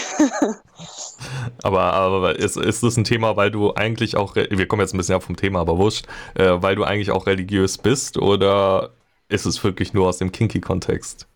aber, 1.63 1.93
aber 1.93 2.35
ist, 2.37 2.57
ist 2.57 2.83
das 2.83 2.97
ein 2.97 3.03
Thema, 3.03 3.35
weil 3.35 3.51
du 3.51 3.73
eigentlich 3.73 4.15
auch, 4.15 4.35
wir 4.35 4.67
kommen 4.67 4.81
jetzt 4.81 4.93
ein 4.93 4.97
bisschen 4.97 5.15
ab 5.15 5.23
vom 5.23 5.35
Thema, 5.35 5.59
aber 5.61 5.77
wurscht, 5.77 6.05
äh, 6.35 6.61
weil 6.61 6.75
du 6.75 6.83
eigentlich 6.83 7.11
auch 7.11 7.25
religiös 7.25 7.77
bist 7.77 8.17
oder 8.17 8.91
ist 9.29 9.45
es 9.45 9.63
wirklich 9.63 9.93
nur 9.93 10.07
aus 10.07 10.17
dem 10.17 10.31
Kinky-Kontext? 10.31 11.27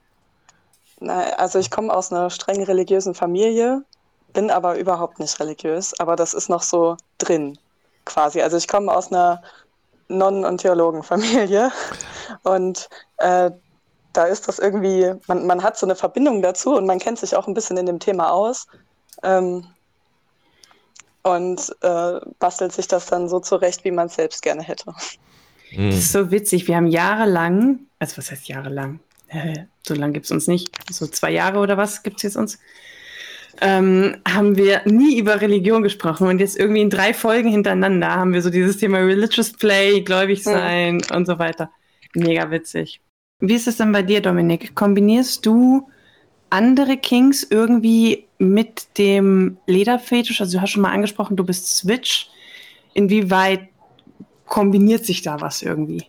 Also 1.37 1.59
ich 1.59 1.71
komme 1.71 1.93
aus 1.93 2.11
einer 2.11 2.29
streng 2.29 2.63
religiösen 2.63 3.13
Familie, 3.13 3.83
bin 4.33 4.49
aber 4.49 4.77
überhaupt 4.77 5.19
nicht 5.19 5.39
religiös, 5.39 5.99
aber 5.99 6.15
das 6.15 6.33
ist 6.33 6.49
noch 6.49 6.61
so 6.61 6.97
drin 7.17 7.57
quasi. 8.05 8.41
Also 8.41 8.57
ich 8.57 8.67
komme 8.67 8.95
aus 8.95 9.11
einer 9.11 9.41
Nonnen- 10.07 10.45
und 10.45 10.59
Theologenfamilie. 10.61 11.71
Und 12.43 12.89
äh, 13.17 13.51
da 14.17 14.25
ist 14.25 14.47
das 14.47 14.59
irgendwie, 14.59 15.13
man, 15.27 15.45
man 15.45 15.63
hat 15.63 15.77
so 15.77 15.85
eine 15.85 15.95
Verbindung 15.95 16.41
dazu 16.41 16.75
und 16.75 16.85
man 16.85 16.99
kennt 16.99 17.19
sich 17.19 17.35
auch 17.35 17.47
ein 17.47 17.53
bisschen 17.53 17.77
in 17.77 17.85
dem 17.85 17.99
Thema 17.99 18.31
aus. 18.31 18.67
Ähm, 19.23 19.65
und 21.23 21.75
äh, 21.81 22.19
bastelt 22.37 22.71
sich 22.71 22.87
das 22.87 23.07
dann 23.07 23.27
so 23.27 23.39
zurecht, 23.39 23.83
wie 23.83 23.91
man 23.91 24.07
es 24.07 24.15
selbst 24.15 24.43
gerne 24.43 24.61
hätte. 24.61 24.93
Mhm. 25.71 25.89
Das 25.89 25.99
ist 25.99 26.11
so 26.11 26.29
witzig. 26.29 26.67
Wir 26.67 26.75
haben 26.75 26.87
jahrelang, 26.87 27.79
also 27.97 28.17
was 28.17 28.29
heißt 28.29 28.47
jahrelang? 28.47 28.99
Äh, 29.29 29.65
so 29.87 29.95
lange 29.95 30.13
gibt 30.13 30.25
es 30.25 30.31
uns 30.31 30.47
nicht. 30.47 30.69
So 30.91 31.07
zwei 31.07 31.31
Jahre 31.31 31.59
oder 31.59 31.77
was 31.77 32.03
gibt 32.03 32.17
es 32.17 32.23
jetzt 32.23 32.35
uns? 32.35 32.59
ähm, 33.61 34.17
haben 34.27 34.57
wir 34.57 34.81
nie 34.85 35.17
über 35.17 35.41
Religion 35.41 35.83
gesprochen. 35.83 36.27
Und 36.27 36.39
jetzt 36.39 36.57
irgendwie 36.57 36.81
in 36.81 36.89
drei 36.89 37.13
Folgen 37.13 37.49
hintereinander 37.49 38.11
haben 38.11 38.33
wir 38.33 38.41
so 38.41 38.49
dieses 38.49 38.77
Thema 38.77 38.99
Religious 38.99 39.53
Play, 39.53 40.01
gläubig 40.01 40.43
sein 40.43 40.95
mhm. 40.95 41.15
und 41.15 41.25
so 41.25 41.39
weiter. 41.39 41.71
Mega 42.13 42.49
witzig. 42.51 43.01
Wie 43.39 43.53
ist 43.53 43.67
es 43.67 43.77
denn 43.77 43.91
bei 43.91 44.01
dir, 44.01 44.21
Dominik? 44.21 44.75
Kombinierst 44.75 45.45
du 45.45 45.87
andere 46.49 46.97
Kings 46.97 47.45
irgendwie 47.49 48.25
mit 48.37 48.87
dem 48.97 49.57
Lederfetisch? 49.67 50.39
Also 50.41 50.57
du 50.57 50.61
hast 50.61 50.71
schon 50.71 50.81
mal 50.81 50.91
angesprochen, 50.91 51.35
du 51.35 51.43
bist 51.43 51.67
Switch. 51.75 52.29
Inwieweit 52.93 53.67
kombiniert 54.45 55.05
sich 55.05 55.21
da 55.21 55.41
was 55.41 55.61
irgendwie? 55.61 56.05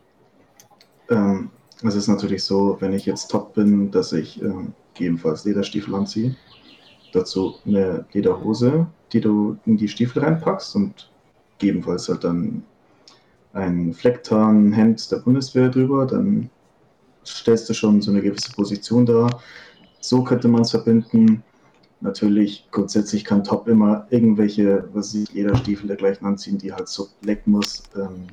Ähm, 1.10 1.50
es 1.82 1.94
ist 1.94 2.08
natürlich 2.08 2.44
so, 2.44 2.76
wenn 2.80 2.92
ich 2.92 3.06
jetzt 3.06 3.28
top 3.28 3.54
bin, 3.54 3.90
dass 3.90 4.12
ich 4.12 4.40
ähm, 4.40 4.72
gegebenenfalls 4.94 5.44
Lederstiefel 5.44 5.94
anziehe 5.94 6.36
dazu 7.16 7.56
eine 7.64 8.04
Lederhose, 8.12 8.86
die 9.12 9.20
du 9.20 9.56
in 9.66 9.76
die 9.76 9.88
Stiefel 9.88 10.22
reinpackst 10.22 10.76
und 10.76 11.10
gegebenenfalls 11.58 12.08
halt 12.08 12.24
dann 12.24 12.62
ein 13.52 13.94
Flecktarnhemd 13.94 15.10
der 15.10 15.18
Bundeswehr 15.18 15.70
drüber, 15.70 16.06
dann 16.06 16.50
stellst 17.26 17.68
du 17.68 17.74
schon 17.74 18.00
so 18.00 18.10
eine 18.10 18.22
gewisse 18.22 18.52
Position 18.52 19.06
dar. 19.06 19.40
So 20.00 20.22
könnte 20.22 20.48
man 20.48 20.62
es 20.62 20.70
verbinden. 20.70 21.42
Natürlich, 22.00 22.68
grundsätzlich 22.70 23.24
kann 23.24 23.42
Top 23.42 23.68
immer 23.68 24.06
irgendwelche, 24.10 24.88
was 24.92 25.14
ich, 25.14 25.28
jeder 25.30 25.56
Stiefel 25.56 25.88
dergleichen 25.88 26.26
anziehen, 26.26 26.58
die 26.58 26.72
halt 26.72 26.88
so 26.88 27.08
leck 27.22 27.46
muss. 27.46 27.84
Ähm, 27.96 28.26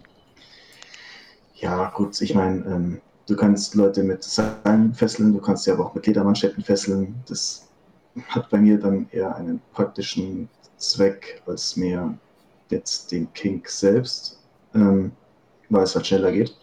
ja, 1.56 1.90
gut, 1.92 2.20
ich 2.22 2.36
meine, 2.36 2.66
ähm, 2.66 3.02
du 3.26 3.36
kannst 3.36 3.76
Leute 3.76 4.04
mit 4.04 4.24
Seilen 4.24 4.94
fesseln, 4.94 5.34
du 5.34 5.40
kannst 5.40 5.64
sie 5.64 5.72
aber 5.72 5.86
auch 5.86 5.96
mit 5.96 6.06
Ledermanschetten 6.06 6.64
fesseln. 6.64 7.16
Das 7.28 7.70
hat 8.28 8.50
bei 8.50 8.60
mir 8.60 8.78
dann 8.78 9.08
eher 9.12 9.36
einen 9.36 9.62
praktischen 9.74 10.50
Zweck 10.78 11.42
als 11.46 11.78
mehr 11.78 12.14
jetzt 12.70 13.12
den 13.12 13.32
Kink 13.34 13.70
selbst, 13.70 14.40
ähm, 14.76 15.12
weil 15.70 15.84
es 15.84 15.96
halt 15.96 16.08
schneller 16.08 16.32
geht. 16.32 16.54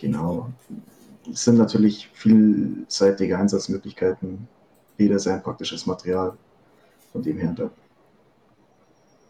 Genau. 0.00 0.50
Es 1.30 1.44
sind 1.44 1.58
natürlich 1.58 2.08
vielseitige 2.12 3.38
Einsatzmöglichkeiten. 3.38 4.48
Leder 4.98 5.16
ist 5.16 5.26
ein 5.26 5.42
praktisches 5.42 5.86
Material. 5.86 6.32
Von 7.12 7.22
dem 7.22 7.38
her, 7.38 7.54
da 7.56 7.70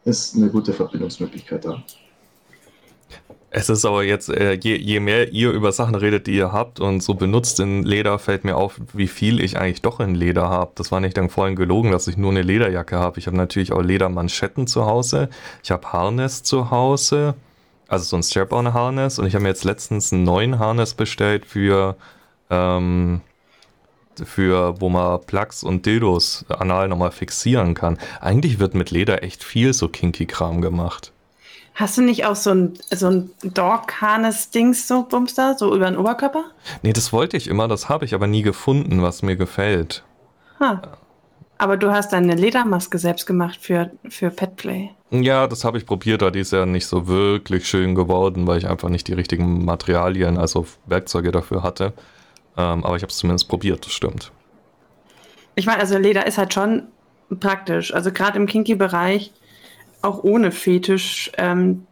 ist 0.04 0.36
eine 0.36 0.48
gute 0.48 0.72
Verbindungsmöglichkeit 0.72 1.64
da. 1.64 1.82
Es 3.52 3.68
ist 3.68 3.84
aber 3.84 4.04
jetzt, 4.04 4.28
äh, 4.28 4.52
je, 4.52 4.76
je, 4.76 5.00
mehr 5.00 5.32
ihr 5.32 5.50
über 5.50 5.72
Sachen 5.72 5.96
redet, 5.96 6.28
die 6.28 6.36
ihr 6.36 6.52
habt 6.52 6.78
und 6.78 7.02
so 7.02 7.14
benutzt 7.14 7.58
in 7.58 7.82
Leder, 7.82 8.20
fällt 8.20 8.44
mir 8.44 8.56
auf, 8.56 8.80
wie 8.92 9.08
viel 9.08 9.40
ich 9.40 9.58
eigentlich 9.58 9.82
doch 9.82 9.98
in 9.98 10.14
Leder 10.14 10.48
habe. 10.48 10.70
Das 10.76 10.92
war 10.92 11.00
nicht 11.00 11.16
dann 11.16 11.30
vorhin 11.30 11.56
gelogen, 11.56 11.90
dass 11.90 12.06
ich 12.06 12.16
nur 12.16 12.30
eine 12.30 12.42
Lederjacke 12.42 12.96
habe. 12.96 13.18
Ich 13.18 13.26
habe 13.26 13.36
natürlich 13.36 13.72
auch 13.72 13.82
Ledermanschetten 13.82 14.68
zu 14.68 14.86
Hause. 14.86 15.30
Ich 15.64 15.72
habe 15.72 15.92
Harness 15.92 16.44
zu 16.44 16.70
Hause, 16.70 17.34
also 17.90 18.04
so 18.04 18.16
ein 18.16 18.22
Strap-on-Harness. 18.22 19.18
Und 19.18 19.26
ich 19.26 19.34
habe 19.34 19.42
mir 19.42 19.48
jetzt 19.48 19.64
letztens 19.64 20.12
einen 20.12 20.24
neuen 20.24 20.58
Harness 20.58 20.94
bestellt 20.94 21.44
für, 21.44 21.96
ähm, 22.48 23.20
für, 24.24 24.80
wo 24.80 24.88
man 24.88 25.20
Plugs 25.26 25.62
und 25.62 25.84
Dildos 25.84 26.46
anal 26.48 26.88
nochmal 26.88 27.10
fixieren 27.10 27.74
kann. 27.74 27.98
Eigentlich 28.20 28.58
wird 28.58 28.74
mit 28.74 28.90
Leder 28.90 29.22
echt 29.22 29.44
viel 29.44 29.74
so 29.74 29.88
Kinky-Kram 29.88 30.60
gemacht. 30.60 31.12
Hast 31.74 31.98
du 31.98 32.02
nicht 32.02 32.26
auch 32.26 32.36
so 32.36 32.50
ein, 32.50 32.74
so 32.90 33.08
ein 33.08 33.30
Dog-Harness-Dings, 33.42 34.86
so 34.86 35.04
Bumster, 35.04 35.56
so 35.58 35.74
über 35.74 35.86
den 35.86 35.96
Oberkörper? 35.96 36.44
Nee, 36.82 36.92
das 36.92 37.12
wollte 37.12 37.36
ich 37.36 37.48
immer, 37.48 37.68
das 37.68 37.88
habe 37.88 38.04
ich 38.04 38.14
aber 38.14 38.26
nie 38.26 38.42
gefunden, 38.42 39.02
was 39.02 39.22
mir 39.22 39.36
gefällt. 39.36 40.04
Ha. 40.60 40.82
Aber 41.60 41.76
du 41.76 41.90
hast 41.90 42.14
deine 42.14 42.36
Ledermaske 42.36 42.96
selbst 42.96 43.26
gemacht 43.26 43.58
für, 43.60 43.90
für 44.08 44.30
Petplay. 44.30 44.88
Ja, 45.10 45.46
das 45.46 45.62
habe 45.62 45.76
ich 45.76 45.84
probiert, 45.84 46.22
aber 46.22 46.30
die 46.30 46.40
ist 46.40 46.54
ja 46.54 46.64
nicht 46.64 46.86
so 46.86 47.06
wirklich 47.06 47.68
schön 47.68 47.94
geworden, 47.94 48.46
weil 48.46 48.56
ich 48.56 48.66
einfach 48.66 48.88
nicht 48.88 49.08
die 49.08 49.12
richtigen 49.12 49.62
Materialien, 49.66 50.38
also 50.38 50.66
Werkzeuge 50.86 51.32
dafür 51.32 51.62
hatte. 51.62 51.92
Ähm, 52.56 52.82
aber 52.82 52.96
ich 52.96 53.02
habe 53.02 53.10
es 53.10 53.18
zumindest 53.18 53.46
probiert, 53.46 53.84
das 53.84 53.92
stimmt. 53.92 54.32
Ich 55.54 55.66
meine, 55.66 55.80
also 55.80 55.98
Leder 55.98 56.26
ist 56.26 56.38
halt 56.38 56.54
schon 56.54 56.84
praktisch. 57.40 57.92
Also 57.92 58.10
gerade 58.10 58.38
im 58.38 58.46
Kinky-Bereich 58.46 59.30
auch 60.00 60.24
ohne 60.24 60.52
Fetisch 60.52 61.30
ähm, 61.36 61.86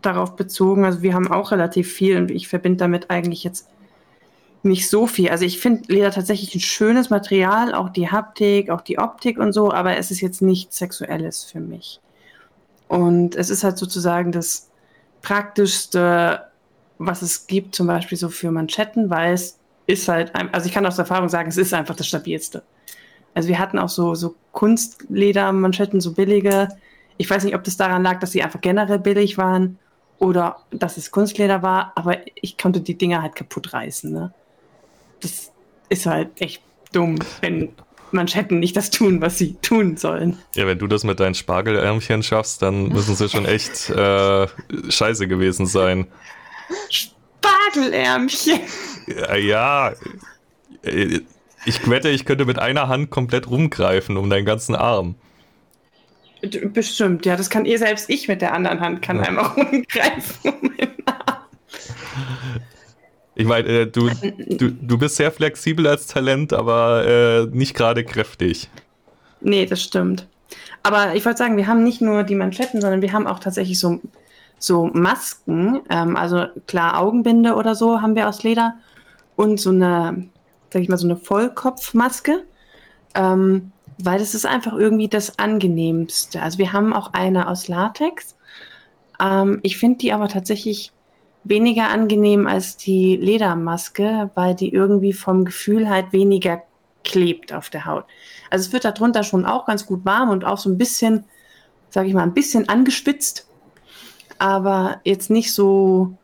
darauf 0.00 0.36
bezogen. 0.36 0.84
Also 0.84 1.02
wir 1.02 1.14
haben 1.14 1.28
auch 1.28 1.50
relativ 1.50 1.92
viel 1.92 2.18
und 2.18 2.30
ich 2.30 2.46
verbinde 2.46 2.78
damit 2.78 3.10
eigentlich 3.10 3.42
jetzt 3.42 3.68
nicht 4.64 4.88
so 4.88 5.06
viel. 5.06 5.30
Also 5.30 5.44
ich 5.44 5.60
finde 5.60 5.92
Leder 5.92 6.10
tatsächlich 6.10 6.54
ein 6.54 6.60
schönes 6.60 7.10
Material, 7.10 7.74
auch 7.74 7.88
die 7.88 8.10
Haptik, 8.10 8.70
auch 8.70 8.80
die 8.80 8.98
Optik 8.98 9.38
und 9.38 9.52
so, 9.52 9.72
aber 9.72 9.96
es 9.96 10.10
ist 10.10 10.20
jetzt 10.20 10.42
nichts 10.42 10.78
Sexuelles 10.78 11.44
für 11.44 11.60
mich. 11.60 12.00
Und 12.88 13.34
es 13.36 13.50
ist 13.50 13.64
halt 13.64 13.78
sozusagen 13.78 14.32
das 14.32 14.70
Praktischste, 15.22 16.42
was 16.98 17.22
es 17.22 17.46
gibt, 17.46 17.74
zum 17.74 17.86
Beispiel 17.86 18.18
so 18.18 18.28
für 18.28 18.50
Manschetten, 18.50 19.10
weil 19.10 19.34
es 19.34 19.58
ist 19.86 20.08
halt, 20.08 20.32
also 20.52 20.66
ich 20.66 20.72
kann 20.72 20.86
aus 20.86 20.98
Erfahrung 20.98 21.28
sagen, 21.28 21.48
es 21.48 21.56
ist 21.56 21.74
einfach 21.74 21.96
das 21.96 22.06
Stabilste. 22.06 22.62
Also 23.34 23.48
wir 23.48 23.58
hatten 23.58 23.78
auch 23.78 23.88
so, 23.88 24.14
so 24.14 24.34
Kunstledermanschetten, 24.52 26.00
so 26.00 26.12
billige, 26.12 26.68
ich 27.16 27.28
weiß 27.28 27.44
nicht, 27.44 27.54
ob 27.54 27.64
das 27.64 27.76
daran 27.76 28.02
lag, 28.02 28.20
dass 28.20 28.32
sie 28.32 28.42
einfach 28.42 28.60
generell 28.60 28.98
billig 28.98 29.38
waren 29.38 29.78
oder 30.18 30.58
dass 30.70 30.96
es 30.96 31.10
Kunstleder 31.10 31.62
war, 31.62 31.92
aber 31.94 32.18
ich 32.34 32.58
konnte 32.58 32.80
die 32.80 32.96
Dinger 32.96 33.22
halt 33.22 33.34
kaputt 33.34 33.72
reißen. 33.72 34.12
Ne? 34.12 34.32
Das 35.22 35.50
ist 35.88 36.06
halt 36.06 36.28
echt 36.40 36.62
dumm, 36.92 37.18
wenn 37.40 37.70
Manschetten 38.12 38.60
nicht 38.60 38.76
das 38.76 38.90
tun, 38.90 39.20
was 39.20 39.38
sie 39.38 39.54
tun 39.62 39.96
sollen. 39.96 40.38
Ja, 40.54 40.66
wenn 40.66 40.78
du 40.78 40.86
das 40.86 41.04
mit 41.04 41.20
deinen 41.20 41.34
Spargelärmchen 41.34 42.22
schaffst, 42.22 42.62
dann 42.62 42.88
müssen 42.88 43.14
sie 43.14 43.28
schon 43.28 43.46
echt 43.46 43.88
äh, 43.90 44.46
scheiße 44.88 45.26
gewesen 45.28 45.66
sein. 45.66 46.06
Spargelärmchen! 46.90 48.60
Ja, 49.06 49.36
ja, 49.36 49.92
ich 51.64 51.88
wette, 51.88 52.08
ich 52.08 52.24
könnte 52.24 52.44
mit 52.44 52.58
einer 52.58 52.88
Hand 52.88 53.10
komplett 53.10 53.48
rumgreifen 53.48 54.16
um 54.16 54.28
deinen 54.30 54.44
ganzen 54.44 54.74
Arm. 54.74 55.14
Bestimmt, 56.72 57.24
ja, 57.24 57.36
das 57.36 57.50
kann 57.50 57.64
ihr 57.64 57.78
selbst 57.78 58.10
ich 58.10 58.26
mit 58.26 58.42
der 58.42 58.52
anderen 58.52 58.80
Hand 58.80 59.00
kann 59.00 59.18
ja. 59.18 59.22
einmal 59.22 59.46
rumgreifen 59.46 60.50
um 60.50 60.60
meinen 60.60 61.06
Arm. 61.06 61.36
Ich 63.42 63.48
meine, 63.48 63.68
äh, 63.68 63.86
du, 63.88 64.08
du, 64.50 64.70
du 64.70 64.98
bist 64.98 65.16
sehr 65.16 65.32
flexibel 65.32 65.88
als 65.88 66.06
Talent, 66.06 66.52
aber 66.52 67.04
äh, 67.04 67.46
nicht 67.46 67.74
gerade 67.74 68.04
kräftig. 68.04 68.70
Nee, 69.40 69.66
das 69.66 69.82
stimmt. 69.82 70.28
Aber 70.84 71.16
ich 71.16 71.24
wollte 71.24 71.38
sagen, 71.38 71.56
wir 71.56 71.66
haben 71.66 71.82
nicht 71.82 72.00
nur 72.00 72.22
die 72.22 72.36
Manschetten, 72.36 72.80
sondern 72.80 73.02
wir 73.02 73.12
haben 73.12 73.26
auch 73.26 73.40
tatsächlich 73.40 73.80
so, 73.80 74.00
so 74.60 74.86
Masken. 74.92 75.80
Ähm, 75.90 76.14
also 76.16 76.46
klar, 76.68 77.00
Augenbinde 77.00 77.56
oder 77.56 77.74
so 77.74 78.00
haben 78.00 78.14
wir 78.14 78.28
aus 78.28 78.44
Leder. 78.44 78.76
Und 79.34 79.58
so 79.58 79.70
eine, 79.70 80.28
sag 80.72 80.80
ich 80.80 80.88
mal, 80.88 80.96
so 80.96 81.08
eine 81.08 81.16
Vollkopfmaske. 81.16 82.44
Ähm, 83.16 83.72
weil 83.98 84.20
das 84.20 84.36
ist 84.36 84.46
einfach 84.46 84.74
irgendwie 84.74 85.08
das 85.08 85.36
angenehmste. 85.40 86.40
Also 86.40 86.58
wir 86.58 86.72
haben 86.72 86.92
auch 86.92 87.12
eine 87.12 87.48
aus 87.48 87.66
Latex. 87.66 88.36
Ähm, 89.20 89.58
ich 89.64 89.78
finde 89.78 89.98
die 89.98 90.12
aber 90.12 90.28
tatsächlich 90.28 90.92
weniger 91.44 91.88
angenehm 91.88 92.46
als 92.46 92.76
die 92.76 93.16
Ledermaske, 93.16 94.30
weil 94.34 94.54
die 94.54 94.72
irgendwie 94.72 95.12
vom 95.12 95.44
Gefühl 95.44 95.88
halt 95.88 96.12
weniger 96.12 96.62
klebt 97.04 97.52
auf 97.52 97.70
der 97.70 97.84
Haut. 97.84 98.04
Also 98.50 98.66
es 98.66 98.72
wird 98.72 98.84
darunter 98.84 99.24
schon 99.24 99.44
auch 99.44 99.66
ganz 99.66 99.86
gut 99.86 100.04
warm 100.04 100.30
und 100.30 100.44
auch 100.44 100.58
so 100.58 100.70
ein 100.70 100.78
bisschen, 100.78 101.24
sage 101.90 102.08
ich 102.08 102.14
mal, 102.14 102.22
ein 102.22 102.34
bisschen 102.34 102.68
angespitzt, 102.68 103.46
aber 104.38 105.00
jetzt 105.04 105.30
nicht 105.30 105.52
so, 105.52 106.14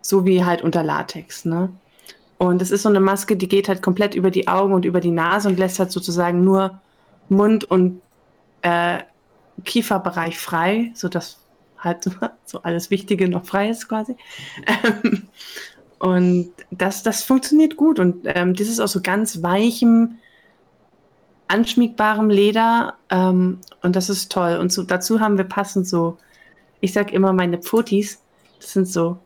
so 0.00 0.24
wie 0.26 0.44
halt 0.44 0.62
unter 0.62 0.82
Latex. 0.82 1.44
Ne? 1.44 1.70
Und 2.38 2.62
es 2.62 2.70
ist 2.70 2.82
so 2.82 2.88
eine 2.88 3.00
Maske, 3.00 3.36
die 3.36 3.48
geht 3.48 3.68
halt 3.68 3.82
komplett 3.82 4.14
über 4.14 4.30
die 4.30 4.48
Augen 4.48 4.72
und 4.72 4.84
über 4.84 5.00
die 5.00 5.10
Nase 5.10 5.48
und 5.48 5.58
lässt 5.58 5.78
halt 5.78 5.92
sozusagen 5.92 6.44
nur 6.44 6.80
Mund- 7.28 7.64
und 7.64 8.00
äh, 8.62 8.98
Kieferbereich 9.64 10.38
frei, 10.38 10.92
sodass 10.94 11.38
halt 11.78 12.04
so 12.44 12.62
alles 12.62 12.90
Wichtige 12.90 13.28
noch 13.28 13.44
frei 13.44 13.70
ist 13.70 13.88
quasi. 13.88 14.16
Ähm, 14.66 15.28
und 15.98 16.52
das, 16.70 17.02
das 17.02 17.22
funktioniert 17.22 17.76
gut. 17.76 17.98
Und 17.98 18.22
ähm, 18.24 18.54
das 18.54 18.68
ist 18.68 18.80
aus 18.80 18.92
so 18.92 19.00
ganz 19.00 19.42
weichem, 19.42 20.18
anschmiegbarem 21.48 22.30
Leder. 22.30 22.94
Ähm, 23.10 23.58
und 23.82 23.96
das 23.96 24.08
ist 24.08 24.30
toll. 24.30 24.56
Und 24.58 24.72
so, 24.72 24.82
dazu 24.84 25.20
haben 25.20 25.38
wir 25.38 25.44
passend 25.44 25.88
so, 25.88 26.18
ich 26.80 26.92
sag 26.92 27.12
immer 27.12 27.32
meine 27.32 27.58
Pfotis, 27.58 28.22
das 28.60 28.72
sind 28.72 28.86
so, 28.86 29.18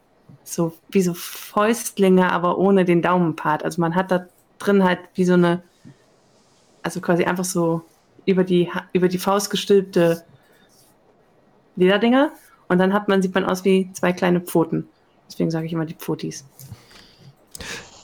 so 0.45 0.73
wie 0.91 1.03
so 1.03 1.15
Fäustlinge, 1.15 2.33
aber 2.33 2.59
ohne 2.59 2.85
den 2.85 3.03
Daumenpart. 3.03 3.65
Also 3.65 3.81
man 3.81 3.95
hat 3.95 4.11
da 4.11 4.27
drin 4.59 4.83
halt 4.83 5.01
wie 5.15 5.25
so 5.25 5.35
eine, 5.35 5.63
also 6.83 7.01
quasi 7.01 7.25
einfach 7.25 7.45
so 7.45 7.83
über 8.25 8.45
die, 8.45 8.71
über 8.93 9.09
die 9.09 9.19
Faust 9.19 9.51
gestülpte 9.51 10.25
Lederdinger 11.77 12.31
und 12.73 12.79
dann 12.79 12.93
hat 12.95 13.07
man, 13.07 13.21
sieht 13.21 13.35
man 13.35 13.45
aus 13.45 13.67
wie 13.67 13.93
zwei 13.93 14.15
kleine 14.15 14.41
Pfoten. 14.41 14.89
Deswegen 15.29 15.51
sage 15.51 15.67
ich 15.67 15.75
immer 15.75 15.85
die 15.85 15.93
Pfotis. 15.93 16.47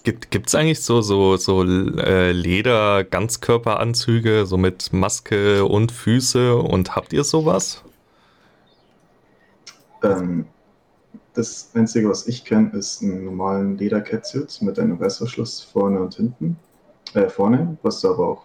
Gibt 0.04 0.46
es 0.46 0.54
eigentlich 0.54 0.82
so, 0.82 1.00
so, 1.00 1.38
so 1.38 1.64
äh, 1.64 2.32
Leder-Ganzkörperanzüge, 2.32 4.44
so 4.44 4.58
mit 4.58 4.92
Maske 4.92 5.64
und 5.64 5.90
Füße 5.90 6.54
und 6.56 6.96
habt 6.96 7.14
ihr 7.14 7.24
sowas? 7.24 7.82
Ähm, 10.02 10.44
das 11.32 11.70
Einzige, 11.74 12.10
was 12.10 12.26
ich 12.26 12.44
kenne, 12.44 12.72
ist 12.74 13.02
einen 13.02 13.24
normalen 13.24 13.78
Leder-Catsuit 13.78 14.60
mit 14.60 14.78
einem 14.78 14.98
Reißverschluss 14.98 15.62
vorne 15.62 15.98
und 16.00 16.14
hinten. 16.14 16.58
Äh, 17.14 17.30
vorne, 17.30 17.78
was 17.82 18.02
du 18.02 18.10
aber 18.10 18.28
auch 18.28 18.44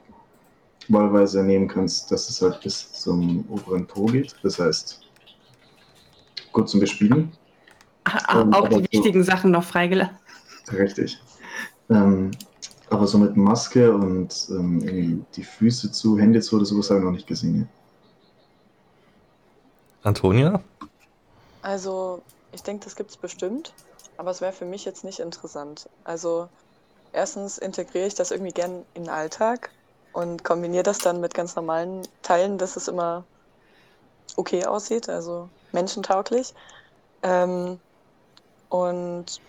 wahlweise 0.88 1.44
nehmen 1.44 1.68
kannst, 1.68 2.12
dass 2.12 2.30
es 2.30 2.42
halt 2.42 2.62
bis 2.62 2.94
zum 2.94 3.44
oberen 3.50 3.86
Po 3.86 4.06
geht. 4.06 4.34
Das 4.42 4.58
heißt, 4.60 5.03
gut 6.54 6.70
zum 6.70 6.80
Bespielen. 6.80 7.32
Ah, 8.06 8.42
ähm, 8.42 8.54
auch 8.54 8.68
die 8.68 8.76
so, 8.76 8.92
wichtigen 8.92 9.24
Sachen 9.24 9.52
noch 9.52 9.64
freigelassen. 9.64 10.18
Richtig. 10.72 11.22
Ähm, 11.90 12.32
aber 12.90 13.08
so 13.08 13.18
mit 13.18 13.36
Maske 13.36 13.94
und 13.94 14.48
ähm, 14.50 15.26
die 15.36 15.44
Füße 15.44 15.92
zu, 15.92 16.18
Hände 16.18 16.42
zu 16.42 16.56
oder 16.56 16.66
sowas 16.66 16.90
habe 16.90 17.00
ich 17.00 17.06
noch 17.06 17.12
nicht 17.12 17.28
gesehen. 17.28 17.62
Ja. 17.62 17.68
Antonia? 20.04 20.62
Also, 21.62 22.22
ich 22.52 22.62
denke, 22.62 22.84
das 22.84 22.96
gibt 22.96 23.10
es 23.10 23.18
bestimmt, 23.18 23.74
aber 24.18 24.32
es 24.32 24.42
wäre 24.42 24.52
für 24.52 24.66
mich 24.66 24.86
jetzt 24.86 25.04
nicht 25.04 25.20
interessant. 25.20 25.90
Also, 26.04 26.50
erstens 27.14 27.58
integriere 27.58 28.08
ich 28.08 28.16
das 28.16 28.32
irgendwie 28.32 28.52
gern 28.52 28.84
in 28.94 29.06
den 29.06 29.10
Alltag 29.10 29.70
und 30.12 30.44
kombiniere 30.44 30.84
das 30.84 31.00
dann 31.00 31.22
mit 31.22 31.34
ganz 31.34 31.56
normalen 31.56 32.02
Teilen, 32.22 32.58
dass 32.58 32.76
es 32.76 32.88
immer 32.88 33.24
okay 34.36 34.66
aussieht, 34.66 35.10
also 35.10 35.50
menschentauglich. 35.74 36.54
Ähm, 37.24 37.80
und 38.70 39.42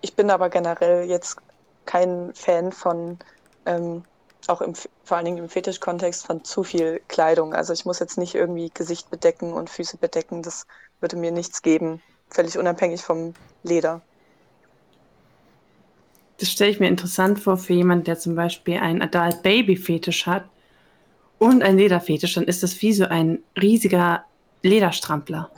ich 0.00 0.14
bin 0.14 0.30
aber 0.30 0.48
generell 0.48 1.08
jetzt 1.08 1.36
kein 1.86 2.32
Fan 2.34 2.72
von, 2.72 3.18
ähm, 3.66 4.04
auch 4.46 4.60
im, 4.60 4.74
vor 4.74 5.16
allen 5.16 5.26
Dingen 5.26 5.38
im 5.38 5.48
Fetischkontext, 5.48 6.26
von 6.26 6.44
zu 6.44 6.62
viel 6.62 7.00
Kleidung. 7.08 7.54
Also 7.54 7.72
ich 7.72 7.84
muss 7.84 7.98
jetzt 7.98 8.18
nicht 8.18 8.34
irgendwie 8.34 8.70
Gesicht 8.72 9.10
bedecken 9.10 9.52
und 9.52 9.70
Füße 9.70 9.98
bedecken. 9.98 10.42
Das 10.42 10.66
würde 11.00 11.16
mir 11.16 11.32
nichts 11.32 11.62
geben. 11.62 12.02
Völlig 12.28 12.58
unabhängig 12.58 13.02
vom 13.02 13.34
Leder. 13.62 14.02
Das 16.38 16.50
stelle 16.50 16.70
ich 16.70 16.80
mir 16.80 16.88
interessant 16.88 17.38
vor 17.38 17.58
für 17.58 17.74
jemanden, 17.74 18.04
der 18.04 18.18
zum 18.18 18.34
Beispiel 18.34 18.78
einen 18.78 19.02
Adult 19.02 19.42
Baby 19.42 19.76
Fetisch 19.76 20.26
hat 20.26 20.44
und 21.38 21.62
ein 21.62 21.76
Lederfetisch. 21.76 22.34
Dann 22.34 22.44
ist 22.44 22.62
das 22.62 22.80
wie 22.80 22.94
so 22.94 23.04
ein 23.04 23.42
riesiger 23.60 24.24
Lederstrampler. 24.62 25.50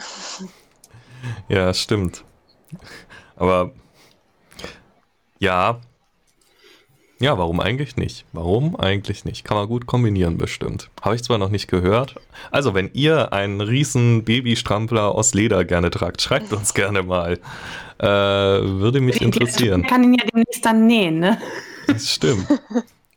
Ja, 1.48 1.72
stimmt. 1.74 2.24
Aber 3.36 3.72
ja. 5.38 5.80
Ja, 7.20 7.38
warum 7.38 7.60
eigentlich 7.60 7.96
nicht? 7.96 8.24
Warum 8.32 8.74
eigentlich 8.74 9.24
nicht? 9.24 9.44
Kann 9.44 9.56
man 9.56 9.68
gut 9.68 9.86
kombinieren, 9.86 10.38
bestimmt. 10.38 10.90
Habe 11.00 11.14
ich 11.14 11.22
zwar 11.22 11.38
noch 11.38 11.50
nicht 11.50 11.68
gehört. 11.68 12.16
Also, 12.50 12.74
wenn 12.74 12.90
ihr 12.94 13.32
einen 13.32 13.60
riesen 13.60 14.24
Babystrampler 14.24 15.14
aus 15.14 15.32
Leder 15.32 15.64
gerne 15.64 15.90
tragt, 15.90 16.20
schreibt 16.20 16.52
uns 16.52 16.74
gerne 16.74 17.04
mal. 17.04 17.38
Äh, 17.98 18.06
würde 18.06 19.00
mich 19.00 19.22
interessieren. 19.22 19.82
Man 19.82 19.90
kann 19.90 20.02
ihn 20.02 20.14
ja 20.14 20.24
demnächst 20.24 20.64
dann 20.64 20.88
nähen, 20.88 21.20
ne? 21.20 21.40
Das 21.86 22.12
stimmt. 22.12 22.48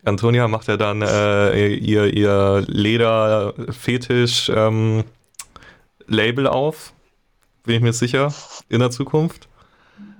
Antonia 0.03 0.47
macht 0.47 0.67
ja 0.67 0.77
dann 0.77 1.01
äh, 1.01 1.73
ihr, 1.73 2.13
ihr 2.13 2.63
Leder-Fetisch-Label 2.67 4.67
ähm, 4.67 5.03
auf. 6.47 6.93
Bin 7.63 7.75
ich 7.75 7.81
mir 7.81 7.93
sicher, 7.93 8.33
in 8.69 8.79
der 8.79 8.91
Zukunft. 8.91 9.47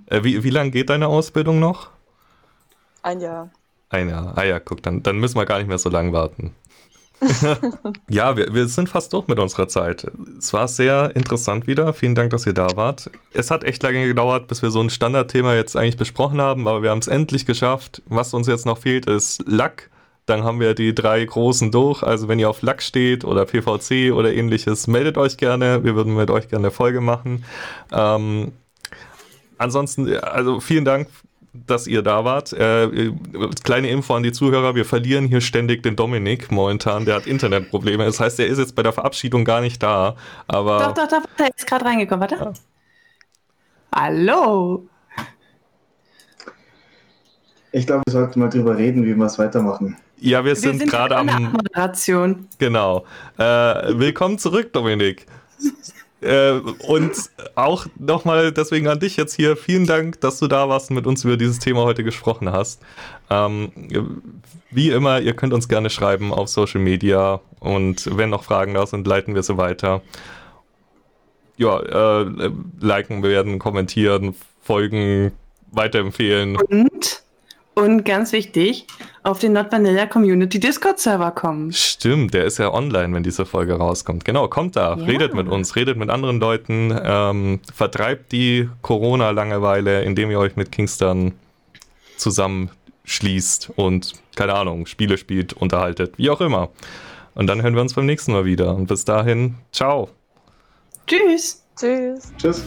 Äh, 0.08 0.24
wie, 0.24 0.44
wie 0.44 0.50
lange 0.50 0.72
geht 0.72 0.90
deine 0.90 1.08
Ausbildung 1.08 1.60
noch? 1.60 1.90
Ein 3.02 3.20
Jahr. 3.20 3.52
Ein 3.90 4.10
Jahr. 4.10 4.34
Ah 4.36 4.44
ja, 4.44 4.60
guck, 4.60 4.82
dann, 4.82 5.04
dann 5.04 5.20
müssen 5.20 5.38
wir 5.38 5.46
gar 5.46 5.60
nicht 5.60 5.68
mehr 5.68 5.78
so 5.78 5.90
lange 5.90 6.12
warten. 6.12 6.56
ja, 8.10 8.36
wir, 8.36 8.54
wir 8.54 8.68
sind 8.68 8.90
fast 8.90 9.14
durch 9.14 9.28
mit 9.28 9.40
unserer 9.40 9.68
Zeit. 9.68 10.08
Es 10.38 10.54
war 10.54 10.68
sehr 10.68 11.16
interessant 11.16 11.68
wieder. 11.68 11.94
Vielen 11.94 12.16
Dank, 12.16 12.32
dass 12.32 12.46
ihr 12.46 12.54
da 12.54 12.76
wart. 12.76 13.10
Es 13.34 13.52
hat 13.52 13.64
echt 13.64 13.84
lange 13.84 14.06
gedauert, 14.06 14.48
bis 14.48 14.62
wir 14.62 14.72
so 14.72 14.82
ein 14.82 14.90
Standardthema 14.90 15.56
jetzt 15.56 15.76
eigentlich 15.76 15.98
besprochen 15.98 16.42
haben, 16.42 16.68
aber 16.68 16.84
wir 16.84 16.90
haben 16.90 17.00
es 17.00 17.08
endlich 17.08 17.46
geschafft. 17.46 18.02
Was 18.08 18.34
uns 18.34 18.48
jetzt 18.48 18.66
noch 18.66 18.80
fehlt, 18.80 19.06
ist 19.06 19.44
Lack. 19.48 19.90
Dann 20.26 20.44
haben 20.44 20.60
wir 20.60 20.74
die 20.74 20.96
drei 20.96 21.24
großen 21.24 21.72
durch. 21.72 22.02
Also 22.04 22.28
wenn 22.28 22.40
ihr 22.40 22.50
auf 22.50 22.62
Lack 22.62 22.82
steht 22.82 23.24
oder 23.24 23.46
PVC 23.46 24.14
oder 24.14 24.34
ähnliches, 24.34 24.88
meldet 24.88 25.18
euch 25.18 25.38
gerne. 25.38 25.84
Wir 25.84 25.96
würden 25.96 26.16
mit 26.16 26.32
euch 26.32 26.48
gerne 26.50 26.68
eine 26.68 26.72
Folge 26.72 27.02
machen. 27.02 27.46
Ähm, 27.92 28.52
ansonsten, 29.58 30.16
also 30.18 30.60
vielen 30.60 30.86
Dank 30.86 31.08
dass 31.68 31.88
ihr 31.88 32.02
da 32.02 32.26
wart. 32.26 32.54
Äh, 32.54 33.12
kleine 33.64 33.90
Info 33.90 34.14
an 34.14 34.24
die 34.24 34.32
Zuhörer, 34.32 34.76
wir 34.76 34.86
verlieren 34.86 35.28
hier 35.28 35.42
ständig 35.42 35.84
den 35.84 35.96
Dominik 35.96 36.52
momentan, 36.52 37.06
der 37.06 37.16
hat 37.16 37.28
Internetprobleme. 37.28 38.06
Das 38.06 38.20
heißt, 38.20 38.40
er 38.40 38.48
ist 38.48 38.58
jetzt 38.58 38.76
bei 38.76 38.84
der 38.84 38.94
Verabschiedung 38.94 39.46
gar 39.46 39.62
nicht 39.62 39.82
da. 39.82 40.16
Aber 40.48 40.80
doch, 40.80 40.94
doch, 40.94 41.08
doch, 41.08 41.26
der 41.40 41.50
ist 41.56 41.66
gerade 41.66 41.86
reingekommen, 41.86 42.22
warte. 42.22 42.36
Ja. 42.36 42.54
Hallo. 43.94 44.88
Ich 47.72 47.86
glaube, 47.86 48.04
wir 48.08 48.12
sollten 48.12 48.40
mal 48.40 48.50
drüber 48.50 48.78
reden, 48.78 49.06
wie 49.06 49.16
wir 49.16 49.26
es 49.26 49.38
weitermachen. 49.38 49.98
Ja, 50.20 50.40
wir, 50.40 50.52
wir 50.52 50.56
sind, 50.56 50.80
sind 50.80 50.90
gerade 50.90 51.18
am. 51.18 51.52
Moderation. 51.52 52.48
Genau. 52.58 53.06
Äh, 53.38 53.44
willkommen 53.44 54.40
zurück, 54.40 54.72
Dominik. 54.74 55.26
Äh, 56.22 56.54
und 56.88 57.12
auch 57.56 57.86
nochmal 58.00 58.52
deswegen 58.52 58.88
an 58.88 59.00
dich 59.00 59.18
jetzt 59.18 59.36
hier. 59.36 59.58
Vielen 59.58 59.86
Dank, 59.86 60.22
dass 60.22 60.40
du 60.40 60.48
da 60.48 60.70
warst 60.70 60.90
und 60.90 60.96
mit 60.96 61.06
uns 61.06 61.24
über 61.24 61.38
dieses 61.38 61.60
Thema 61.60 61.84
heute 61.84 62.04
gesprochen 62.04 62.52
hast. 62.52 62.82
Ähm, 63.30 63.72
wie 64.72 64.90
immer, 64.90 65.20
ihr 65.20 65.36
könnt 65.36 65.54
uns 65.54 65.68
gerne 65.68 65.90
schreiben 65.90 66.34
auf 66.34 66.48
Social 66.48 66.82
Media 66.82 67.42
und 67.60 68.18
wenn 68.18 68.30
noch 68.30 68.44
Fragen 68.44 68.74
da 68.74 68.88
sind, 68.88 69.06
leiten 69.06 69.36
wir 69.36 69.44
sie 69.44 69.58
weiter. 69.58 70.02
Ja, 71.58 71.80
äh, 71.80 72.52
liken, 72.80 73.22
bewerten, 73.22 73.60
kommentieren, 73.60 74.36
folgen, 74.62 75.32
weiterempfehlen. 75.72 76.58
Und 76.58 77.24
und 77.76 78.06
ganz 78.06 78.32
wichtig, 78.32 78.88
auf 79.24 79.40
den 79.40 79.54
Not 79.54 79.72
Vanilla 79.72 80.06
Community 80.06 80.60
Discord 80.60 81.00
Server 81.00 81.32
kommen. 81.32 81.72
Stimmt, 81.74 82.34
der 82.34 82.46
ist 82.46 82.58
ja 82.58 82.74
online, 82.74 83.14
wenn 83.14 83.24
diese 83.24 83.46
Folge 83.46 83.74
rauskommt. 83.74 84.26
Genau, 84.26 84.48
kommt 84.48 84.76
da, 84.76 84.96
ja. 84.96 85.04
redet 85.06 85.34
mit 85.34 85.48
uns, 85.48 85.76
redet 85.76 85.98
mit 85.98 86.10
anderen 86.10 86.40
Leuten, 86.40 86.98
ähm, 87.04 87.60
vertreibt 87.74 88.32
die 88.32 88.70
Corona-Langeweile, 88.82 90.04
indem 90.04 90.32
ihr 90.32 90.40
euch 90.40 90.56
mit 90.56 90.72
Kingston 90.72 91.34
zusammenschließt 92.18 93.72
und, 93.76 94.14
keine 94.36 94.54
Ahnung, 94.54 94.86
Spiele 94.86 95.18
spielt, 95.18 95.54
unterhaltet, 95.54 96.18
wie 96.18 96.30
auch 96.30 96.42
immer. 96.42 96.70
Und 97.34 97.48
dann 97.48 97.62
hören 97.62 97.76
wir 97.76 97.82
uns 97.82 97.94
beim 97.94 98.06
nächsten 98.06 98.32
Mal 98.32 98.46
wieder. 98.46 98.74
Und 98.74 98.88
bis 98.88 99.04
dahin, 99.04 99.56
ciao. 99.72 100.10
Tschüss. 101.06 101.62
Tschüss. 101.76 102.32
Tschüss. 102.38 102.64